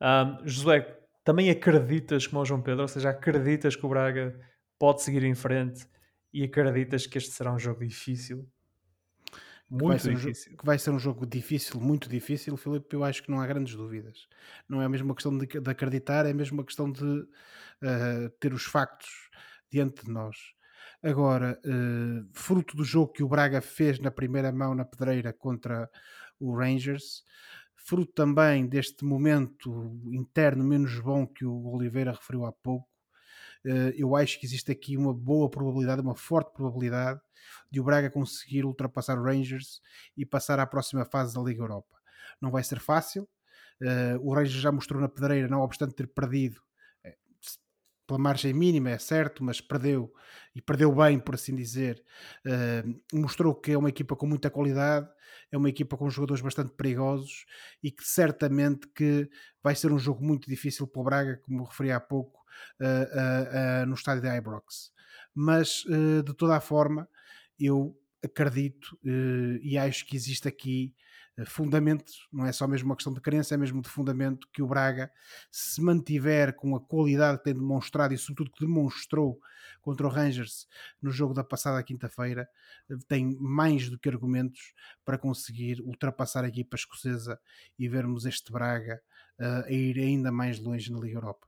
um, 0.00 0.46
José, 0.46 0.97
também 1.28 1.50
acreditas 1.50 2.26
como 2.26 2.40
o 2.40 2.44
João 2.46 2.62
Pedro, 2.62 2.80
ou 2.80 2.88
seja, 2.88 3.10
acreditas 3.10 3.76
que 3.76 3.84
o 3.84 3.88
Braga 3.90 4.40
pode 4.78 5.02
seguir 5.02 5.22
em 5.24 5.34
frente 5.34 5.86
e 6.32 6.42
acreditas 6.42 7.06
que 7.06 7.18
este 7.18 7.32
será 7.32 7.52
um 7.52 7.58
jogo 7.58 7.86
difícil? 7.86 8.50
Muito 9.68 10.04
que 10.04 10.14
difícil. 10.14 10.54
Um, 10.54 10.56
que 10.56 10.64
vai 10.64 10.78
ser 10.78 10.88
um 10.88 10.98
jogo 10.98 11.26
difícil, 11.26 11.78
muito 11.78 12.08
difícil, 12.08 12.56
Filipe, 12.56 12.96
eu 12.96 13.04
acho 13.04 13.22
que 13.22 13.30
não 13.30 13.42
há 13.42 13.46
grandes 13.46 13.74
dúvidas. 13.74 14.26
Não 14.66 14.80
é 14.80 14.88
mesmo 14.88 15.08
uma 15.08 15.14
questão 15.14 15.36
de, 15.36 15.46
de 15.46 15.70
acreditar, 15.70 16.24
é 16.24 16.32
mesmo 16.32 16.56
uma 16.56 16.64
questão 16.64 16.90
de 16.90 17.04
uh, 17.04 18.30
ter 18.40 18.54
os 18.54 18.64
factos 18.64 19.10
diante 19.70 20.06
de 20.06 20.10
nós. 20.10 20.34
Agora, 21.02 21.60
uh, 21.62 22.26
fruto 22.32 22.74
do 22.74 22.84
jogo 22.84 23.12
que 23.12 23.22
o 23.22 23.28
Braga 23.28 23.60
fez 23.60 23.98
na 23.98 24.10
primeira 24.10 24.50
mão 24.50 24.74
na 24.74 24.86
pedreira 24.86 25.30
contra 25.34 25.90
o 26.40 26.56
Rangers, 26.56 27.22
fruto 27.88 28.12
também 28.12 28.66
deste 28.66 29.02
momento 29.02 29.98
interno 30.12 30.62
menos 30.62 31.00
bom 31.00 31.26
que 31.26 31.46
o 31.46 31.68
Oliveira 31.68 32.12
referiu 32.12 32.44
há 32.44 32.52
pouco, 32.52 32.86
uh, 33.64 33.90
eu 33.96 34.14
acho 34.14 34.38
que 34.38 34.44
existe 34.44 34.70
aqui 34.70 34.94
uma 34.94 35.14
boa 35.14 35.48
probabilidade, 35.48 36.02
uma 36.02 36.14
forte 36.14 36.52
probabilidade 36.52 37.18
de 37.70 37.80
o 37.80 37.84
Braga 37.84 38.10
conseguir 38.10 38.66
ultrapassar 38.66 39.18
o 39.18 39.22
Rangers 39.24 39.80
e 40.14 40.26
passar 40.26 40.60
à 40.60 40.66
próxima 40.66 41.06
fase 41.06 41.34
da 41.34 41.40
Liga 41.40 41.62
Europa. 41.62 41.96
Não 42.42 42.50
vai 42.50 42.62
ser 42.62 42.78
fácil. 42.78 43.26
Uh, 43.80 44.20
o 44.20 44.34
Rangers 44.34 44.60
já 44.60 44.70
mostrou 44.70 45.00
na 45.00 45.08
pedreira, 45.08 45.48
não 45.48 45.62
obstante 45.62 45.94
ter 45.94 46.08
perdido 46.08 46.60
eh, 46.60 46.67
pela 48.08 48.18
margem 48.18 48.54
mínima, 48.54 48.90
é 48.90 48.98
certo, 48.98 49.44
mas 49.44 49.60
perdeu 49.60 50.12
e 50.56 50.62
perdeu 50.62 50.92
bem, 50.92 51.20
por 51.20 51.34
assim 51.34 51.54
dizer. 51.54 52.02
Uh, 52.44 53.00
mostrou 53.20 53.54
que 53.54 53.72
é 53.72 53.78
uma 53.78 53.90
equipa 53.90 54.16
com 54.16 54.26
muita 54.26 54.50
qualidade, 54.50 55.06
é 55.52 55.58
uma 55.58 55.68
equipa 55.68 55.96
com 55.96 56.08
jogadores 56.08 56.42
bastante 56.42 56.72
perigosos 56.72 57.44
e 57.82 57.90
que 57.90 58.02
certamente 58.02 58.88
que 58.88 59.28
vai 59.62 59.74
ser 59.74 59.92
um 59.92 59.98
jogo 59.98 60.24
muito 60.24 60.48
difícil 60.48 60.86
para 60.86 61.00
o 61.00 61.04
Braga, 61.04 61.36
como 61.44 61.62
referi 61.64 61.92
há 61.92 62.00
pouco, 62.00 62.40
uh, 62.80 63.86
no 63.86 63.94
estádio 63.94 64.22
de 64.22 64.36
Ibrox. 64.36 64.90
Mas 65.34 65.84
de 66.24 66.34
toda 66.34 66.56
a 66.56 66.60
forma, 66.60 67.06
eu 67.60 67.94
acredito 68.24 68.98
uh, 69.04 69.58
e 69.62 69.76
acho 69.76 70.06
que 70.06 70.16
existe 70.16 70.48
aqui 70.48 70.94
uh, 71.38 71.46
fundamento, 71.46 72.12
não 72.32 72.46
é 72.46 72.52
só 72.52 72.66
mesmo 72.66 72.88
uma 72.88 72.96
questão 72.96 73.12
de 73.12 73.20
crença, 73.20 73.54
é 73.54 73.56
mesmo 73.56 73.80
de 73.80 73.88
fundamento 73.88 74.48
que 74.52 74.62
o 74.62 74.66
Braga, 74.66 75.10
se 75.50 75.80
mantiver 75.80 76.54
com 76.54 76.74
a 76.74 76.80
qualidade 76.80 77.38
que 77.38 77.44
tem 77.44 77.54
demonstrado 77.54 78.12
e 78.12 78.18
sobretudo 78.18 78.50
que 78.50 78.64
demonstrou 78.64 79.40
contra 79.80 80.06
o 80.06 80.10
Rangers 80.10 80.66
no 81.00 81.10
jogo 81.10 81.34
da 81.34 81.44
passada 81.44 81.82
quinta-feira, 81.82 82.48
uh, 82.90 82.98
tem 83.06 83.36
mais 83.40 83.88
do 83.88 83.98
que 83.98 84.08
argumentos 84.08 84.72
para 85.04 85.18
conseguir 85.18 85.80
ultrapassar 85.82 86.44
a 86.44 86.48
equipa 86.48 86.76
escocesa 86.76 87.38
e 87.78 87.88
vermos 87.88 88.26
este 88.26 88.52
Braga 88.52 89.00
a 89.40 89.70
ir 89.70 89.96
ainda 90.00 90.32
mais 90.32 90.58
longe 90.58 90.90
na 90.90 90.98
Liga 90.98 91.18
Europa. 91.18 91.46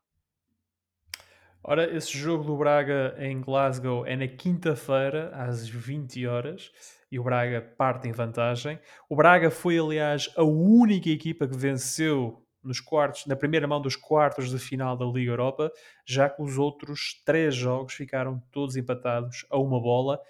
Ora, 1.63 1.95
esse 1.95 2.17
jogo 2.17 2.43
do 2.43 2.57
Braga 2.57 3.15
em 3.19 3.39
Glasgow 3.39 4.07
é 4.07 4.17
na 4.17 4.27
quinta-feira, 4.27 5.31
às 5.35 5.69
20 5.69 6.27
horas, 6.27 6.73
e 7.11 7.19
o 7.19 7.25
Braga 7.25 7.61
parte 7.61 8.09
em 8.09 8.13
vantagem. 8.13 8.79
O 9.09 9.17
Braga 9.17 9.51
foi, 9.51 9.79
aliás, 9.79 10.31
a 10.37 10.45
única 10.45 11.11
equipa 11.11 11.47
que 11.47 11.57
venceu 11.57 12.47
nos 12.63 12.79
quartos, 12.79 13.27
na 13.27 13.35
primeira 13.35 13.67
mão 13.67 13.81
dos 13.81 13.97
quartos 13.97 14.51
de 14.51 14.59
final 14.59 14.97
da 14.97 15.05
Liga 15.07 15.33
Europa, 15.33 15.73
já 16.05 16.29
que 16.29 16.43
os 16.43 16.59
outros 16.59 17.23
três 17.25 17.55
jogos 17.55 17.95
ficaram 17.95 18.41
todos 18.53 18.77
empatados 18.77 19.47
a 19.51 19.59
uma 19.59 19.81
bola, 19.81 20.21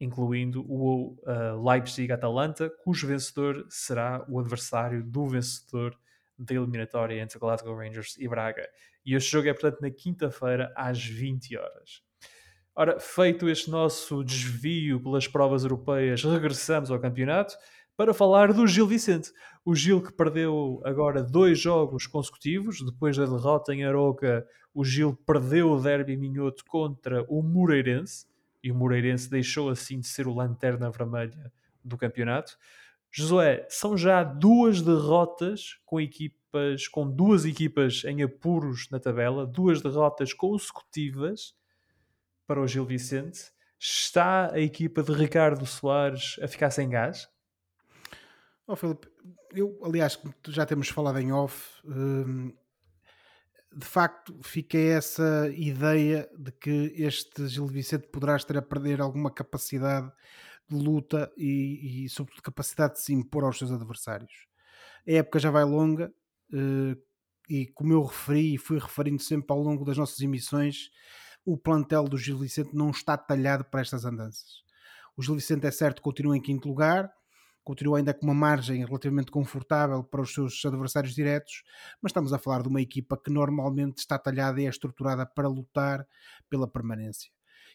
incluindo 0.00 0.64
o 0.66 1.16
uh, 1.24 1.68
Leipzig-Atalanta, 1.68 2.70
cujo 2.82 3.06
vencedor 3.06 3.66
será 3.68 4.24
o 4.28 4.38
adversário 4.38 5.04
do 5.04 5.26
vencedor 5.26 5.98
da 6.38 6.54
eliminatória 6.54 7.20
entre 7.20 7.38
Glasgow 7.38 7.76
Rangers 7.76 8.16
e 8.18 8.26
Braga. 8.26 8.66
E 9.04 9.14
este 9.14 9.30
jogo 9.30 9.48
é, 9.48 9.52
portanto, 9.52 9.80
na 9.82 9.90
quinta-feira, 9.90 10.72
às 10.74 11.04
20 11.04 11.56
horas. 11.58 12.02
Ora, 12.74 13.00
feito 13.00 13.48
este 13.48 13.68
nosso 13.68 14.22
desvio 14.22 15.02
pelas 15.02 15.26
provas 15.26 15.64
europeias, 15.64 16.22
regressamos 16.22 16.90
ao 16.90 17.00
campeonato 17.00 17.56
para 17.96 18.14
falar 18.14 18.52
do 18.52 18.66
Gil 18.66 18.86
Vicente. 18.86 19.32
O 19.64 19.74
Gil 19.74 20.00
que 20.00 20.12
perdeu 20.12 20.80
agora 20.84 21.22
dois 21.22 21.58
jogos 21.58 22.06
consecutivos, 22.06 22.80
depois 22.80 23.16
da 23.16 23.26
derrota 23.26 23.74
em 23.74 23.84
Aroca, 23.84 24.46
o 24.72 24.84
Gil 24.84 25.18
perdeu 25.26 25.72
o 25.72 25.80
derby 25.80 26.16
minhoto 26.16 26.64
contra 26.64 27.24
o 27.28 27.42
Moreirense, 27.42 28.24
e 28.62 28.70
o 28.70 28.74
Moreirense 28.74 29.28
deixou 29.28 29.68
assim 29.68 29.98
de 30.00 30.06
ser 30.06 30.28
o 30.28 30.34
lanterna 30.34 30.90
vermelha 30.90 31.52
do 31.84 31.98
campeonato. 31.98 32.56
Josué, 33.10 33.66
são 33.68 33.96
já 33.96 34.22
duas 34.22 34.80
derrotas 34.80 35.78
com 35.84 36.00
equipas, 36.00 36.86
com 36.86 37.10
duas 37.10 37.44
equipas 37.44 38.04
em 38.04 38.22
apuros 38.22 38.88
na 38.90 39.00
tabela, 39.00 39.44
duas 39.44 39.82
derrotas 39.82 40.32
consecutivas 40.32 41.58
para 42.50 42.60
o 42.60 42.66
Gil 42.66 42.84
Vicente. 42.84 43.52
Está 43.78 44.52
a 44.52 44.58
equipa 44.58 45.04
de 45.04 45.12
Ricardo 45.12 45.64
Soares 45.64 46.36
a 46.42 46.48
ficar 46.48 46.72
sem 46.72 46.90
gás? 46.90 47.28
Oh, 48.66 48.74
Filipe, 48.74 49.08
eu, 49.54 49.78
aliás, 49.84 50.20
já 50.48 50.66
temos 50.66 50.88
falado 50.88 51.20
em 51.20 51.30
off, 51.30 51.80
hum, 51.84 52.52
de 53.72 53.86
facto 53.86 54.36
fica 54.42 54.76
essa 54.76 55.48
ideia 55.54 56.28
de 56.36 56.50
que 56.50 56.92
este 56.96 57.46
Gil 57.46 57.68
Vicente 57.68 58.08
poderá 58.08 58.34
estar 58.34 58.56
a 58.56 58.62
perder 58.62 59.00
alguma 59.00 59.30
capacidade 59.30 60.10
de 60.68 60.74
luta 60.74 61.32
e, 61.36 62.04
e, 62.04 62.08
sobretudo, 62.08 62.42
capacidade 62.42 62.94
de 62.94 63.02
se 63.02 63.12
impor 63.12 63.44
aos 63.44 63.58
seus 63.58 63.70
adversários. 63.70 64.48
A 65.06 65.12
época 65.12 65.38
já 65.38 65.52
vai 65.52 65.62
longa 65.62 66.12
uh, 66.52 67.00
e, 67.48 67.68
como 67.68 67.92
eu 67.92 68.02
referi 68.02 68.54
e 68.54 68.58
fui 68.58 68.80
referindo 68.80 69.22
sempre 69.22 69.52
ao 69.52 69.62
longo 69.62 69.84
das 69.84 69.96
nossas 69.96 70.18
emissões, 70.20 70.90
o 71.52 71.56
plantel 71.56 72.04
do 72.04 72.16
Gil 72.16 72.38
Vicente 72.38 72.74
não 72.74 72.90
está 72.90 73.16
talhado 73.16 73.64
para 73.64 73.80
estas 73.80 74.04
andanças. 74.04 74.62
O 75.16 75.22
Gil 75.22 75.34
Vicente, 75.34 75.66
é 75.66 75.70
certo, 75.70 76.00
continua 76.00 76.36
em 76.36 76.40
quinto 76.40 76.68
lugar, 76.68 77.12
continua 77.64 77.98
ainda 77.98 78.14
com 78.14 78.24
uma 78.24 78.34
margem 78.34 78.84
relativamente 78.84 79.30
confortável 79.30 80.04
para 80.04 80.20
os 80.20 80.32
seus 80.32 80.64
adversários 80.64 81.14
diretos, 81.14 81.64
mas 82.00 82.10
estamos 82.10 82.32
a 82.32 82.38
falar 82.38 82.62
de 82.62 82.68
uma 82.68 82.80
equipa 82.80 83.16
que 83.16 83.30
normalmente 83.30 83.98
está 83.98 84.18
talhada 84.18 84.60
e 84.60 84.66
é 84.66 84.68
estruturada 84.68 85.26
para 85.26 85.48
lutar 85.48 86.06
pela 86.48 86.68
permanência 86.68 87.30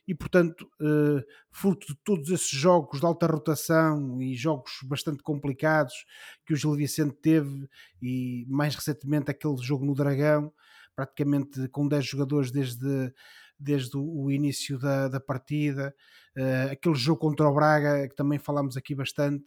e, 0.08 0.14
portanto, 0.14 0.70
eh, 0.80 1.26
fruto 1.50 1.88
de 1.88 1.96
todos 2.04 2.30
esses 2.30 2.50
jogos 2.50 3.00
de 3.00 3.06
alta 3.06 3.26
rotação 3.26 4.22
e 4.22 4.36
jogos 4.36 4.72
bastante 4.84 5.24
complicados 5.24 6.06
que 6.46 6.54
o 6.54 6.56
Gil 6.56 6.76
Vicente 6.76 7.16
teve, 7.22 7.68
e 8.02 8.46
mais 8.48 8.76
recentemente 8.76 9.32
aquele 9.32 9.58
jogo 9.58 9.86
no 9.86 9.96
Dragão, 9.96 10.54
praticamente 10.96 11.68
com 11.70 11.88
10 11.88 12.06
jogadores 12.06 12.52
desde, 12.52 13.14
desde 13.60 13.98
o 13.98 14.32
início 14.32 14.78
da, 14.80 15.08
da 15.08 15.20
partida, 15.20 15.94
uh, 16.38 16.72
aquele 16.72 16.96
jogo 16.96 17.20
contra 17.20 17.48
o 17.48 17.54
Braga, 17.54 18.08
que 18.08 18.16
também 18.16 18.40
falámos 18.40 18.78
aqui 18.78 18.96
bastante, 18.96 19.46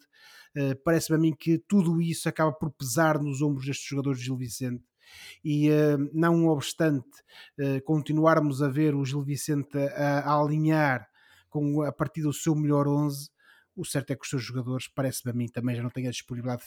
uh, 0.56 0.76
parece-me 0.84 1.16
a 1.16 1.20
mim 1.20 1.34
que 1.34 1.58
tudo 1.58 2.00
isso 2.00 2.28
acaba 2.28 2.52
por 2.52 2.70
pesar 2.70 3.18
nos 3.18 3.42
ombros 3.42 3.66
destes 3.66 3.86
jogadores 3.88 4.18
de 4.18 4.26
Gil 4.26 4.36
Vicente. 4.36 4.84
E 5.42 5.70
uh, 5.70 6.10
não 6.12 6.48
obstante 6.48 7.08
continuarmos 7.86 8.62
a 8.62 8.68
ver 8.68 8.94
o 8.94 9.04
Gil 9.06 9.22
Vicente 9.22 9.78
a, 9.78 10.20
a, 10.20 10.38
alinhar 10.38 11.08
com 11.48 11.80
a 11.80 11.90
partir 11.90 12.20
do 12.20 12.32
seu 12.32 12.54
melhor 12.54 12.86
11 12.86 13.30
o 13.78 13.84
certo 13.84 14.10
é 14.10 14.16
que 14.16 14.22
os 14.22 14.28
seus 14.28 14.42
jogadores, 14.42 14.88
parece-me 14.88 15.30
a 15.30 15.34
mim, 15.34 15.46
também 15.46 15.76
já 15.76 15.82
não 15.82 15.90
têm 15.90 16.08
a 16.08 16.10
disponibilidade 16.10 16.64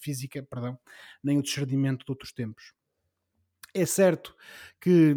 física, 0.00 0.42
perdão, 0.42 0.78
nem 1.22 1.38
o 1.38 1.42
discernimento 1.42 2.04
de 2.04 2.10
outros 2.10 2.32
tempos. 2.32 2.72
É 3.76 3.84
certo 3.84 4.34
que 4.80 5.14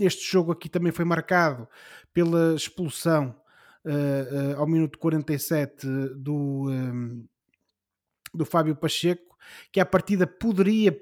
este 0.00 0.28
jogo 0.28 0.50
aqui 0.50 0.68
também 0.68 0.90
foi 0.90 1.04
marcado 1.04 1.68
pela 2.12 2.52
expulsão 2.56 3.40
uh, 3.84 4.54
uh, 4.54 4.58
ao 4.58 4.66
minuto 4.66 4.98
47 4.98 5.86
do, 6.16 6.68
um, 6.68 7.24
do 8.34 8.44
Fábio 8.44 8.74
Pacheco, 8.74 9.36
que 9.70 9.78
a 9.78 9.86
partida 9.86 10.26
poderia 10.26 10.92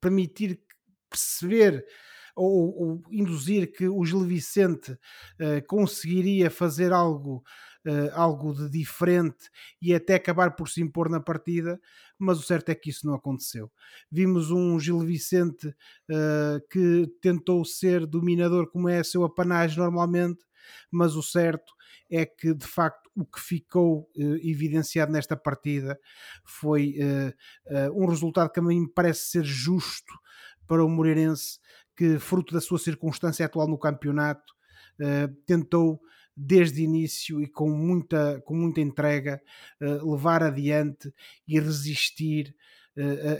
permitir 0.00 0.60
perceber 1.08 1.86
ou, 2.34 2.74
ou, 2.76 3.02
induzir 3.08 3.70
que 3.70 3.88
o 3.88 4.04
Gil 4.04 4.24
Vicente 4.24 4.90
uh, 4.90 5.64
conseguiria 5.68 6.50
fazer 6.50 6.92
algo, 6.92 7.44
uh, 7.86 8.10
algo 8.14 8.52
de 8.54 8.68
diferente 8.68 9.50
e 9.80 9.94
até 9.94 10.14
acabar 10.14 10.54
por 10.54 10.68
se 10.68 10.80
impor 10.80 11.08
na 11.08 11.20
partida, 11.20 11.80
mas 12.18 12.38
o 12.38 12.42
certo 12.42 12.68
é 12.70 12.74
que 12.74 12.90
isso 12.90 13.06
não 13.06 13.14
aconteceu. 13.14 13.70
Vimos 14.10 14.50
um 14.50 14.78
Gil 14.78 15.00
Vicente 15.00 15.68
uh, 15.68 16.68
que 16.70 17.06
tentou 17.20 17.64
ser 17.64 18.06
dominador 18.06 18.70
como 18.70 18.88
é 18.88 19.02
seu 19.02 19.24
apanagem 19.24 19.78
normalmente, 19.78 20.44
mas 20.90 21.16
o 21.16 21.22
certo 21.22 21.72
é 22.10 22.24
que 22.24 22.54
de 22.54 22.66
facto 22.66 23.10
o 23.14 23.26
que 23.26 23.40
ficou 23.40 24.10
uh, 24.16 24.36
evidenciado 24.42 25.12
nesta 25.12 25.36
partida 25.36 25.98
foi 26.44 26.96
um 27.94 28.06
resultado 28.06 28.50
que 28.50 28.60
a 28.60 28.62
mim 28.62 28.86
parece 28.86 29.30
ser 29.30 29.44
justo 29.44 30.12
para 30.66 30.84
o 30.84 30.88
Moreirense, 30.88 31.58
que 31.96 32.18
fruto 32.18 32.54
da 32.54 32.60
sua 32.60 32.78
circunstância 32.78 33.44
atual 33.44 33.68
no 33.68 33.78
campeonato, 33.78 34.54
tentou 35.46 36.00
desde 36.36 36.82
início 36.82 37.42
e 37.42 37.46
com 37.46 37.70
muita, 37.70 38.40
com 38.44 38.54
muita 38.54 38.80
entrega 38.80 39.40
levar 39.80 40.42
adiante 40.42 41.12
e 41.46 41.58
resistir 41.60 42.54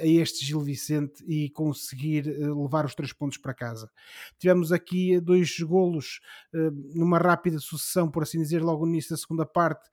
a 0.00 0.06
este 0.06 0.46
Gil 0.46 0.60
Vicente 0.60 1.22
e 1.26 1.50
conseguir 1.50 2.26
eh, 2.26 2.48
levar 2.48 2.86
os 2.86 2.94
três 2.94 3.12
pontos 3.12 3.36
para 3.36 3.52
casa. 3.52 3.90
Tivemos 4.38 4.72
aqui 4.72 5.20
dois 5.20 5.58
golos 5.60 6.20
numa 6.94 7.18
rápida 7.18 7.58
sucessão, 7.58 8.10
por 8.10 8.22
assim 8.22 8.40
dizer, 8.40 8.62
logo 8.62 8.86
no 8.86 8.92
início 8.92 9.10
da 9.10 9.16
segunda 9.16 9.44
parte 9.44 9.90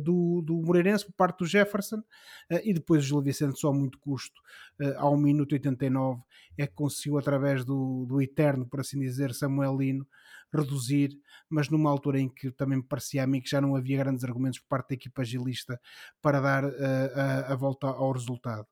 do, 0.00 0.40
do 0.42 0.56
Moreirense, 0.62 1.04
por 1.04 1.12
parte 1.12 1.38
do 1.40 1.46
Jefferson, 1.46 2.02
e 2.64 2.72
depois 2.72 3.04
o 3.04 3.06
Gil 3.06 3.22
Vicente 3.22 3.58
só 3.58 3.68
a 3.68 3.74
muito 3.74 3.98
custo, 3.98 4.40
ao 4.96 5.16
minuto 5.16 5.52
89, 5.52 6.22
é 6.56 6.66
que 6.66 6.74
conseguiu 6.74 7.18
através 7.18 7.64
do, 7.64 8.06
do 8.06 8.22
eterno, 8.22 8.66
por 8.66 8.80
assim 8.80 8.98
dizer, 8.98 9.34
Samuelino, 9.34 10.06
reduzir, 10.52 11.10
mas 11.48 11.68
numa 11.68 11.90
altura 11.90 12.20
em 12.20 12.28
que 12.28 12.50
também 12.50 12.78
me 12.78 12.84
parecia 12.84 13.22
a 13.22 13.26
mim 13.26 13.40
que 13.40 13.50
já 13.50 13.60
não 13.60 13.76
havia 13.76 13.98
grandes 13.98 14.24
argumentos 14.24 14.58
por 14.60 14.68
parte 14.68 14.90
da 14.90 14.94
equipa 14.94 15.22
agilista 15.22 15.80
para 16.20 16.40
dar 16.40 16.64
uh, 16.64 16.70
a, 17.14 17.52
a, 17.52 17.56
volta 17.56 17.86
ao 17.86 18.12
resultado. 18.12 18.66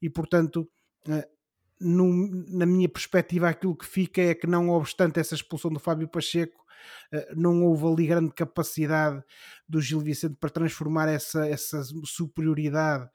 E 0.00 0.08
portanto, 0.08 0.68
uh, 1.08 1.38
no, 1.80 2.28
na 2.48 2.66
minha 2.66 2.88
perspectiva, 2.88 3.48
aquilo 3.48 3.76
que 3.76 3.86
fica 3.86 4.20
é 4.20 4.34
que, 4.34 4.46
não 4.46 4.70
obstante 4.70 5.20
essa 5.20 5.34
expulsão 5.34 5.70
do 5.70 5.78
Fábio 5.78 6.08
Pacheco, 6.08 6.64
uh, 7.12 7.34
não 7.36 7.64
houve 7.64 7.86
ali 7.86 8.06
grande 8.06 8.32
capacidade 8.32 9.22
do 9.68 9.80
Gil 9.80 10.00
Vicente 10.00 10.36
para 10.40 10.50
transformar 10.50 11.08
essa, 11.08 11.46
essa 11.46 11.82
superioridade 12.04 13.08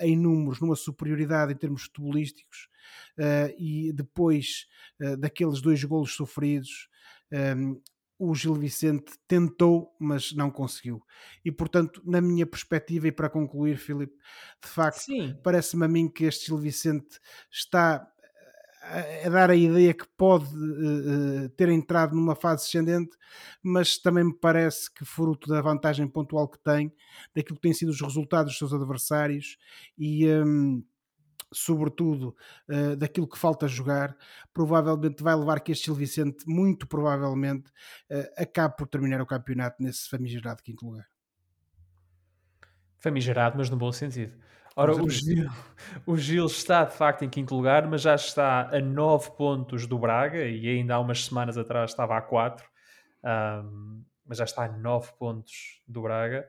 em 0.00 0.16
números 0.16 0.60
numa 0.60 0.76
superioridade 0.76 1.52
em 1.52 1.56
termos 1.56 1.84
futebolísticos. 1.84 2.68
e 3.56 3.92
depois 3.92 4.66
daqueles 5.18 5.60
dois 5.60 5.82
golos 5.84 6.14
sofridos, 6.14 6.88
um, 7.56 7.80
o 8.18 8.34
Gil 8.34 8.54
Vicente 8.54 9.12
tentou, 9.26 9.94
mas 9.98 10.32
não 10.32 10.50
conseguiu. 10.50 11.02
E 11.44 11.50
portanto, 11.50 12.00
na 12.04 12.20
minha 12.20 12.46
perspectiva, 12.46 13.08
e 13.08 13.12
para 13.12 13.28
concluir, 13.28 13.76
Filipe, 13.76 14.14
de 14.62 14.68
facto, 14.68 15.06
parece-me 15.42 15.84
a 15.84 15.88
mim 15.88 16.08
que 16.08 16.24
este 16.24 16.46
Gil 16.46 16.58
Vicente 16.58 17.18
está 17.50 18.08
a, 19.24 19.28
dar 19.28 19.50
a 19.50 19.56
ideia 19.56 19.92
que 19.94 20.06
pode 20.16 20.46
uh, 20.46 21.48
ter 21.56 21.68
entrado 21.70 22.14
numa 22.14 22.34
fase 22.34 22.64
ascendente, 22.64 23.16
mas 23.62 23.98
também 23.98 24.24
me 24.24 24.34
parece 24.34 24.92
que, 24.92 25.04
fruto 25.04 25.48
da 25.48 25.60
vantagem 25.60 26.06
pontual 26.06 26.48
que 26.48 26.58
tem, 26.58 26.92
daquilo 27.34 27.56
que 27.56 27.62
têm 27.62 27.74
sido 27.74 27.88
os 27.88 28.00
resultados 28.00 28.52
dos 28.52 28.58
seus 28.58 28.72
adversários 28.72 29.58
e. 29.98 30.28
Um, 30.28 30.84
sobretudo 31.56 32.36
uh, 32.68 32.96
daquilo 32.96 33.28
que 33.28 33.38
falta 33.38 33.66
jogar, 33.66 34.16
provavelmente 34.52 35.22
vai 35.22 35.34
levar 35.34 35.60
que 35.60 35.72
este 35.72 35.86
Gil 35.86 35.94
Vicente, 35.94 36.44
muito 36.46 36.86
provavelmente, 36.86 37.70
uh, 38.10 38.42
acabe 38.42 38.76
por 38.76 38.86
terminar 38.86 39.20
o 39.20 39.26
campeonato 39.26 39.82
nesse 39.82 40.08
famigerado 40.08 40.62
quinto 40.62 40.86
lugar. 40.86 41.06
Famigerado, 42.98 43.58
mas 43.58 43.68
no 43.68 43.76
bom 43.76 43.92
sentido. 43.92 44.34
Ora, 44.76 44.92
o 44.92 45.08
Gil, 45.08 45.48
o 46.04 46.16
Gil 46.16 46.46
está 46.46 46.84
de 46.84 46.94
facto 46.96 47.24
em 47.24 47.30
quinto 47.30 47.54
lugar, 47.54 47.86
mas 47.86 48.02
já 48.02 48.14
está 48.14 48.68
a 48.74 48.80
nove 48.80 49.30
pontos 49.32 49.86
do 49.86 49.98
Braga 49.98 50.44
e 50.44 50.68
ainda 50.68 50.96
há 50.96 51.00
umas 51.00 51.24
semanas 51.24 51.56
atrás 51.56 51.90
estava 51.90 52.16
a 52.16 52.22
quatro, 52.22 52.68
um, 53.22 54.04
mas 54.26 54.38
já 54.38 54.44
está 54.44 54.64
a 54.64 54.68
nove 54.68 55.12
pontos 55.16 55.80
do 55.86 56.02
Braga 56.02 56.48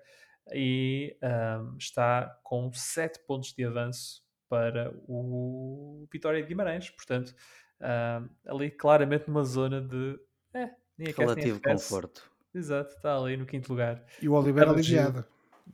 e 0.51 1.15
um, 1.21 1.77
está 1.77 2.39
com 2.43 2.71
sete 2.73 3.19
pontos 3.27 3.53
de 3.53 3.63
avanço 3.63 4.24
para 4.55 4.93
o 5.07 6.07
Vitória 6.11 6.41
de 6.41 6.47
Guimarães. 6.47 6.89
Portanto, 6.89 7.35
uh, 7.81 8.29
ali 8.47 8.71
claramente 8.71 9.27
numa 9.27 9.43
zona 9.43 9.81
de 9.81 10.17
é, 10.53 10.69
relativo 11.11 11.61
conforto. 11.61 12.31
Exato, 12.53 12.93
está 12.95 13.17
ali 13.17 13.35
no 13.35 13.45
quinto 13.45 13.69
lugar. 13.69 14.01
E 14.21 14.29
o 14.29 14.33
Oliveira 14.33 14.71
aliviado. 14.71 15.25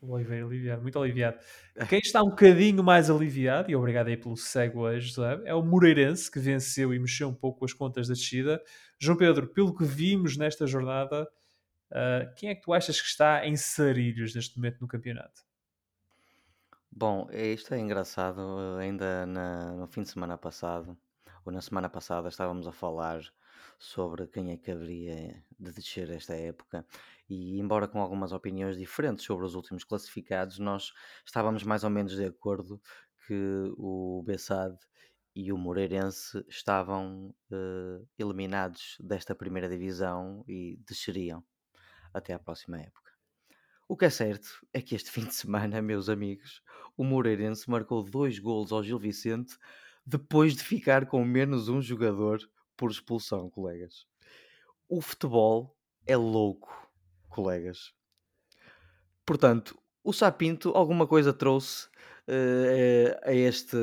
O 0.02 0.14
Oliveira 0.14 0.46
aliviado, 0.46 0.82
muito 0.82 0.98
aliviado. 0.98 1.38
Quem 1.88 2.00
está 2.00 2.24
um 2.24 2.30
bocadinho 2.30 2.82
mais 2.82 3.10
aliviado, 3.10 3.70
e 3.70 3.76
obrigado 3.76 4.08
aí 4.08 4.18
pelo 4.18 4.36
cego 4.36 4.82
hoje, 4.82 5.10
José, 5.10 5.40
é 5.46 5.54
o 5.54 5.62
Moreirense, 5.62 6.32
que 6.32 6.40
venceu 6.40 6.94
e 6.94 6.98
mexeu 6.98 7.28
um 7.28 7.36
pouco 7.36 7.66
as 7.66 7.74
contas 7.74 8.08
da 8.08 8.16
descida. 8.16 8.64
João 8.98 9.18
Pedro, 9.18 9.48
pelo 9.48 9.76
que 9.76 9.84
vimos 9.84 10.38
nesta 10.38 10.66
jornada, 10.66 11.24
uh, 11.92 12.34
quem 12.36 12.50
é 12.50 12.56
que 12.56 12.62
tu 12.62 12.74
achas 12.74 13.00
que 13.00 13.08
está 13.08 13.46
em 13.46 13.56
sarilhos 13.56 14.34
neste 14.34 14.56
momento 14.58 14.80
no 14.82 14.88
campeonato? 14.88 15.42
Bom, 16.92 17.28
é, 17.32 17.48
isto 17.54 17.74
é 17.74 17.80
engraçado. 17.80 18.42
Ainda 18.80 19.26
na- 19.26 19.72
no 19.74 19.88
fim 19.88 20.02
de 20.04 20.10
semana 20.10 20.38
passado, 20.38 20.98
ou 21.46 21.52
na 21.52 21.62
semana 21.62 21.90
passada, 21.90 22.28
estávamos 22.30 22.68
a 22.68 22.72
falar 22.72 23.22
sobre 23.80 24.28
quem 24.28 24.52
é 24.52 24.58
que 24.58 24.72
haveria 24.72 25.44
de 25.60 25.72
descer 25.72 26.10
esta 26.12 26.36
época. 26.36 26.86
E, 27.30 27.60
embora 27.60 27.88
com 27.88 28.00
algumas 28.02 28.32
opiniões 28.32 28.78
diferentes 28.78 29.26
sobre 29.26 29.46
os 29.46 29.56
últimos 29.56 29.84
classificados, 29.84 30.60
nós 30.60 30.92
estávamos 31.26 31.64
mais 31.64 31.84
ou 31.84 31.90
menos 31.90 32.16
de 32.16 32.26
acordo 32.26 32.80
que 33.28 33.34
o 33.78 34.22
Bessade 34.26 34.78
e 35.36 35.52
o 35.54 35.58
Moreirense 35.58 36.44
estavam 36.50 37.34
eh, 37.52 38.02
eliminados 38.20 38.98
desta 39.00 39.34
primeira 39.36 39.70
divisão 39.70 40.44
e 40.48 40.78
desceriam 40.86 41.44
até 42.14 42.34
à 42.34 42.40
próxima 42.40 42.80
época. 42.82 43.11
O 43.92 43.98
que 43.98 44.06
é 44.06 44.10
certo 44.10 44.66
é 44.72 44.82
que 44.82 44.96
este 44.96 45.12
fim 45.12 45.26
de 45.26 45.36
semana, 45.36 45.82
meus 45.82 46.08
amigos, 46.08 46.64
o 46.96 47.04
Moreirense 47.04 47.70
marcou 47.70 48.02
dois 48.02 48.40
golos 48.40 48.72
ao 48.72 48.82
Gil 48.82 48.98
Vicente 48.98 49.58
depois 50.06 50.56
de 50.56 50.64
ficar 50.64 51.08
com 51.08 51.26
menos 51.26 51.68
um 51.68 51.82
jogador 51.82 52.40
por 52.78 52.90
expulsão, 52.90 53.50
colegas. 53.50 54.08
O 54.88 55.02
futebol 55.02 55.76
é 56.08 56.16
louco, 56.16 56.74
colegas. 57.28 57.94
Portanto, 59.26 59.78
o 60.06 60.14
Sapinto 60.14 60.70
alguma 60.70 61.06
coisa 61.06 61.34
trouxe 61.34 61.88
uh, 62.30 63.20
a 63.24 63.34
este 63.34 63.76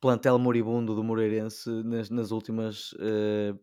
plantel 0.00 0.36
moribundo 0.40 0.96
do 0.96 1.04
Moreirense 1.04 1.70
nas, 1.84 2.10
nas 2.10 2.32
últimas 2.32 2.90
uh, 2.94 3.56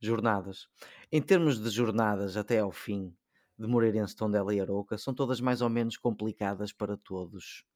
jornadas. 0.00 0.66
Em 1.12 1.22
termos 1.22 1.60
de 1.60 1.70
jornadas 1.70 2.36
até 2.36 2.58
ao 2.58 2.72
fim, 2.72 3.14
de 3.60 3.66
Moreirense, 3.66 4.16
Tondela 4.16 4.54
e 4.54 4.60
Arouca 4.60 4.96
são 4.96 5.12
todas 5.12 5.38
mais 5.38 5.60
ou 5.60 5.68
menos 5.68 5.98
complicadas 5.98 6.72
para 6.72 6.96
todos. 6.96 7.66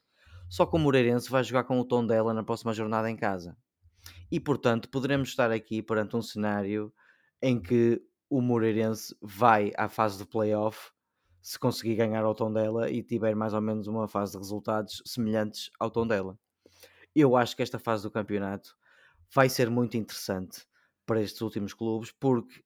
Só 0.49 0.65
que 0.65 0.77
o 0.77 0.79
Moreirense 0.79 1.31
vai 1.31 1.45
jogar 1.45 1.65
com 1.65 1.79
o 1.79 1.85
tom 1.85 2.07
dela 2.07 2.33
na 2.33 2.43
próxima 2.43 2.73
jornada 2.73 3.11
em 3.11 3.17
casa. 3.17 3.55
E 4.31 4.41
portanto, 4.41 4.89
poderemos 4.89 5.29
estar 5.29 5.51
aqui 5.51 5.83
perante 5.83 6.17
um 6.17 6.23
cenário 6.23 6.91
em 7.43 7.61
que 7.61 8.03
o 8.31 8.41
Moreirense 8.41 9.15
vai 9.21 9.73
à 9.77 9.87
fase 9.87 10.17
de 10.17 10.27
playoff 10.27 10.91
se 11.43 11.59
conseguir 11.59 11.97
ganhar 11.97 12.25
ao 12.25 12.35
tom 12.35 12.51
dela 12.51 12.91
e 12.91 13.03
tiver 13.03 13.37
mais 13.37 13.53
ou 13.53 13.61
menos 13.61 13.87
uma 13.87 14.09
fase 14.09 14.33
de 14.33 14.39
resultados 14.39 15.03
semelhantes 15.05 15.71
ao 15.79 15.91
tom 15.91 16.07
dela. 16.07 16.39
Eu 17.15 17.37
acho 17.37 17.55
que 17.55 17.63
esta 17.63 17.79
fase 17.79 18.03
do 18.03 18.11
campeonato 18.11 18.75
vai 19.35 19.51
ser 19.51 19.69
muito 19.69 19.99
interessante 19.99 20.67
para 21.05 21.21
estes 21.21 21.43
últimos 21.43 21.75
clubes, 21.75 22.11
porque 22.11 22.65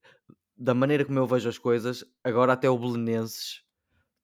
da 0.59 0.75
maneira 0.75 1.05
como 1.05 1.19
eu 1.19 1.27
vejo 1.27 1.49
as 1.49 1.59
coisas, 1.59 2.05
agora 2.25 2.53
até 2.53 2.69
o 2.69 2.79
Belenenses 2.79 3.63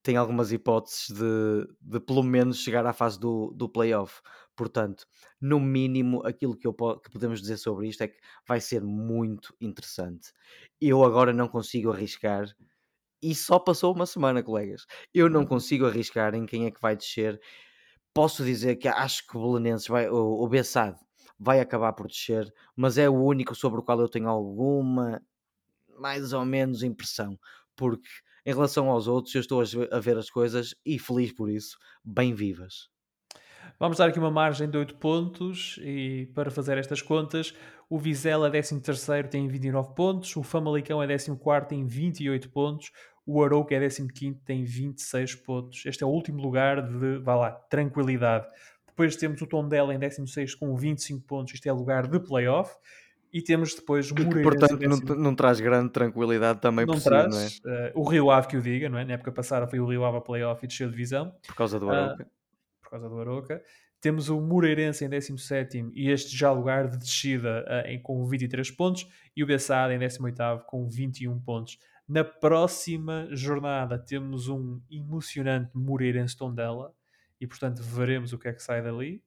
tem 0.02 0.16
algumas 0.16 0.52
hipóteses 0.52 1.08
de, 1.08 1.66
de 1.80 1.98
pelo 1.98 2.22
menos 2.22 2.58
chegar 2.58 2.84
à 2.84 2.92
fase 2.92 3.18
do, 3.18 3.52
do 3.56 3.68
playoff. 3.68 4.20
Portanto, 4.54 5.06
no 5.40 5.58
mínimo, 5.58 6.24
aquilo 6.26 6.56
que, 6.56 6.66
eu, 6.66 6.74
que 6.74 7.10
podemos 7.10 7.40
dizer 7.40 7.56
sobre 7.56 7.88
isto 7.88 8.02
é 8.02 8.08
que 8.08 8.18
vai 8.46 8.60
ser 8.60 8.82
muito 8.82 9.54
interessante. 9.60 10.32
Eu 10.80 11.02
agora 11.04 11.32
não 11.32 11.48
consigo 11.48 11.90
arriscar 11.90 12.46
e 13.22 13.34
só 13.34 13.58
passou 13.58 13.94
uma 13.94 14.04
semana, 14.04 14.42
colegas. 14.42 14.84
Eu 15.12 15.30
não 15.30 15.40
uhum. 15.40 15.46
consigo 15.46 15.86
arriscar 15.86 16.34
em 16.34 16.44
quem 16.44 16.66
é 16.66 16.70
que 16.70 16.80
vai 16.80 16.94
descer. 16.94 17.40
Posso 18.12 18.44
dizer 18.44 18.76
que 18.76 18.86
acho 18.86 19.26
que 19.26 19.36
o 19.36 19.40
Belenenses 19.40 19.88
vai, 19.88 20.08
o, 20.10 20.42
o 20.42 20.48
Bessade 20.48 20.98
vai 21.38 21.60
acabar 21.60 21.94
por 21.94 22.06
descer, 22.06 22.52
mas 22.76 22.98
é 22.98 23.08
o 23.08 23.14
único 23.14 23.54
sobre 23.54 23.80
o 23.80 23.82
qual 23.82 23.98
eu 24.00 24.08
tenho 24.08 24.28
alguma, 24.28 25.22
mais 25.98 26.32
ou 26.32 26.44
menos, 26.44 26.82
impressão. 26.82 27.38
Porque 27.76 28.08
em 28.46 28.52
relação 28.52 28.90
aos 28.90 29.06
outros, 29.06 29.34
eu 29.34 29.40
estou 29.40 29.62
a 29.90 30.00
ver 30.00 30.18
as 30.18 30.28
coisas 30.28 30.74
e 30.84 30.98
feliz 30.98 31.32
por 31.32 31.50
isso, 31.50 31.76
bem 32.04 32.34
vivas. 32.34 32.88
Vamos 33.78 33.98
dar 33.98 34.08
aqui 34.08 34.18
uma 34.18 34.30
margem 34.30 34.68
de 34.68 34.76
8 34.76 34.96
pontos 34.96 35.78
e 35.82 36.30
para 36.34 36.50
fazer 36.50 36.76
estas 36.76 37.00
contas, 37.00 37.54
o 37.88 37.98
Vizela 37.98 38.48
é 38.48 38.50
13 38.60 39.24
tem 39.30 39.48
29 39.48 39.94
pontos, 39.94 40.36
o 40.36 40.42
Famalicão 40.42 41.02
é 41.02 41.06
14 41.06 41.68
tem 41.68 41.86
28 41.86 42.50
pontos, 42.50 42.90
o 43.26 43.42
Arouca 43.42 43.74
é 43.74 43.88
15 43.88 44.34
tem 44.44 44.64
26 44.64 45.34
pontos. 45.36 45.86
Este 45.86 46.04
é 46.04 46.06
o 46.06 46.10
último 46.10 46.42
lugar 46.42 46.82
de, 46.86 47.18
vá 47.18 47.34
lá, 47.34 47.50
tranquilidade. 47.50 48.46
Depois 48.86 49.16
temos 49.16 49.40
o 49.40 49.46
Tondela 49.46 49.94
em 49.94 49.98
16 49.98 50.54
com 50.54 50.76
25 50.76 51.26
pontos, 51.26 51.54
isto 51.54 51.66
é 51.66 51.72
lugar 51.72 52.06
de 52.06 52.20
playoff. 52.20 52.74
E 53.34 53.42
temos 53.42 53.74
depois 53.74 54.12
o 54.12 54.14
Moreirense. 54.14 54.42
Portanto, 54.44 54.88
não, 54.88 55.16
não, 55.16 55.34
traz 55.34 55.58
grande 55.58 55.90
tranquilidade 55.90 56.60
também 56.60 56.86
não 56.86 56.94
por 56.94 57.02
traz, 57.02 57.34
si, 57.34 57.60
não 57.64 57.74
é? 57.74 57.88
Uh, 57.88 58.00
o 58.00 58.08
Rio 58.08 58.30
Ave 58.30 58.46
que 58.46 58.56
o 58.56 58.62
diga, 58.62 58.88
não 58.88 58.96
é? 58.96 59.04
Na 59.04 59.14
época 59.14 59.32
passada 59.32 59.66
foi 59.66 59.80
o 59.80 59.86
Rio 59.86 60.04
Ave 60.04 60.18
a 60.18 60.20
playoff 60.20 60.64
e 60.64 60.68
desceu 60.68 60.88
divisão. 60.88 61.34
Por 61.44 61.56
causa 61.56 61.80
do 61.80 61.90
Arouca. 61.90 62.22
Uh, 62.22 62.26
por 62.80 62.90
causa 62.90 63.08
do 63.08 63.18
Arouca. 63.18 63.60
Temos 64.00 64.28
o 64.28 64.40
Moreirense 64.40 65.04
em 65.04 65.08
17 65.08 65.90
e 65.94 66.10
este 66.10 66.36
já 66.36 66.52
lugar 66.52 66.86
de 66.86 66.96
descida 66.96 67.64
uh, 67.66 67.88
em, 67.88 68.00
com 68.00 68.24
23 68.24 68.70
pontos 68.70 69.04
e 69.36 69.42
o 69.42 69.46
Bessada 69.48 69.92
em 69.92 69.98
18 69.98 70.64
com 70.64 70.86
21 70.86 71.40
pontos. 71.40 71.76
Na 72.06 72.22
próxima 72.22 73.26
jornada 73.32 73.98
temos 73.98 74.46
um 74.46 74.80
emocionante 74.88 75.72
Moreirense 75.74 76.36
Tondela 76.36 76.94
e 77.40 77.48
portanto 77.48 77.82
veremos 77.82 78.32
o 78.32 78.38
que 78.38 78.46
é 78.46 78.52
que 78.52 78.62
sai 78.62 78.80
dali. 78.80 79.23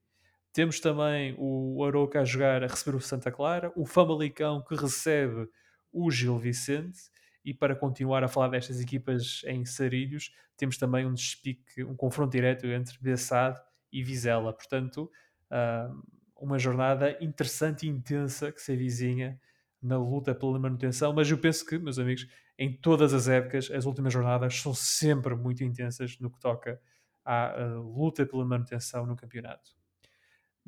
Temos 0.58 0.80
também 0.80 1.36
o 1.38 1.84
Aroca 1.84 2.20
a 2.20 2.24
jogar, 2.24 2.64
a 2.64 2.66
receber 2.66 2.96
o 2.96 3.00
Santa 3.00 3.30
Clara, 3.30 3.72
o 3.76 3.86
Famalicão 3.86 4.60
que 4.60 4.74
recebe 4.74 5.48
o 5.92 6.10
Gil 6.10 6.36
Vicente 6.36 6.98
e 7.44 7.54
para 7.54 7.76
continuar 7.76 8.24
a 8.24 8.28
falar 8.28 8.48
destas 8.48 8.80
equipas 8.80 9.42
em 9.46 9.64
Sarilhos, 9.64 10.34
temos 10.56 10.76
também 10.76 11.06
um 11.06 11.14
despique, 11.14 11.84
um 11.84 11.94
confronto 11.94 12.32
direto 12.32 12.66
entre 12.66 12.98
Bessade 13.00 13.56
e 13.92 14.02
Vizela. 14.02 14.52
Portanto, 14.52 15.08
ah, 15.48 15.94
uma 16.34 16.58
jornada 16.58 17.16
interessante 17.20 17.86
e 17.86 17.88
intensa 17.88 18.50
que 18.50 18.60
se 18.60 18.72
avizinha 18.72 19.40
na 19.80 19.96
luta 19.96 20.34
pela 20.34 20.58
manutenção, 20.58 21.12
mas 21.12 21.30
eu 21.30 21.38
penso 21.38 21.64
que, 21.64 21.78
meus 21.78 22.00
amigos, 22.00 22.26
em 22.58 22.76
todas 22.76 23.14
as 23.14 23.28
épocas, 23.28 23.70
as 23.70 23.86
últimas 23.86 24.12
jornadas 24.12 24.60
são 24.60 24.74
sempre 24.74 25.36
muito 25.36 25.62
intensas 25.62 26.18
no 26.18 26.28
que 26.28 26.40
toca 26.40 26.80
à 27.24 27.54
uh, 27.56 27.80
luta 27.80 28.26
pela 28.26 28.44
manutenção 28.44 29.06
no 29.06 29.14
campeonato. 29.14 29.77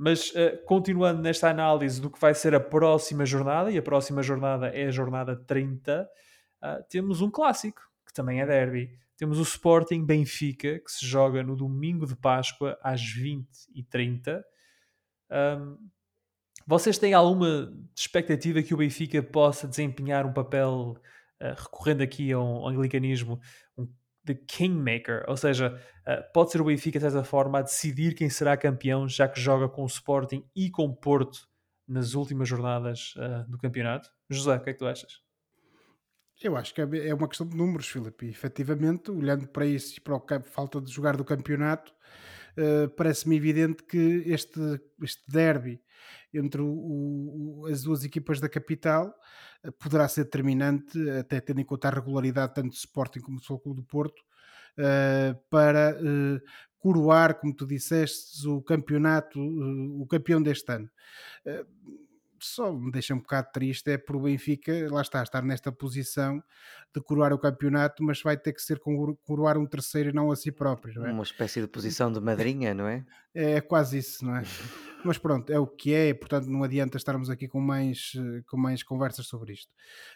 Mas 0.02 0.30
uh, 0.30 0.64
continuando 0.64 1.20
nesta 1.20 1.50
análise 1.50 2.00
do 2.00 2.08
que 2.08 2.18
vai 2.18 2.32
ser 2.32 2.54
a 2.54 2.60
próxima 2.60 3.26
jornada, 3.26 3.70
e 3.70 3.76
a 3.76 3.82
próxima 3.82 4.22
jornada 4.22 4.68
é 4.68 4.86
a 4.86 4.90
jornada 4.90 5.36
30, 5.36 6.02
uh, 6.02 6.66
eh, 6.66 6.82
temos 6.88 7.20
um 7.20 7.30
clássico, 7.30 7.82
que 8.06 8.14
também 8.14 8.40
é 8.40 8.46
derby. 8.46 8.98
Temos 9.18 9.38
o 9.38 9.42
Sporting 9.42 10.06
Benfica, 10.06 10.78
que 10.78 10.90
se 10.90 11.04
joga 11.04 11.42
no 11.42 11.54
domingo 11.54 12.06
de 12.06 12.16
Páscoa 12.16 12.78
às 12.82 13.02
20h30. 13.02 14.42
Um, 15.30 15.76
vocês 16.66 16.96
têm 16.96 17.12
alguma 17.12 17.70
expectativa 17.94 18.62
que 18.62 18.72
o 18.72 18.78
Benfica 18.78 19.22
possa 19.22 19.68
desempenhar 19.68 20.24
um 20.24 20.32
papel, 20.32 20.96
uh, 21.42 21.62
recorrendo 21.62 22.02
aqui 22.02 22.32
ao 22.32 22.66
anglicanismo, 22.66 23.38
um, 23.76 23.86
de 24.34 24.40
kingmaker? 24.46 25.24
Ou 25.28 25.36
seja, 25.36 25.80
uh, 26.06 26.32
pode 26.32 26.52
ser 26.52 26.60
o 26.60 26.64
Benfica, 26.64 26.98
de 26.98 27.04
certa 27.04 27.24
forma, 27.24 27.58
a 27.58 27.62
decidir 27.62 28.14
quem 28.14 28.30
será 28.30 28.56
campeão, 28.56 29.08
já 29.08 29.28
que 29.28 29.40
joga 29.40 29.68
com 29.68 29.82
o 29.82 29.86
Sporting 29.86 30.44
e 30.54 30.70
com 30.70 30.84
o 30.84 30.94
Porto 30.94 31.48
nas 31.86 32.14
últimas 32.14 32.48
jornadas 32.48 33.14
uh, 33.16 33.50
do 33.50 33.58
campeonato? 33.58 34.08
José, 34.28 34.56
o 34.56 34.60
que 34.60 34.70
é 34.70 34.72
que 34.72 34.78
tu 34.78 34.86
achas? 34.86 35.20
Eu 36.42 36.56
acho 36.56 36.72
que 36.74 36.80
é, 36.80 37.08
é 37.08 37.14
uma 37.14 37.28
questão 37.28 37.46
de 37.46 37.56
números, 37.56 37.88
Filipe. 37.88 38.26
E, 38.26 38.30
efetivamente, 38.30 39.10
olhando 39.10 39.46
para 39.48 39.66
isso 39.66 39.98
e 39.98 40.00
para 40.00 40.16
a 40.16 40.40
falta 40.40 40.80
de 40.80 40.90
jogar 40.90 41.16
do 41.16 41.24
campeonato, 41.24 41.92
uh, 42.56 42.88
parece-me 42.90 43.36
evidente 43.36 43.82
que 43.82 44.22
este, 44.26 44.80
este 45.02 45.22
derby 45.30 45.82
entre 46.32 46.60
o, 46.60 46.66
o, 47.62 47.66
as 47.66 47.82
duas 47.82 48.04
equipas 48.04 48.40
da 48.40 48.48
capital 48.48 49.14
uh, 49.64 49.72
poderá 49.72 50.08
ser 50.08 50.24
determinante, 50.24 50.98
até 51.10 51.40
tendo 51.40 51.60
em 51.60 51.64
conta 51.64 51.88
a 51.88 51.92
regularidade 51.92 52.54
tanto 52.54 52.68
do 52.68 52.74
Sporting 52.74 53.20
como 53.20 53.38
do 53.38 53.44
Futebol 53.44 53.74
do 53.74 53.82
Porto, 53.82 54.20
uh, 54.78 55.34
para 55.50 55.96
coroar, 56.78 57.38
como 57.38 57.54
tu 57.54 57.66
disseste, 57.66 58.46
o 58.48 58.62
campeonato, 58.62 59.38
o 59.38 60.06
campeão 60.06 60.42
deste 60.42 60.72
ano 60.72 60.90
só 62.44 62.72
me 62.72 62.90
deixa 62.90 63.14
um 63.14 63.18
bocado 63.18 63.48
triste 63.52 63.90
é 63.90 63.98
por 63.98 64.16
o 64.16 64.20
Benfica, 64.20 64.72
lá 64.90 65.02
está, 65.02 65.22
estar 65.22 65.42
nesta 65.42 65.70
posição 65.70 66.42
de 66.94 67.00
coroar 67.00 67.32
o 67.32 67.38
campeonato, 67.38 68.02
mas 68.02 68.22
vai 68.22 68.36
ter 68.36 68.52
que 68.52 68.62
ser 68.62 68.80
coroar 69.22 69.58
um 69.58 69.66
terceiro 69.66 70.10
e 70.10 70.12
não 70.12 70.30
a 70.30 70.36
si 70.36 70.50
próprio. 70.50 71.04
É? 71.04 71.12
Uma 71.12 71.22
espécie 71.22 71.60
de 71.60 71.68
posição 71.68 72.12
de 72.12 72.20
madrinha, 72.20 72.74
não 72.74 72.86
é? 72.86 73.04
É 73.34 73.60
quase 73.60 73.98
isso, 73.98 74.24
não 74.24 74.36
é? 74.36 74.42
mas 75.04 75.18
pronto, 75.18 75.50
é 75.50 75.58
o 75.58 75.66
que 75.66 75.92
é, 75.92 76.14
portanto 76.14 76.46
não 76.46 76.62
adianta 76.62 76.96
estarmos 76.96 77.30
aqui 77.30 77.48
com 77.48 77.60
mais, 77.60 78.12
com 78.48 78.56
mais 78.56 78.82
conversas 78.82 79.26
sobre 79.26 79.52
isto. 79.52 79.72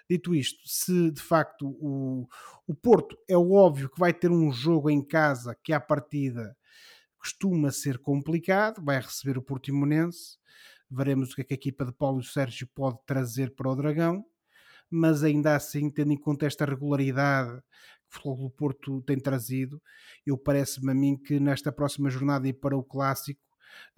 Dito 0.08 0.34
isto, 0.34 0.60
se 0.66 1.10
de 1.10 1.20
facto 1.20 1.68
o, 1.80 2.28
o 2.66 2.74
Porto 2.74 3.16
é 3.28 3.36
óbvio 3.36 3.88
que 3.88 3.98
vai 3.98 4.12
ter 4.12 4.30
um 4.30 4.50
jogo 4.52 4.90
em 4.90 5.02
casa 5.02 5.56
que 5.62 5.72
à 5.72 5.80
partida 5.80 6.56
costuma 7.18 7.70
ser 7.70 7.98
complicado, 7.98 8.84
vai 8.84 9.00
receber 9.00 9.38
o 9.38 9.42
Portimonense, 9.42 10.38
Veremos 10.90 11.32
o 11.32 11.34
que, 11.34 11.40
é 11.40 11.44
que 11.44 11.54
a 11.54 11.56
equipa 11.56 11.84
de 11.84 11.92
Paulo 11.92 12.22
Sérgio 12.22 12.68
pode 12.74 12.98
trazer 13.04 13.54
para 13.54 13.68
o 13.68 13.74
Dragão, 13.74 14.24
mas 14.88 15.24
ainda 15.24 15.56
assim, 15.56 15.90
tendo 15.90 16.12
em 16.12 16.16
conta 16.16 16.46
esta 16.46 16.64
regularidade 16.64 17.60
que 18.08 18.18
o 18.18 18.22
Futebol 18.22 18.36
do 18.36 18.50
Porto 18.50 19.02
tem 19.02 19.18
trazido, 19.18 19.82
eu 20.24 20.38
parece-me 20.38 20.92
a 20.92 20.94
mim 20.94 21.16
que 21.16 21.40
nesta 21.40 21.72
próxima 21.72 22.10
jornada 22.10 22.46
e 22.46 22.52
para 22.52 22.76
o 22.76 22.84
Clássico, 22.84 23.40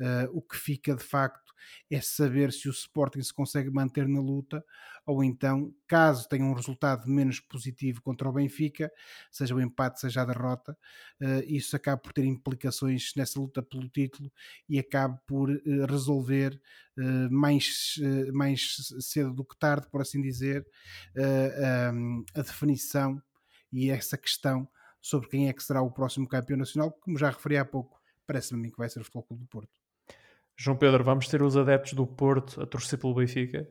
uh, 0.01 0.31
o 0.33 0.43
que 0.43 0.57
fica 0.57 0.95
de 0.95 1.03
facto 1.03 1.55
é 1.91 2.01
saber 2.01 2.53
se 2.53 2.69
o 2.69 2.71
Sporting 2.71 3.23
se 3.23 3.33
consegue 3.33 3.71
manter 3.71 4.07
na 4.07 4.21
luta 4.21 4.65
ou 5.07 5.23
então, 5.23 5.73
caso 5.87 6.29
tenha 6.29 6.45
um 6.45 6.53
resultado 6.53 7.09
menos 7.09 7.39
positivo 7.39 8.03
contra 8.03 8.29
o 8.29 8.33
Benfica, 8.33 8.91
seja 9.31 9.55
o 9.55 9.61
empate, 9.61 10.01
seja 10.01 10.23
a 10.23 10.25
derrota, 10.25 10.77
uh, 11.21 11.43
isso 11.47 11.77
acaba 11.77 11.97
por 11.97 12.13
ter 12.13 12.25
implicações 12.25 13.13
nessa 13.17 13.39
luta 13.39 13.63
pelo 13.63 13.89
título 13.89 14.33
e 14.69 14.79
acaba 14.79 15.17
por 15.27 15.51
uh, 15.51 15.87
resolver 15.89 16.61
mais, 17.31 17.97
mais 18.33 18.75
cedo 19.01 19.31
do 19.35 19.45
que 19.45 19.55
tarde, 19.59 19.87
por 19.91 20.01
assim 20.01 20.19
dizer, 20.23 20.67
um, 21.93 22.25
a 22.35 22.41
definição 22.41 23.23
e 23.71 23.91
essa 23.91 24.17
questão 24.17 24.67
sobre 25.07 25.29
quem 25.29 25.49
é 25.49 25.53
que 25.53 25.63
será 25.63 25.83
o 25.83 25.91
próximo 25.91 26.27
campeão 26.27 26.57
nacional, 26.57 26.91
como 26.91 27.19
já 27.19 27.31
referi 27.31 27.57
há 27.59 27.65
pouco, 27.65 27.96
parece-me 28.27 28.61
a 28.61 28.63
mim 28.63 28.71
que 28.71 28.79
vai 28.79 28.89
ser 28.89 29.01
o 29.01 29.05
Futebol 29.05 29.27
do 29.31 29.47
Porto. 29.47 29.71
João 30.57 30.77
Pedro, 30.77 31.05
vamos 31.05 31.29
ter 31.29 31.43
os 31.43 31.57
adeptos 31.57 31.93
do 31.93 32.07
Porto 32.07 32.63
a 32.63 32.67
torcer 32.67 32.99
pelo 32.99 33.15
Benfica? 33.15 33.69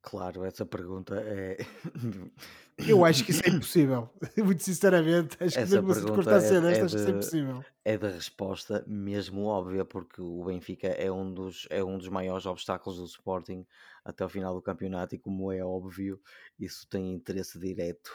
Claro, 0.00 0.44
essa 0.44 0.64
pergunta 0.64 1.16
é. 1.20 1.58
Eu 2.78 3.04
acho 3.04 3.24
que 3.24 3.32
isso 3.32 3.42
é 3.44 3.50
impossível. 3.50 4.08
Muito 4.38 4.62
sinceramente, 4.62 5.36
acho 5.40 5.56
que 5.56 5.60
essa 5.60 5.82
mesmo 5.82 5.94
circunstância 5.94 6.54
é, 6.54 6.60
desta, 6.60 6.80
é 6.80 6.84
acho 6.84 6.94
que 6.94 7.00
isso 7.00 7.08
é 7.08 7.10
impossível. 7.10 7.64
É 7.84 7.98
da 7.98 8.08
resposta 8.08 8.84
mesmo 8.86 9.46
óbvia, 9.46 9.84
porque 9.84 10.22
o 10.22 10.44
Benfica 10.44 10.86
é 10.86 11.10
um, 11.10 11.34
dos, 11.34 11.66
é 11.70 11.82
um 11.82 11.98
dos 11.98 12.08
maiores 12.08 12.46
obstáculos 12.46 12.98
do 12.98 13.04
Sporting 13.04 13.66
até 14.04 14.24
o 14.24 14.28
final 14.28 14.54
do 14.54 14.62
campeonato, 14.62 15.16
e 15.16 15.18
como 15.18 15.52
é 15.52 15.62
óbvio, 15.62 16.20
isso 16.58 16.86
tem 16.88 17.12
interesse 17.12 17.58
direto 17.58 18.12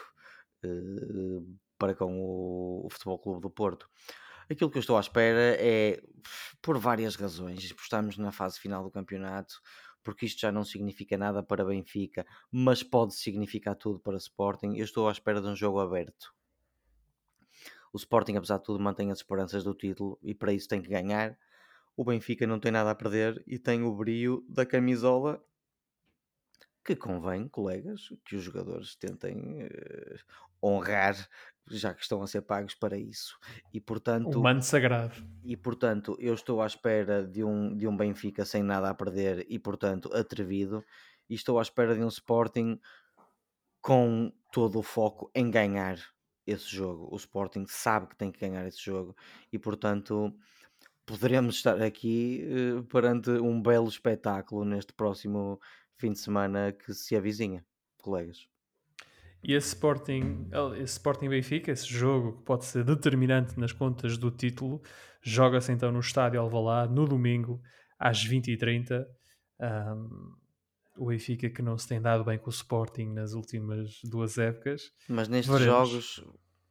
uh, 0.64 1.46
para 1.78 1.94
com 1.94 2.18
o, 2.18 2.86
o 2.86 2.90
Futebol 2.90 3.18
Clube 3.18 3.42
do 3.42 3.50
Porto. 3.50 3.88
Aquilo 4.50 4.70
que 4.70 4.78
eu 4.78 4.80
estou 4.80 4.96
à 4.96 5.00
espera 5.00 5.56
é, 5.58 6.02
por 6.60 6.78
várias 6.78 7.16
razões, 7.16 7.62
estamos 7.62 8.18
na 8.18 8.32
fase 8.32 8.60
final 8.60 8.82
do 8.82 8.90
campeonato, 8.90 9.60
porque 10.02 10.26
isto 10.26 10.40
já 10.40 10.52
não 10.52 10.64
significa 10.64 11.16
nada 11.16 11.42
para 11.42 11.64
Benfica, 11.64 12.26
mas 12.50 12.82
pode 12.82 13.14
significar 13.14 13.74
tudo 13.74 13.98
para 13.98 14.16
Sporting. 14.16 14.74
Eu 14.76 14.84
estou 14.84 15.08
à 15.08 15.12
espera 15.12 15.40
de 15.40 15.48
um 15.48 15.56
jogo 15.56 15.80
aberto. 15.80 16.34
O 17.92 17.96
Sporting, 17.96 18.36
apesar 18.36 18.58
de 18.58 18.64
tudo, 18.64 18.80
mantém 18.80 19.10
as 19.10 19.18
esperanças 19.18 19.64
do 19.64 19.74
título 19.74 20.18
e 20.22 20.34
para 20.34 20.52
isso 20.52 20.68
tem 20.68 20.82
que 20.82 20.88
ganhar. 20.88 21.38
O 21.96 22.04
Benfica 22.04 22.46
não 22.46 22.58
tem 22.58 22.72
nada 22.72 22.90
a 22.90 22.94
perder 22.94 23.42
e 23.46 23.58
tem 23.58 23.82
o 23.82 23.94
brio 23.94 24.44
da 24.48 24.66
camisola 24.66 25.42
que 26.84 26.94
convém, 26.94 27.48
colegas, 27.48 28.08
que 28.26 28.36
os 28.36 28.42
jogadores 28.42 28.94
tentem 28.96 29.62
uh, 29.62 30.18
honrar, 30.64 31.16
já 31.70 31.94
que 31.94 32.02
estão 32.02 32.22
a 32.22 32.26
ser 32.26 32.42
pagos 32.42 32.74
para 32.74 32.96
isso. 32.96 33.36
E 33.72 33.80
portanto, 33.80 34.38
o 34.38 34.42
manto 34.42 34.64
sagrado. 34.64 35.14
E 35.42 35.56
portanto, 35.56 36.16
eu 36.18 36.34
estou 36.34 36.62
à 36.62 36.66
espera 36.66 37.24
de 37.26 37.42
um, 37.44 37.76
de 37.76 37.86
um 37.86 37.96
Benfica 37.96 38.44
sem 38.44 38.62
nada 38.62 38.88
a 38.88 38.94
perder 38.94 39.46
e 39.48 39.58
portanto 39.58 40.14
atrevido, 40.14 40.84
e 41.28 41.34
estou 41.34 41.58
à 41.58 41.62
espera 41.62 41.94
de 41.94 42.02
um 42.02 42.08
Sporting 42.08 42.78
com 43.80 44.32
todo 44.52 44.78
o 44.78 44.82
foco 44.82 45.30
em 45.34 45.50
ganhar 45.50 45.98
esse 46.46 46.68
jogo. 46.68 47.08
O 47.10 47.16
Sporting 47.16 47.64
sabe 47.66 48.08
que 48.08 48.16
tem 48.16 48.30
que 48.30 48.40
ganhar 48.40 48.66
esse 48.66 48.82
jogo 48.82 49.16
e 49.52 49.58
portanto 49.58 50.34
poderemos 51.06 51.56
estar 51.56 51.80
aqui 51.82 52.46
uh, 52.46 52.82
perante 52.84 53.30
um 53.30 53.60
belo 53.60 53.88
espetáculo 53.88 54.64
neste 54.64 54.92
próximo 54.92 55.60
fim 55.96 56.12
de 56.12 56.18
semana 56.18 56.72
que 56.72 56.92
se 56.94 57.16
avizinha, 57.16 57.64
colegas. 58.02 58.48
E 59.44 59.52
esse 59.52 59.68
Sporting, 59.68 60.48
esse 60.76 60.94
Sporting 60.94 61.28
Benfica, 61.28 61.70
esse 61.70 61.86
jogo 61.86 62.38
que 62.38 62.42
pode 62.44 62.64
ser 62.64 62.82
determinante 62.82 63.60
nas 63.60 63.72
contas 63.72 64.16
do 64.16 64.30
título, 64.30 64.80
joga-se 65.22 65.70
então 65.70 65.92
no 65.92 66.00
estádio 66.00 66.40
Alvalade 66.40 66.92
no 66.94 67.06
domingo 67.06 67.60
às 67.98 68.26
20h30. 68.26 69.04
Um, 69.60 70.32
o 70.96 71.06
Benfica 71.06 71.50
que 71.50 71.60
não 71.60 71.76
se 71.76 71.88
tem 71.88 72.00
dado 72.00 72.24
bem 72.24 72.38
com 72.38 72.46
o 72.46 72.52
Sporting 72.52 73.12
nas 73.12 73.34
últimas 73.34 74.00
duas 74.04 74.38
épocas. 74.38 74.92
Mas 75.08 75.28
nestes 75.28 75.52
Veremos. 75.52 75.88
jogos 75.88 76.24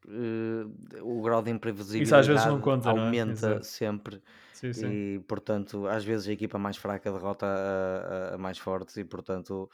uh, 0.07 1.01
o 1.01 1.21
grau 1.21 1.41
de 1.41 1.51
imprevisibilidade 1.51 2.61
conta, 2.61 2.89
é? 2.89 2.91
aumenta 2.91 3.55
é? 3.55 3.63
sempre 3.63 4.21
sim, 4.53 4.73
sim. 4.73 4.87
e 4.87 5.19
portanto 5.27 5.87
às 5.87 6.03
vezes 6.03 6.27
a 6.27 6.31
equipa 6.31 6.57
mais 6.57 6.77
fraca 6.77 7.11
derrota 7.11 7.45
a, 7.45 8.31
a, 8.31 8.35
a 8.35 8.37
mais 8.37 8.57
forte 8.57 8.99
e 8.99 9.03
portanto 9.03 9.69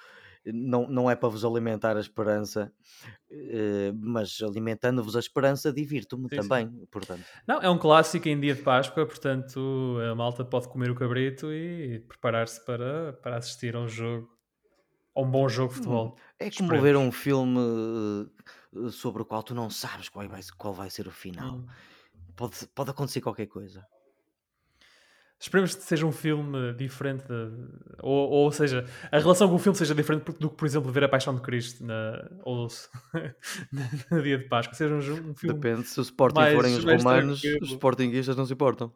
não, 0.54 0.88
não 0.88 1.10
é 1.10 1.16
para 1.16 1.30
vos 1.30 1.44
alimentar 1.44 1.98
a 1.98 2.00
esperança, 2.00 2.72
uh, 3.32 3.98
mas 4.00 4.38
alimentando-vos 4.42 5.16
a 5.16 5.20
esperança, 5.20 5.72
divirto-me 5.72 6.28
também. 6.28 6.70
Sim. 6.70 6.86
Portanto. 6.92 7.24
Não, 7.48 7.62
é 7.62 7.70
um 7.70 7.78
clássico 7.78 8.28
em 8.28 8.40
dia 8.40 8.56
de 8.56 8.62
Páscoa, 8.62 9.06
portanto 9.06 9.98
a 10.10 10.16
malta 10.16 10.44
pode 10.46 10.68
comer 10.68 10.90
o 10.92 10.96
cabrito 10.96 11.52
e 11.52 12.00
preparar-se 12.08 12.64
para, 12.66 13.14
para 13.14 13.38
assistir 13.38 13.76
a 13.76 13.80
um 13.80 13.88
jogo, 13.88 14.30
a 15.16 15.22
um 15.22 15.30
bom 15.30 15.48
jogo 15.50 15.70
de 15.70 15.76
futebol. 15.76 16.16
Hum, 16.16 16.22
é 16.40 16.50
como 16.52 16.74
Esperemos. 16.74 16.82
ver 16.84 16.98
um 16.98 17.12
filme 17.12 17.60
eh, 18.76 18.90
sobre 18.92 19.22
o 19.22 19.26
qual 19.26 19.44
tu 19.44 19.54
não 19.54 19.70
sabes 19.70 20.10
qual 20.10 20.28
vai, 20.28 20.42
qual 20.58 20.74
vai 20.74 20.90
ser 20.90 21.08
o 21.08 21.12
final. 21.12 21.56
Hum. 21.56 21.68
Pode, 22.36 22.56
pode 22.74 22.90
acontecer 22.92 23.22
qualquer 23.22 23.48
coisa. 23.48 23.86
Esperemos 25.40 25.74
que 25.74 25.84
seja 25.84 26.06
um 26.06 26.12
filme 26.12 26.74
diferente, 26.74 27.24
de, 27.24 27.50
ou, 28.02 28.30
ou 28.30 28.52
seja, 28.52 28.86
a 29.10 29.20
relação 29.20 29.48
com 29.48 29.56
o 29.56 29.60
filme 29.60 29.78
seja 29.78 29.96
diferente 29.96 30.26
do 30.34 30.50
que, 30.50 30.56
por 30.56 30.66
exemplo, 30.66 30.92
ver 30.92 31.06
A 31.06 31.10
Paixão 31.10 31.34
de 31.34 31.42
Cristo 31.42 31.86
na, 31.86 32.30
ou, 32.44 32.68
no 34.12 34.22
dia 34.22 34.38
de 34.38 34.50
Páscoa. 34.50 34.76
Seja 34.76 34.94
um, 34.94 34.98
um 34.98 35.36
filme. 35.36 35.58
Depende, 35.58 35.88
se 35.88 35.98
o 35.98 36.04
Sporting 36.04 36.40
mais, 36.40 36.54
forem 36.54 36.76
os 36.76 36.84
romanos, 36.84 37.42
os 37.62 37.70
Sportingistas 37.70 38.36
não 38.36 38.46
se 38.46 38.52
importam. 38.52 38.94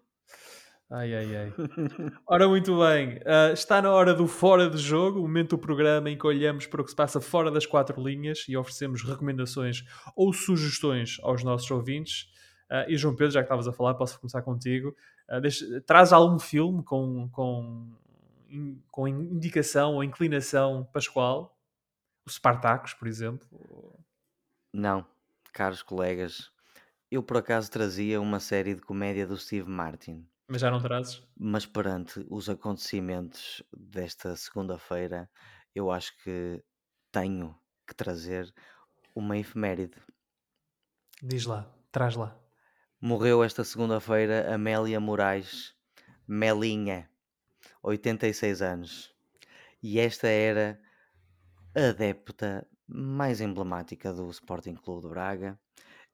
Ai 0.91 1.15
ai 1.15 1.35
ai. 1.35 1.53
Ora, 2.27 2.47
muito 2.47 2.77
bem, 2.77 3.17
uh, 3.19 3.53
está 3.53 3.81
na 3.81 3.89
hora 3.89 4.13
do 4.13 4.27
Fora 4.27 4.69
de 4.69 4.77
Jogo, 4.77 5.19
o 5.19 5.21
momento 5.23 5.51
do 5.51 5.57
programa 5.57 6.09
em 6.09 6.17
que 6.17 6.27
olhamos 6.27 6.67
para 6.67 6.81
o 6.81 6.83
que 6.83 6.91
se 6.91 6.95
passa 6.95 7.19
fora 7.19 7.49
das 7.49 7.65
quatro 7.65 7.99
linhas 7.99 8.45
e 8.47 8.55
oferecemos 8.55 9.01
recomendações 9.01 9.83
ou 10.15 10.31
sugestões 10.33 11.17
aos 11.23 11.43
nossos 11.43 11.71
ouvintes. 11.71 12.27
Uh, 12.69 12.89
e 12.89 12.97
João 12.97 13.15
Pedro, 13.15 13.33
já 13.33 13.39
que 13.39 13.45
estavas 13.45 13.67
a 13.67 13.73
falar, 13.73 13.95
posso 13.95 14.19
começar 14.19 14.41
contigo. 14.43 14.95
Uh, 15.29 15.41
deixa, 15.41 15.81
traz 15.81 16.11
algum 16.11 16.37
filme 16.37 16.83
com, 16.83 17.29
com, 17.29 17.91
in, 18.49 18.81
com 18.91 19.07
indicação 19.07 19.95
ou 19.95 20.03
inclinação 20.03 20.83
pascual? 20.93 21.57
O 22.25 22.29
Spartacus, 22.29 22.93
por 22.93 23.07
exemplo? 23.07 23.47
Não, 24.73 25.05
caros 25.51 25.81
colegas. 25.83 26.51
Eu 27.11 27.21
por 27.21 27.37
acaso 27.37 27.69
trazia 27.69 28.19
uma 28.19 28.39
série 28.39 28.73
de 28.73 28.81
comédia 28.81 29.27
do 29.27 29.37
Steve 29.37 29.69
Martin. 29.69 30.27
Mas 30.47 30.61
já 30.61 30.71
não 30.71 30.81
trazes? 30.81 31.21
Mas 31.37 31.65
perante 31.65 32.25
os 32.29 32.49
acontecimentos 32.49 33.63
desta 33.71 34.35
segunda-feira, 34.35 35.29
eu 35.73 35.91
acho 35.91 36.15
que 36.23 36.63
tenho 37.11 37.55
que 37.87 37.95
trazer 37.95 38.53
uma 39.15 39.37
efeméride. 39.37 39.95
Diz 41.21 41.45
lá, 41.45 41.71
traz 41.91 42.15
lá. 42.15 42.37
Morreu 43.05 43.43
esta 43.43 43.65
segunda-feira 43.65 44.55
Amélia 44.55 44.97
Moraes, 44.97 45.75
Melinha, 46.25 47.09
86 47.81 48.61
anos. 48.61 49.13
E 49.83 49.99
esta 49.99 50.29
era 50.29 50.79
a 51.75 51.89
adepta 51.89 52.65
mais 52.87 53.41
emblemática 53.41 54.13
do 54.13 54.29
Sporting 54.29 54.75
Clube 54.75 55.01
de 55.01 55.09
Braga. 55.09 55.59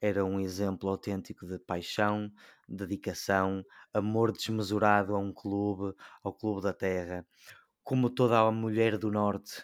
Era 0.01 0.25
um 0.25 0.39
exemplo 0.39 0.89
autêntico 0.89 1.45
de 1.45 1.59
paixão, 1.59 2.31
dedicação, 2.67 3.63
amor 3.93 4.31
desmesurado 4.31 5.15
a 5.15 5.19
um 5.19 5.31
clube, 5.31 5.95
ao 6.23 6.33
clube 6.33 6.63
da 6.63 6.73
terra. 6.73 7.23
Como 7.83 8.09
toda 8.09 8.39
a 8.39 8.51
mulher 8.51 8.97
do 8.97 9.11
Norte, 9.11 9.63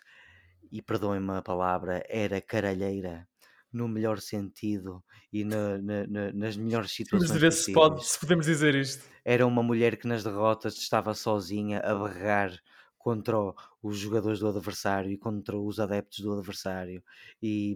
e 0.71 0.79
perdoem-me 0.79 1.37
a 1.37 1.41
palavra, 1.41 2.05
era 2.07 2.39
caralheira 2.39 3.27
no 3.75 3.89
melhor 3.89 4.19
sentido 4.19 5.03
e 5.33 5.43
na, 5.43 5.77
na, 5.77 6.07
na, 6.07 6.31
nas 6.31 6.55
melhores 6.55 6.91
situações. 6.95 7.29
Vamos 7.29 7.41
ver 7.41 7.51
se, 7.51 7.73
pode, 7.73 8.07
se 8.07 8.17
podemos 8.17 8.45
dizer 8.45 8.73
isto. 8.73 9.03
Era 9.23 9.45
uma 9.45 9.61
mulher 9.61 9.97
que 9.97 10.07
nas 10.07 10.23
derrotas 10.23 10.75
estava 10.75 11.13
sozinha 11.13 11.79
a 11.79 11.93
berrar 11.93 12.57
contra 12.97 13.35
os 13.83 13.97
jogadores 13.97 14.39
do 14.39 14.47
adversário 14.47 15.11
e 15.11 15.17
contra 15.17 15.57
os 15.57 15.79
adeptos 15.79 16.19
do 16.19 16.33
adversário. 16.33 17.03
E 17.43 17.75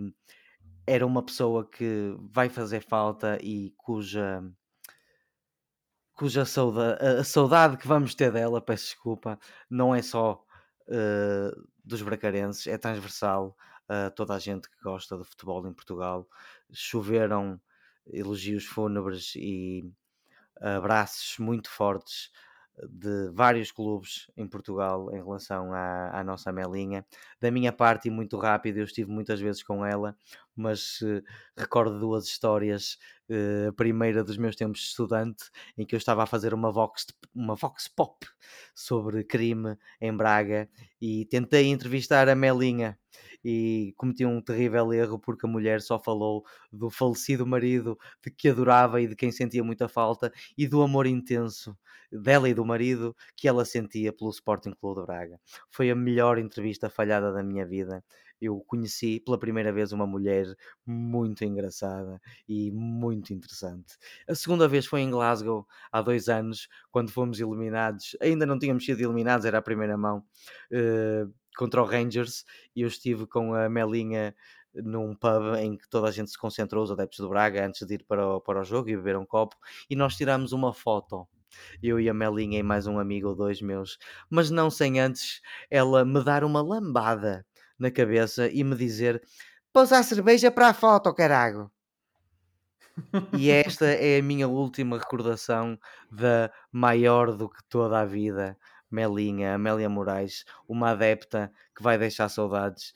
era 0.88 1.06
uma 1.06 1.22
pessoa 1.22 1.70
que 1.70 2.16
vai 2.32 2.50
fazer 2.50 2.82
falta 2.82 3.38
e 3.42 3.74
cuja 3.78 4.42
cuja 6.14 6.44
saudade, 6.44 7.06
a 7.06 7.24
saudade 7.24 7.78
que 7.78 7.88
vamos 7.88 8.14
ter 8.14 8.32
dela, 8.32 8.60
peço 8.62 8.86
desculpa, 8.86 9.40
não 9.70 9.96
é 9.96 10.02
só 10.02 10.44
uh, 10.90 11.69
dos 11.90 12.02
bracarenses, 12.02 12.68
é 12.68 12.78
transversal 12.78 13.56
a 13.88 14.10
toda 14.10 14.36
a 14.36 14.40
gente 14.40 14.70
que 14.70 14.82
gosta 14.82 15.18
de 15.18 15.24
futebol 15.24 15.68
em 15.68 15.74
Portugal. 15.74 16.28
Choveram 16.72 17.60
elogios 18.06 18.66
fúnebres 18.66 19.34
e 19.36 19.84
abraços 20.62 21.38
muito 21.40 21.70
fortes 21.70 22.32
de 22.88 23.30
vários 23.32 23.72
clubes 23.72 24.30
em 24.38 24.48
Portugal 24.48 25.14
em 25.14 25.18
relação 25.18 25.74
à, 25.74 26.20
à, 26.20 26.24
nossa 26.24 26.52
Melinha. 26.52 27.06
Da 27.40 27.52
minha 27.52 27.74
parte, 27.74 28.08
e 28.08 28.12
muito 28.12 28.38
rápido, 28.38 28.78
eu 28.78 28.86
estive 28.86 29.12
muitas 29.12 29.42
vezes 29.42 29.62
com 29.64 29.86
ela, 29.86 30.16
mas 30.60 31.02
uh, 31.02 31.24
recordo 31.58 32.00
duas 32.00 32.26
histórias. 32.26 32.98
Uh, 33.30 33.70
a 33.70 33.74
primeira 33.74 34.24
dos 34.24 34.38
meus 34.38 34.56
tempos 34.56 34.80
de 34.80 34.88
estudante, 34.88 35.46
em 35.78 35.86
que 35.86 35.96
eu 35.96 35.98
estava 35.98 36.24
a 36.24 36.26
fazer 36.26 36.54
uma 36.54 36.72
vox, 36.72 37.06
uma 37.34 37.56
vox 37.56 37.88
pop 37.88 38.26
sobre 38.74 39.24
crime 39.24 39.78
em 40.02 40.16
Braga 40.16 40.68
e 41.00 41.26
tentei 41.26 41.68
entrevistar 41.68 42.28
a 42.28 42.36
Melinha 42.36 42.98
e 43.44 43.94
cometi 43.98 44.26
um 44.26 44.42
terrível 44.42 44.92
erro 44.94 45.20
porque 45.20 45.46
a 45.46 45.50
mulher 45.50 45.82
só 45.82 46.00
falou 46.00 46.44
do 46.72 46.90
falecido 46.90 47.46
marido 47.46 47.98
de 48.24 48.32
que 48.32 48.50
adorava 48.50 49.02
e 49.02 49.08
de 49.08 49.16
quem 49.16 49.32
sentia 49.32 49.64
muita 49.64 49.88
falta 49.88 50.32
e 50.58 50.68
do 50.68 50.82
amor 50.82 51.06
intenso 51.06 51.78
dela 52.12 52.50
e 52.50 52.54
do 52.54 52.66
marido 52.66 53.16
que 53.36 53.48
ela 53.48 53.64
sentia 53.64 54.12
pelo 54.12 54.32
Sporting 54.32 54.72
Clube 54.72 55.02
de 55.02 55.06
Braga. 55.08 55.40
Foi 55.70 55.90
a 55.90 55.96
melhor 55.96 56.38
entrevista 56.38 56.90
falhada 56.90 57.32
da 57.32 57.44
minha 57.44 57.66
vida 57.66 58.04
eu 58.42 58.60
conheci 58.68 59.20
pela 59.20 59.38
primeira 59.38 59.72
vez 59.72 59.92
uma 59.92 60.08
mulher 60.08 60.46
muito 60.86 61.44
engraçada 61.44 62.22
e 62.48 62.72
muito 62.72 63.34
interessante. 63.34 63.98
A 64.28 64.36
segunda 64.36 64.68
vez 64.68 64.86
foi 64.86 65.02
em 65.02 65.12
Glasgow, 65.12 65.68
há 65.92 66.02
dois 66.02 66.30
anos, 66.30 66.68
quando 66.92 67.12
fomos 67.12 67.40
eliminados. 67.40 68.16
Ainda 68.22 68.46
não 68.46 68.58
tínhamos 68.58 68.86
sido 68.86 69.02
eliminados, 69.02 69.46
era 69.46 69.58
a 69.58 69.62
primeira 69.62 69.98
mão. 69.98 70.24
Uh, 70.72 71.34
contra 71.58 71.82
o 71.82 71.86
Rangers 71.86 72.46
e 72.74 72.84
eu 72.84 72.88
estive 72.88 73.28
com 73.28 73.54
a 73.54 73.68
Melinha 73.68 74.34
num 74.74 75.14
pub 75.16 75.56
em 75.58 75.76
que 75.76 75.90
toda 75.90 76.08
a 76.08 76.12
gente 76.12 76.32
se 76.32 76.38
concentrou, 76.38 76.84
os 76.84 76.92
adeptos 76.92 77.20
do 77.20 77.30
Braga, 77.30 77.66
antes 77.66 77.86
de 77.86 77.96
ir 77.96 78.06
para 78.06 78.26
o, 78.36 78.40
para 78.42 78.62
o 78.62 78.64
jogo 78.64 78.90
e 78.90 78.96
beber 78.96 79.18
um 79.18 79.26
copo, 79.26 79.56
e 79.90 79.96
nós 79.96 80.16
tiramos 80.16 80.52
uma 80.52 80.74
foto. 80.74 81.28
Eu 81.82 82.00
e 82.00 82.08
a 82.08 82.14
Melinha 82.14 82.60
e 82.60 82.64
mais 82.64 82.86
um 82.86 83.00
amigo 83.00 83.30
ou 83.30 83.36
dois 83.36 83.62
meus, 83.62 83.98
mas 84.30 84.52
não 84.52 84.70
sem 84.70 85.00
antes 85.00 85.42
ela 85.70 86.06
me 86.06 86.24
dar 86.24 86.44
uma 86.44 86.62
lambada 86.62 87.46
na 87.80 87.90
cabeça 87.90 88.48
e 88.50 88.64
me 88.64 88.76
dizer: 88.76 89.22
Pôs 89.72 89.92
a 89.92 90.04
cerveja 90.04 90.52
para 90.52 90.70
a 90.70 90.74
foto, 90.74 91.14
carago. 91.14 91.72
E 93.38 93.50
esta 93.50 93.86
é 93.96 94.20
a 94.20 94.24
minha 94.24 94.48
última 94.48 94.98
recordação 94.98 95.80
da 96.12 96.52
maior 96.72 97.34
do 97.34 97.50
que 97.50 97.64
toda 97.70 98.02
a 98.02 98.06
vida, 98.06 98.58
Melinha, 98.92 99.56
Amélia 99.56 99.90
Moraes, 99.90 100.44
uma 100.68 100.92
adepta 100.92 101.52
que 101.76 101.82
vai 101.82 101.98
deixar 101.98 102.28
saudades 102.28 102.94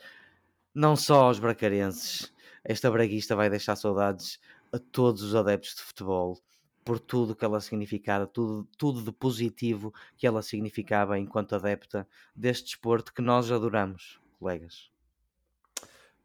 não 0.73 0.95
só 0.95 1.25
aos 1.25 1.38
bracarenses, 1.38 2.34
esta 2.63 2.89
braguista 2.89 3.36
vai 3.36 3.49
deixar 3.49 3.75
saudades 3.75 4.39
a 4.71 4.79
todos 4.79 5.21
os 5.21 5.36
adeptos 5.36 5.75
de 5.75 5.84
futebol 5.84 6.41
por 6.84 6.99
tudo 6.99 7.36
que 7.36 7.45
ela 7.45 7.61
significava, 7.61 8.25
tudo, 8.25 8.67
tudo 8.77 9.03
de 9.03 9.11
positivo 9.11 9.93
que 10.17 10.25
ela 10.25 10.41
significava 10.41 11.19
enquanto 11.19 11.55
adepta 11.55 12.07
deste 12.36 12.65
desporto 12.65 13.13
que 13.13 13.21
nós 13.21 13.51
adoramos, 13.51 14.19
colegas. 14.44 14.91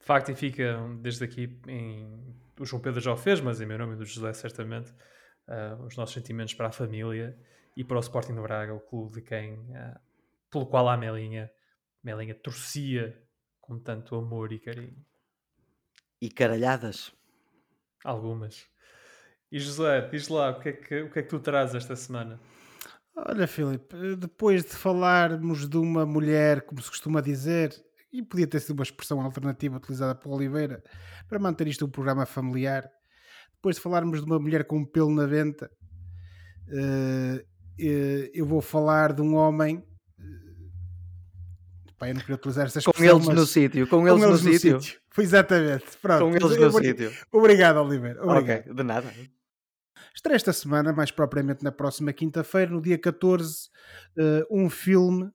De 0.01 0.05
facto, 0.05 0.31
e 0.31 0.35
fica 0.35 0.77
desde 1.01 1.25
aqui, 1.25 1.61
em, 1.69 2.35
o 2.59 2.65
João 2.65 2.83
Pedro 2.83 3.01
já 3.01 3.13
o 3.13 3.17
fez, 3.17 3.41
mas 3.41 3.61
em 3.61 3.67
meu 3.67 3.79
nome 3.79 3.95
e 3.95 3.97
do 3.97 4.05
José, 4.05 4.33
certamente, 4.33 4.91
uh, 5.47 5.85
os 5.85 5.97
nossos 5.97 6.15
sentimentos 6.15 6.55
para 6.55 6.69
a 6.69 6.73
família 6.73 7.39
e 7.77 7.85
para 7.85 7.97
o 7.97 8.01
Sporting 8.01 8.35
de 8.35 8.41
Braga, 8.41 8.75
o 8.75 8.81
clube 8.81 9.17
de 9.17 9.23
quem, 9.23 9.55
uh, 9.55 9.99
pelo 10.51 10.67
qual 10.67 10.89
a 10.89 10.97
Melinha, 10.97 11.51
Melinha 12.03 12.35
torcia 12.35 13.21
com 13.61 13.79
tanto 13.79 14.17
amor 14.17 14.53
e 14.53 14.59
carinho. 14.59 15.05
E 16.21 16.29
caralhadas? 16.31 17.13
Algumas. 18.03 18.67
E 19.53 19.61
José, 19.61 20.09
diz 20.09 20.29
lá, 20.29 20.51
o 20.51 20.61
que 20.61 20.69
é 20.69 20.73
que, 20.73 21.03
o 21.03 21.11
que, 21.11 21.19
é 21.21 21.23
que 21.23 21.29
tu 21.29 21.39
trazes 21.39 21.77
esta 21.77 21.95
semana? 21.95 22.41
Olha, 23.15 23.47
Filipe, 23.47 24.17
depois 24.17 24.65
de 24.65 24.71
falarmos 24.71 25.69
de 25.69 25.77
uma 25.77 26.07
mulher, 26.07 26.63
como 26.63 26.81
se 26.81 26.89
costuma 26.89 27.21
dizer, 27.21 27.75
e 28.13 28.23
podia 28.23 28.47
ter 28.47 28.61
sido 28.61 28.79
uma 28.79 28.83
expressão 28.83 29.21
alternativa 29.21 29.77
utilizada 29.77 30.15
por 30.15 30.33
Oliveira 30.33 30.83
para 31.29 31.39
manter 31.39 31.67
isto 31.69 31.85
um 31.85 31.91
programa 31.91 32.25
familiar, 32.27 32.89
depois 33.55 33.77
de 33.77 33.83
falarmos 33.83 34.21
de 34.21 34.27
uma 34.27 34.39
mulher 34.39 34.65
com 34.65 34.79
um 34.79 34.85
pelo 34.85 35.15
na 35.15 35.27
venta, 35.27 35.71
uh, 36.69 37.37
uh, 37.39 38.31
eu 38.33 38.47
vou 38.47 38.61
falar 38.61 39.13
de 39.13 39.23
um 39.23 39.35
homem 39.35 39.85
Pá, 41.99 42.09
eu 42.09 42.15
não 42.15 42.21
queria 42.21 42.37
utilizar 42.37 42.67
essa 42.67 42.79
expressão, 42.79 43.19
Com 43.19 43.25
eles 43.25 43.41
no 43.41 43.45
sítio, 43.45 43.87
com, 43.89 44.01
com 44.03 44.09
eles, 44.09 44.23
eles, 44.23 44.43
no, 44.43 44.51
no 44.51 44.55
sítio. 44.55 44.81
sítio. 44.81 45.01
Foi 45.11 45.25
exatamente. 45.25 45.85
Pronto. 46.01 46.21
Com 46.21 46.31
eles 46.31 46.57
no 46.57 46.73
sítio. 46.73 47.13
Obrigado, 47.33 47.79
Oliver. 47.79 48.17
Obrigado. 48.23 48.61
Okay, 48.61 48.73
de 48.73 48.83
nada. 48.85 49.13
Estreia 50.15 50.37
esta 50.37 50.53
semana, 50.53 50.93
mais 50.93 51.11
propriamente 51.11 51.65
na 51.65 51.73
próxima 51.73 52.13
quinta-feira, 52.13 52.71
no 52.71 52.81
dia 52.81 52.97
14, 52.97 53.69
uh, 54.17 54.21
eh, 54.21 54.47
um 54.49 54.71
filme 54.71 55.29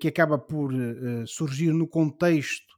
que 0.00 0.08
acaba 0.08 0.38
por 0.38 0.72
uh, 0.72 1.26
surgir 1.26 1.72
no 1.72 1.88
contexto 1.88 2.72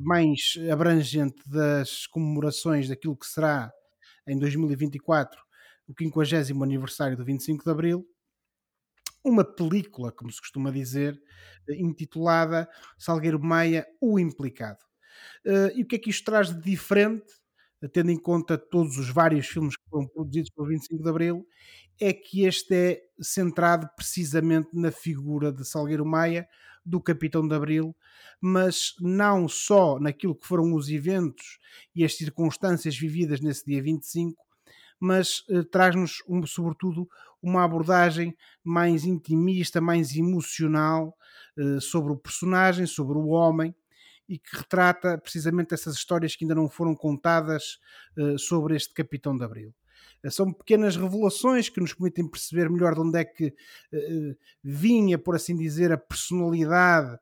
mais 0.00 0.54
abrangente 0.70 1.40
das 1.46 2.06
comemorações 2.06 2.88
daquilo 2.88 3.16
que 3.16 3.26
será 3.26 3.72
em 4.26 4.38
2024 4.38 5.40
o 5.88 5.94
50 5.96 6.62
aniversário 6.62 7.16
do 7.16 7.24
25 7.24 7.64
de 7.64 7.70
Abril, 7.70 8.06
uma 9.24 9.44
película, 9.44 10.10
como 10.10 10.32
se 10.32 10.40
costuma 10.40 10.70
dizer, 10.70 11.20
eh, 11.68 11.76
intitulada 11.76 12.68
Salgueiro 12.98 13.40
Maia, 13.40 13.86
O 14.00 14.18
Implicado. 14.18 14.84
E 15.74 15.82
o 15.82 15.86
que 15.86 15.96
é 15.96 15.98
que 15.98 16.10
isto 16.10 16.24
traz 16.24 16.48
de 16.48 16.60
diferente, 16.60 17.32
tendo 17.88 18.10
em 18.10 18.18
conta 18.18 18.56
todos 18.56 18.96
os 18.98 19.08
vários 19.08 19.46
filmes 19.46 19.76
que 19.76 19.82
foram 19.90 20.06
produzidos 20.06 20.50
pelo 20.50 20.68
25 20.68 21.02
de 21.02 21.08
Abril, 21.08 21.46
é 22.00 22.12
que 22.12 22.44
este 22.44 22.74
é 22.74 23.02
centrado 23.20 23.88
precisamente 23.96 24.68
na 24.72 24.90
figura 24.90 25.52
de 25.52 25.64
Salgueiro 25.64 26.06
Maia, 26.06 26.48
do 26.84 27.00
Capitão 27.00 27.46
de 27.46 27.54
Abril, 27.54 27.94
mas 28.40 28.94
não 29.00 29.48
só 29.48 30.00
naquilo 30.00 30.34
que 30.34 30.46
foram 30.46 30.74
os 30.74 30.88
eventos 30.88 31.58
e 31.94 32.04
as 32.04 32.16
circunstâncias 32.16 32.96
vividas 32.96 33.40
nesse 33.40 33.64
dia 33.64 33.80
25, 33.80 34.36
mas 34.98 35.40
uh, 35.48 35.64
traz-nos, 35.64 36.22
um, 36.28 36.44
sobretudo, 36.46 37.08
uma 37.40 37.64
abordagem 37.64 38.36
mais 38.64 39.04
intimista, 39.04 39.80
mais 39.80 40.14
emocional 40.16 41.16
uh, 41.56 41.80
sobre 41.80 42.12
o 42.12 42.16
personagem, 42.16 42.86
sobre 42.86 43.16
o 43.16 43.28
homem 43.28 43.74
e 44.28 44.38
que 44.38 44.56
retrata 44.56 45.18
precisamente 45.18 45.74
essas 45.74 45.94
histórias 45.94 46.34
que 46.34 46.44
ainda 46.44 46.54
não 46.54 46.68
foram 46.68 46.94
contadas 46.94 47.78
uh, 48.16 48.38
sobre 48.38 48.76
este 48.76 48.94
Capitão 48.94 49.36
de 49.36 49.44
Abril. 49.44 49.74
São 50.30 50.52
pequenas 50.52 50.96
revelações 50.96 51.68
que 51.68 51.80
nos 51.80 51.94
permitem 51.94 52.28
perceber 52.28 52.70
melhor 52.70 52.94
de 52.94 53.00
onde 53.00 53.18
é 53.18 53.24
que 53.24 53.52
vinha, 54.62 55.18
por 55.18 55.34
assim 55.34 55.56
dizer, 55.56 55.90
a 55.90 55.98
personalidade 55.98 57.18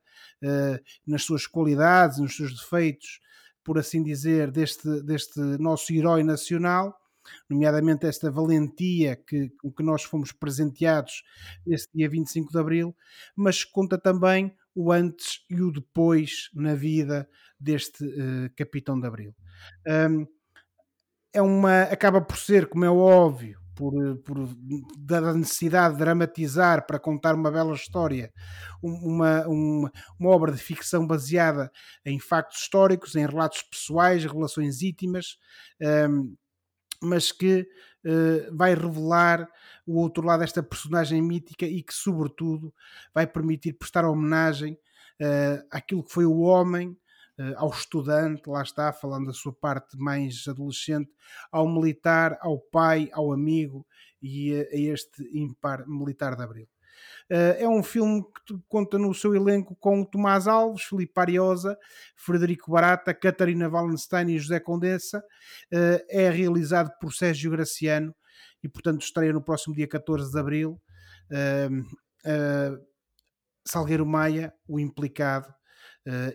nas 1.07 1.23
suas 1.23 1.47
qualidades, 1.47 2.19
nos 2.19 2.37
seus 2.37 2.55
defeitos, 2.55 3.21
por 3.65 3.79
assim 3.79 4.03
dizer, 4.03 4.51
deste, 4.51 5.03
deste 5.03 5.41
nosso 5.41 5.95
herói 5.95 6.23
nacional 6.23 6.95
nomeadamente 7.49 8.07
esta 8.07 8.31
valentia 8.31 9.17
que, 9.17 9.51
com 9.61 9.71
que 9.71 9.83
nós 9.83 10.03
fomos 10.03 10.33
presenteados 10.33 11.23
nesse 11.67 11.89
dia 11.95 12.09
25 12.09 12.51
de 12.51 12.59
Abril, 12.59 12.97
mas 13.37 13.65
conta 13.65 13.99
também 13.99 14.55
o 14.75 14.93
antes 14.93 15.45
e 15.49 15.61
o 15.61 15.71
depois 15.71 16.49
na 16.55 16.75
vida 16.75 17.29
deste 17.59 18.05
uh, 18.05 18.51
Capitão 18.57 18.99
de 18.99 19.07
Abril. 19.07 19.35
Um, 19.87 20.27
é 21.33 21.43
uma, 21.43 21.83
acaba 21.83 22.21
por 22.21 22.37
ser, 22.37 22.67
como 22.67 22.85
é 22.85 22.91
óbvio, 22.91 23.61
por, 23.75 23.95
por 24.19 24.37
da 24.99 25.33
necessidade 25.33 25.95
de 25.95 26.01
dramatizar 26.01 26.87
para 26.87 26.99
contar 26.99 27.35
uma 27.35 27.51
bela 27.51 27.75
história, 27.75 28.31
uma, 28.83 29.47
uma, 29.47 29.93
uma, 30.19 30.31
obra 30.31 30.53
de 30.53 30.59
ficção 30.59 31.07
baseada 31.07 31.71
em 32.05 32.19
factos 32.19 32.61
históricos, 32.61 33.15
em 33.15 33.27
relatos 33.27 33.63
pessoais, 33.63 34.25
relações 34.25 34.83
íntimas, 34.83 35.39
um, 36.11 36.35
mas 37.03 37.33
que 37.33 37.67
uh, 38.05 38.57
vai 38.57 38.75
revelar 38.75 39.49
o 39.87 39.99
outro 39.99 40.25
lado 40.25 40.41
desta 40.41 40.63
personagem 40.63 41.21
mítica 41.23 41.67
e 41.67 41.83
que, 41.83 41.95
sobretudo, 41.95 42.73
vai 43.15 43.27
permitir 43.27 43.75
prestar 43.75 44.05
homenagem 44.05 44.75
uh, 44.75 45.67
àquilo 45.71 46.05
que 46.05 46.13
foi 46.13 46.27
o 46.27 46.39
homem, 46.41 46.91
uh, 47.39 47.55
ao 47.57 47.71
estudante, 47.71 48.49
lá 48.49 48.63
está, 48.63 48.93
falando 48.93 49.27
da 49.27 49.33
sua 49.33 49.53
parte 49.53 49.97
mais 49.99 50.45
adolescente, 50.49 51.11
ao 51.51 51.69
militar, 51.69 52.39
ao 52.41 52.59
pai, 52.59 53.09
ao 53.13 53.33
amigo 53.33 53.87
e 54.23 54.55
a, 54.55 54.63
a 54.75 54.79
este 54.79 55.23
impar 55.33 55.87
militar 55.87 56.37
de 56.37 56.43
Abril. 56.43 56.69
Uh, 57.31 57.55
é 57.59 57.69
um 57.69 57.83
filme 57.83 58.25
que 58.47 58.59
conta 58.69 58.99
no 58.99 59.15
seu 59.15 59.35
elenco 59.35 59.77
com 59.77 60.05
Tomás 60.05 60.49
Alves, 60.49 60.83
Filipe 60.83 61.13
Ariosa, 61.17 61.79
Frederico 62.17 62.73
Barata, 62.73 63.15
Catarina 63.15 63.69
Wallenstein 63.69 64.31
e 64.31 64.39
José 64.39 64.59
Condessa. 64.59 65.21
Uh, 65.73 66.03
é 66.09 66.29
realizado 66.29 66.91
por 67.01 67.13
Sérgio 67.15 67.51
Graciano 67.53 68.15
e, 68.63 68.69
portanto, 68.69 69.03
estreia 69.03 69.33
no 69.33 69.43
próximo 69.43 69.75
dia 69.75 69.89
14 69.89 70.31
de 70.31 70.39
abril. 70.39 70.81
Salgueiro 73.67 74.07
Maia, 74.07 74.53
o 74.67 74.79
implicado, 74.81 75.47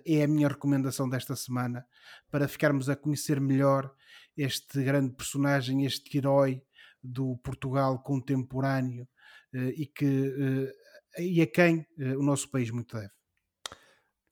é 0.06 0.24
a 0.24 0.28
minha 0.28 0.48
recomendação 0.48 1.10
desta 1.10 1.36
semana 1.36 1.86
para 2.30 2.48
ficarmos 2.48 2.90
a 2.90 2.96
conhecer 2.96 3.40
melhor 3.42 3.92
este 4.38 4.84
grande 4.84 5.16
personagem, 5.16 5.86
este 5.86 6.18
herói 6.18 6.62
do 7.02 7.38
Portugal 7.44 8.02
contemporâneo 8.04 9.08
e 9.54 9.86
que 9.86 10.72
e 11.18 11.42
a 11.42 11.48
quem 11.48 11.86
o 12.18 12.24
nosso 12.24 12.50
país 12.52 12.70
muito 12.70 12.96
deve. 12.96 13.12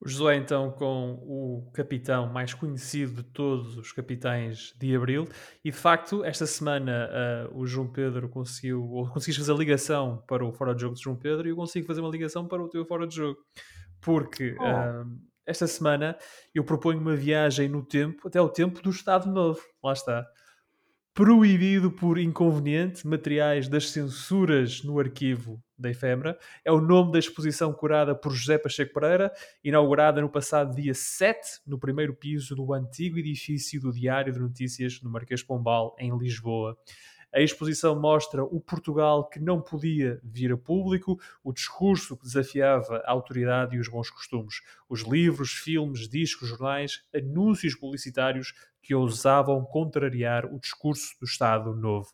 O 0.04 0.10
Josué, 0.10 0.36
então, 0.36 0.70
com 0.70 1.14
o 1.22 1.72
capitão 1.72 2.28
mais 2.28 2.54
conhecido 2.54 3.24
de 3.24 3.24
todos 3.24 3.78
os 3.78 3.94
capitães 3.94 4.74
de 4.78 4.94
Abril, 4.94 5.26
e 5.64 5.72
de 5.72 5.78
facto, 5.78 6.26
esta 6.26 6.46
semana 6.46 7.10
uh, 7.50 7.58
o 7.58 7.66
João 7.66 7.88
Pedro 7.88 8.28
conseguiu, 8.28 8.84
ou 8.84 9.08
conseguiste 9.08 9.40
fazer 9.40 9.54
a 9.54 9.56
ligação 9.56 10.22
para 10.28 10.46
o 10.46 10.52
Fora 10.52 10.76
de 10.76 10.82
Jogo 10.82 10.96
de 10.96 11.02
João 11.02 11.16
Pedro, 11.16 11.48
e 11.48 11.52
eu 11.52 11.56
consigo 11.56 11.88
fazer 11.88 12.02
uma 12.02 12.10
ligação 12.10 12.46
para 12.46 12.62
o 12.62 12.68
teu 12.68 12.86
Fora 12.86 13.08
de 13.08 13.16
Jogo, 13.16 13.40
porque 14.02 14.58
oh. 14.60 14.64
uh, 14.64 15.18
esta 15.46 15.68
semana 15.68 16.18
eu 16.54 16.66
proponho 16.66 17.00
uma 17.00 17.16
viagem 17.16 17.70
no 17.70 17.82
tempo, 17.82 18.28
até 18.28 18.42
o 18.42 18.50
tempo 18.50 18.82
do 18.82 18.90
Estado 18.90 19.32
Novo, 19.32 19.62
lá 19.82 19.94
está 19.94 20.28
proibido 21.14 21.92
por 21.92 22.18
inconveniente, 22.18 23.06
materiais 23.06 23.68
das 23.68 23.92
censuras 23.92 24.82
no 24.84 25.00
arquivo 25.00 25.62
da 25.78 25.92
efêmera. 25.92 26.40
É 26.66 26.72
o 26.72 26.82
nome 26.82 27.12
da 27.12 27.20
exposição 27.20 27.72
curada 27.72 28.16
por 28.16 28.32
José 28.32 28.58
Pacheco 28.58 28.94
Pereira, 28.94 29.32
inaugurada 29.64 30.22
no 30.22 30.30
passado 30.30 30.76
dia 30.76 30.94
7, 30.94 31.62
no 31.68 31.78
primeiro 31.78 32.16
piso 32.16 32.56
do 32.56 32.74
antigo 32.74 33.20
edifício 33.20 33.80
do 33.80 33.92
Diário 33.92 34.34
de 34.34 34.40
Notícias 34.40 35.02
no 35.04 35.12
Marquês 35.12 35.44
Pombal, 35.44 35.96
em 36.00 36.18
Lisboa. 36.18 36.76
A 37.34 37.42
exposição 37.42 38.00
mostra 38.00 38.44
o 38.44 38.62
Portugal 38.62 39.28
que 39.28 39.40
não 39.40 39.60
podia 39.60 40.20
vir 40.24 40.52
a 40.52 40.58
público, 40.58 41.20
o 41.44 41.52
discurso 41.52 42.16
que 42.16 42.26
desafiava 42.26 42.98
a 42.98 43.12
autoridade 43.12 43.76
e 43.76 43.80
os 43.80 43.90
bons 43.90 44.12
costumes, 44.12 44.62
os 44.88 45.02
livros, 45.02 45.52
filmes, 45.52 46.08
discos, 46.08 46.50
jornais, 46.50 47.04
anúncios 47.12 47.74
publicitários 47.74 48.54
que 48.84 48.94
ousavam 48.94 49.66
contrariar 49.66 50.46
o 50.46 50.60
discurso 50.60 51.16
do 51.20 51.26
Estado 51.26 51.76
Novo. 51.76 52.10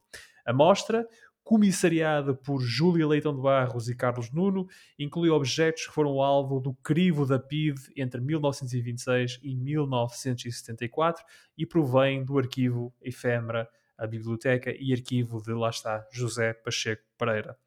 A 0.46 0.54
mostra, 0.54 1.06
comissariada 1.44 2.34
por 2.34 2.62
Júlia 2.62 3.06
Leitão 3.06 3.36
de 3.36 3.42
Barros 3.42 3.90
e 3.90 3.96
Carlos 3.96 4.32
Nuno, 4.32 4.68
inclui 4.98 5.30
objetos 5.30 5.86
que 5.86 5.94
foram 5.94 6.22
alvo 6.22 6.62
do 6.62 6.74
crivo 6.76 7.26
da 7.26 7.38
PIDE 7.40 7.82
entre 7.98 8.22
1926 8.22 9.40
e 9.44 9.54
1974 9.54 11.26
e 11.58 11.66
provém 11.66 12.24
do 12.24 12.38
arquivo 12.38 12.94
efêmera 13.02 13.68
a 14.00 14.08
biblioteca 14.08 14.74
e 14.80 14.94
arquivo 14.94 15.42
de, 15.42 15.54
lá 15.54 15.70
está, 15.70 16.08
José 16.12 16.54
Pacheco 16.54 17.04
Pereira. 17.18 17.58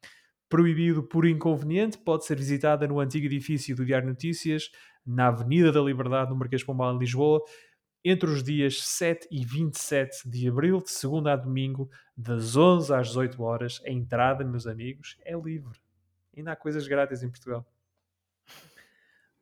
Proibido 0.49 1.03
por 1.03 1.25
inconveniente, 1.25 1.97
pode 1.97 2.25
ser 2.25 2.37
visitada 2.37 2.87
no 2.87 2.99
antigo 2.99 3.25
edifício 3.25 3.75
do 3.75 3.85
Diário 3.85 4.07
Notícias, 4.07 4.69
na 5.05 5.27
Avenida 5.27 5.71
da 5.71 5.81
Liberdade, 5.81 6.31
no 6.31 6.35
Marquês 6.35 6.63
Pombal, 6.63 6.95
em 6.95 6.99
Lisboa, 6.99 7.41
entre 8.03 8.29
os 8.29 8.43
dias 8.43 8.83
7 8.83 9.27
e 9.31 9.45
27 9.45 10.29
de 10.29 10.47
abril, 10.49 10.81
de 10.81 10.91
segunda 10.91 11.31
a 11.31 11.35
domingo, 11.35 11.89
das 12.17 12.57
11 12.57 12.93
às 12.93 13.07
18 13.07 13.41
horas. 13.41 13.81
A 13.85 13.89
entrada, 13.89 14.43
meus 14.43 14.67
amigos, 14.67 15.17
é 15.23 15.35
livre. 15.35 15.79
Ainda 16.35 16.51
há 16.51 16.55
coisas 16.55 16.87
grátis 16.87 17.23
em 17.23 17.29
Portugal. 17.29 17.65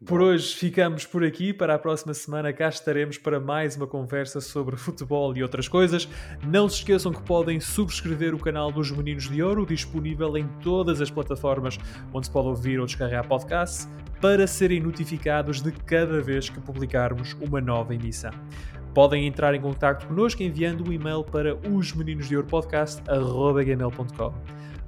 Por 0.04 0.20
hoje 0.20 0.56
ficamos 0.56 1.06
por 1.06 1.24
aqui. 1.24 1.54
Para 1.54 1.76
a 1.76 1.80
próxima 1.80 2.16
semana 2.16 2.52
cá 2.52 2.68
estaremos 2.68 3.20
para 3.20 3.40
mais 3.40 3.76
uma 3.76 3.86
conversa 3.86 4.42
sobre 4.42 4.76
futebol 4.76 5.38
e 5.38 5.44
outras 5.44 5.68
coisas. 5.68 6.10
Não 6.44 6.68
se 6.68 6.78
esqueçam 6.78 7.14
que 7.14 7.22
podem 7.22 7.60
subscrever 7.60 8.34
o 8.34 8.40
canal 8.40 8.72
dos 8.72 8.90
Meninos 8.90 9.30
de 9.30 9.44
Ouro, 9.44 9.64
disponível 9.64 10.36
em 10.38 10.48
todas 10.64 11.02
as 11.02 11.12
plataformas 11.12 11.78
onde 12.12 12.26
se 12.26 12.32
pode 12.32 12.48
ouvir 12.48 12.80
ou 12.80 12.88
descarregar 12.88 13.28
podcasts, 13.28 13.88
para 14.20 14.48
serem 14.48 14.80
notificados 14.80 15.62
de 15.62 15.72
cada 15.72 16.20
vez 16.20 16.50
que 16.50 16.60
publicarmos 16.60 17.38
uma 17.40 17.62
nova 17.62 17.94
emissão. 17.94 18.32
Podem 18.96 19.28
entrar 19.28 19.54
em 19.54 19.62
contato 19.62 20.08
connosco 20.08 20.42
enviando 20.42 20.84
um 20.84 20.92
e-mail 20.92 21.24
para 21.24 21.56
osmeninosdeouropodcast.gmail.com 21.56 24.34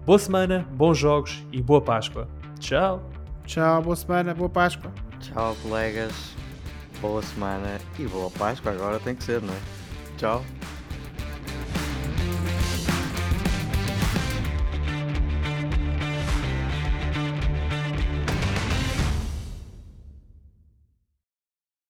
Boa 0.05 0.20
semana, 0.20 0.68
bons 0.72 0.97
jogos 0.97 1.45
e 1.51 1.61
boa 1.61 1.82
Páscoa. 1.82 2.28
Tchau! 2.59 3.14
Tchau, 3.45 3.82
boa 3.82 3.95
semana, 3.95 4.34
boa 4.34 4.49
Páscoa. 4.49 4.91
Tchau, 5.24 5.55
colegas. 5.61 6.13
Boa 6.99 7.21
semana 7.21 7.80
e 7.97 8.05
boa 8.05 8.30
Páscoa. 8.32 8.71
Agora 8.71 8.99
tem 8.99 9.15
que 9.15 9.24
ser, 9.24 9.41
não 9.41 9.53
é? 9.53 9.57
Tchau. 10.17 10.43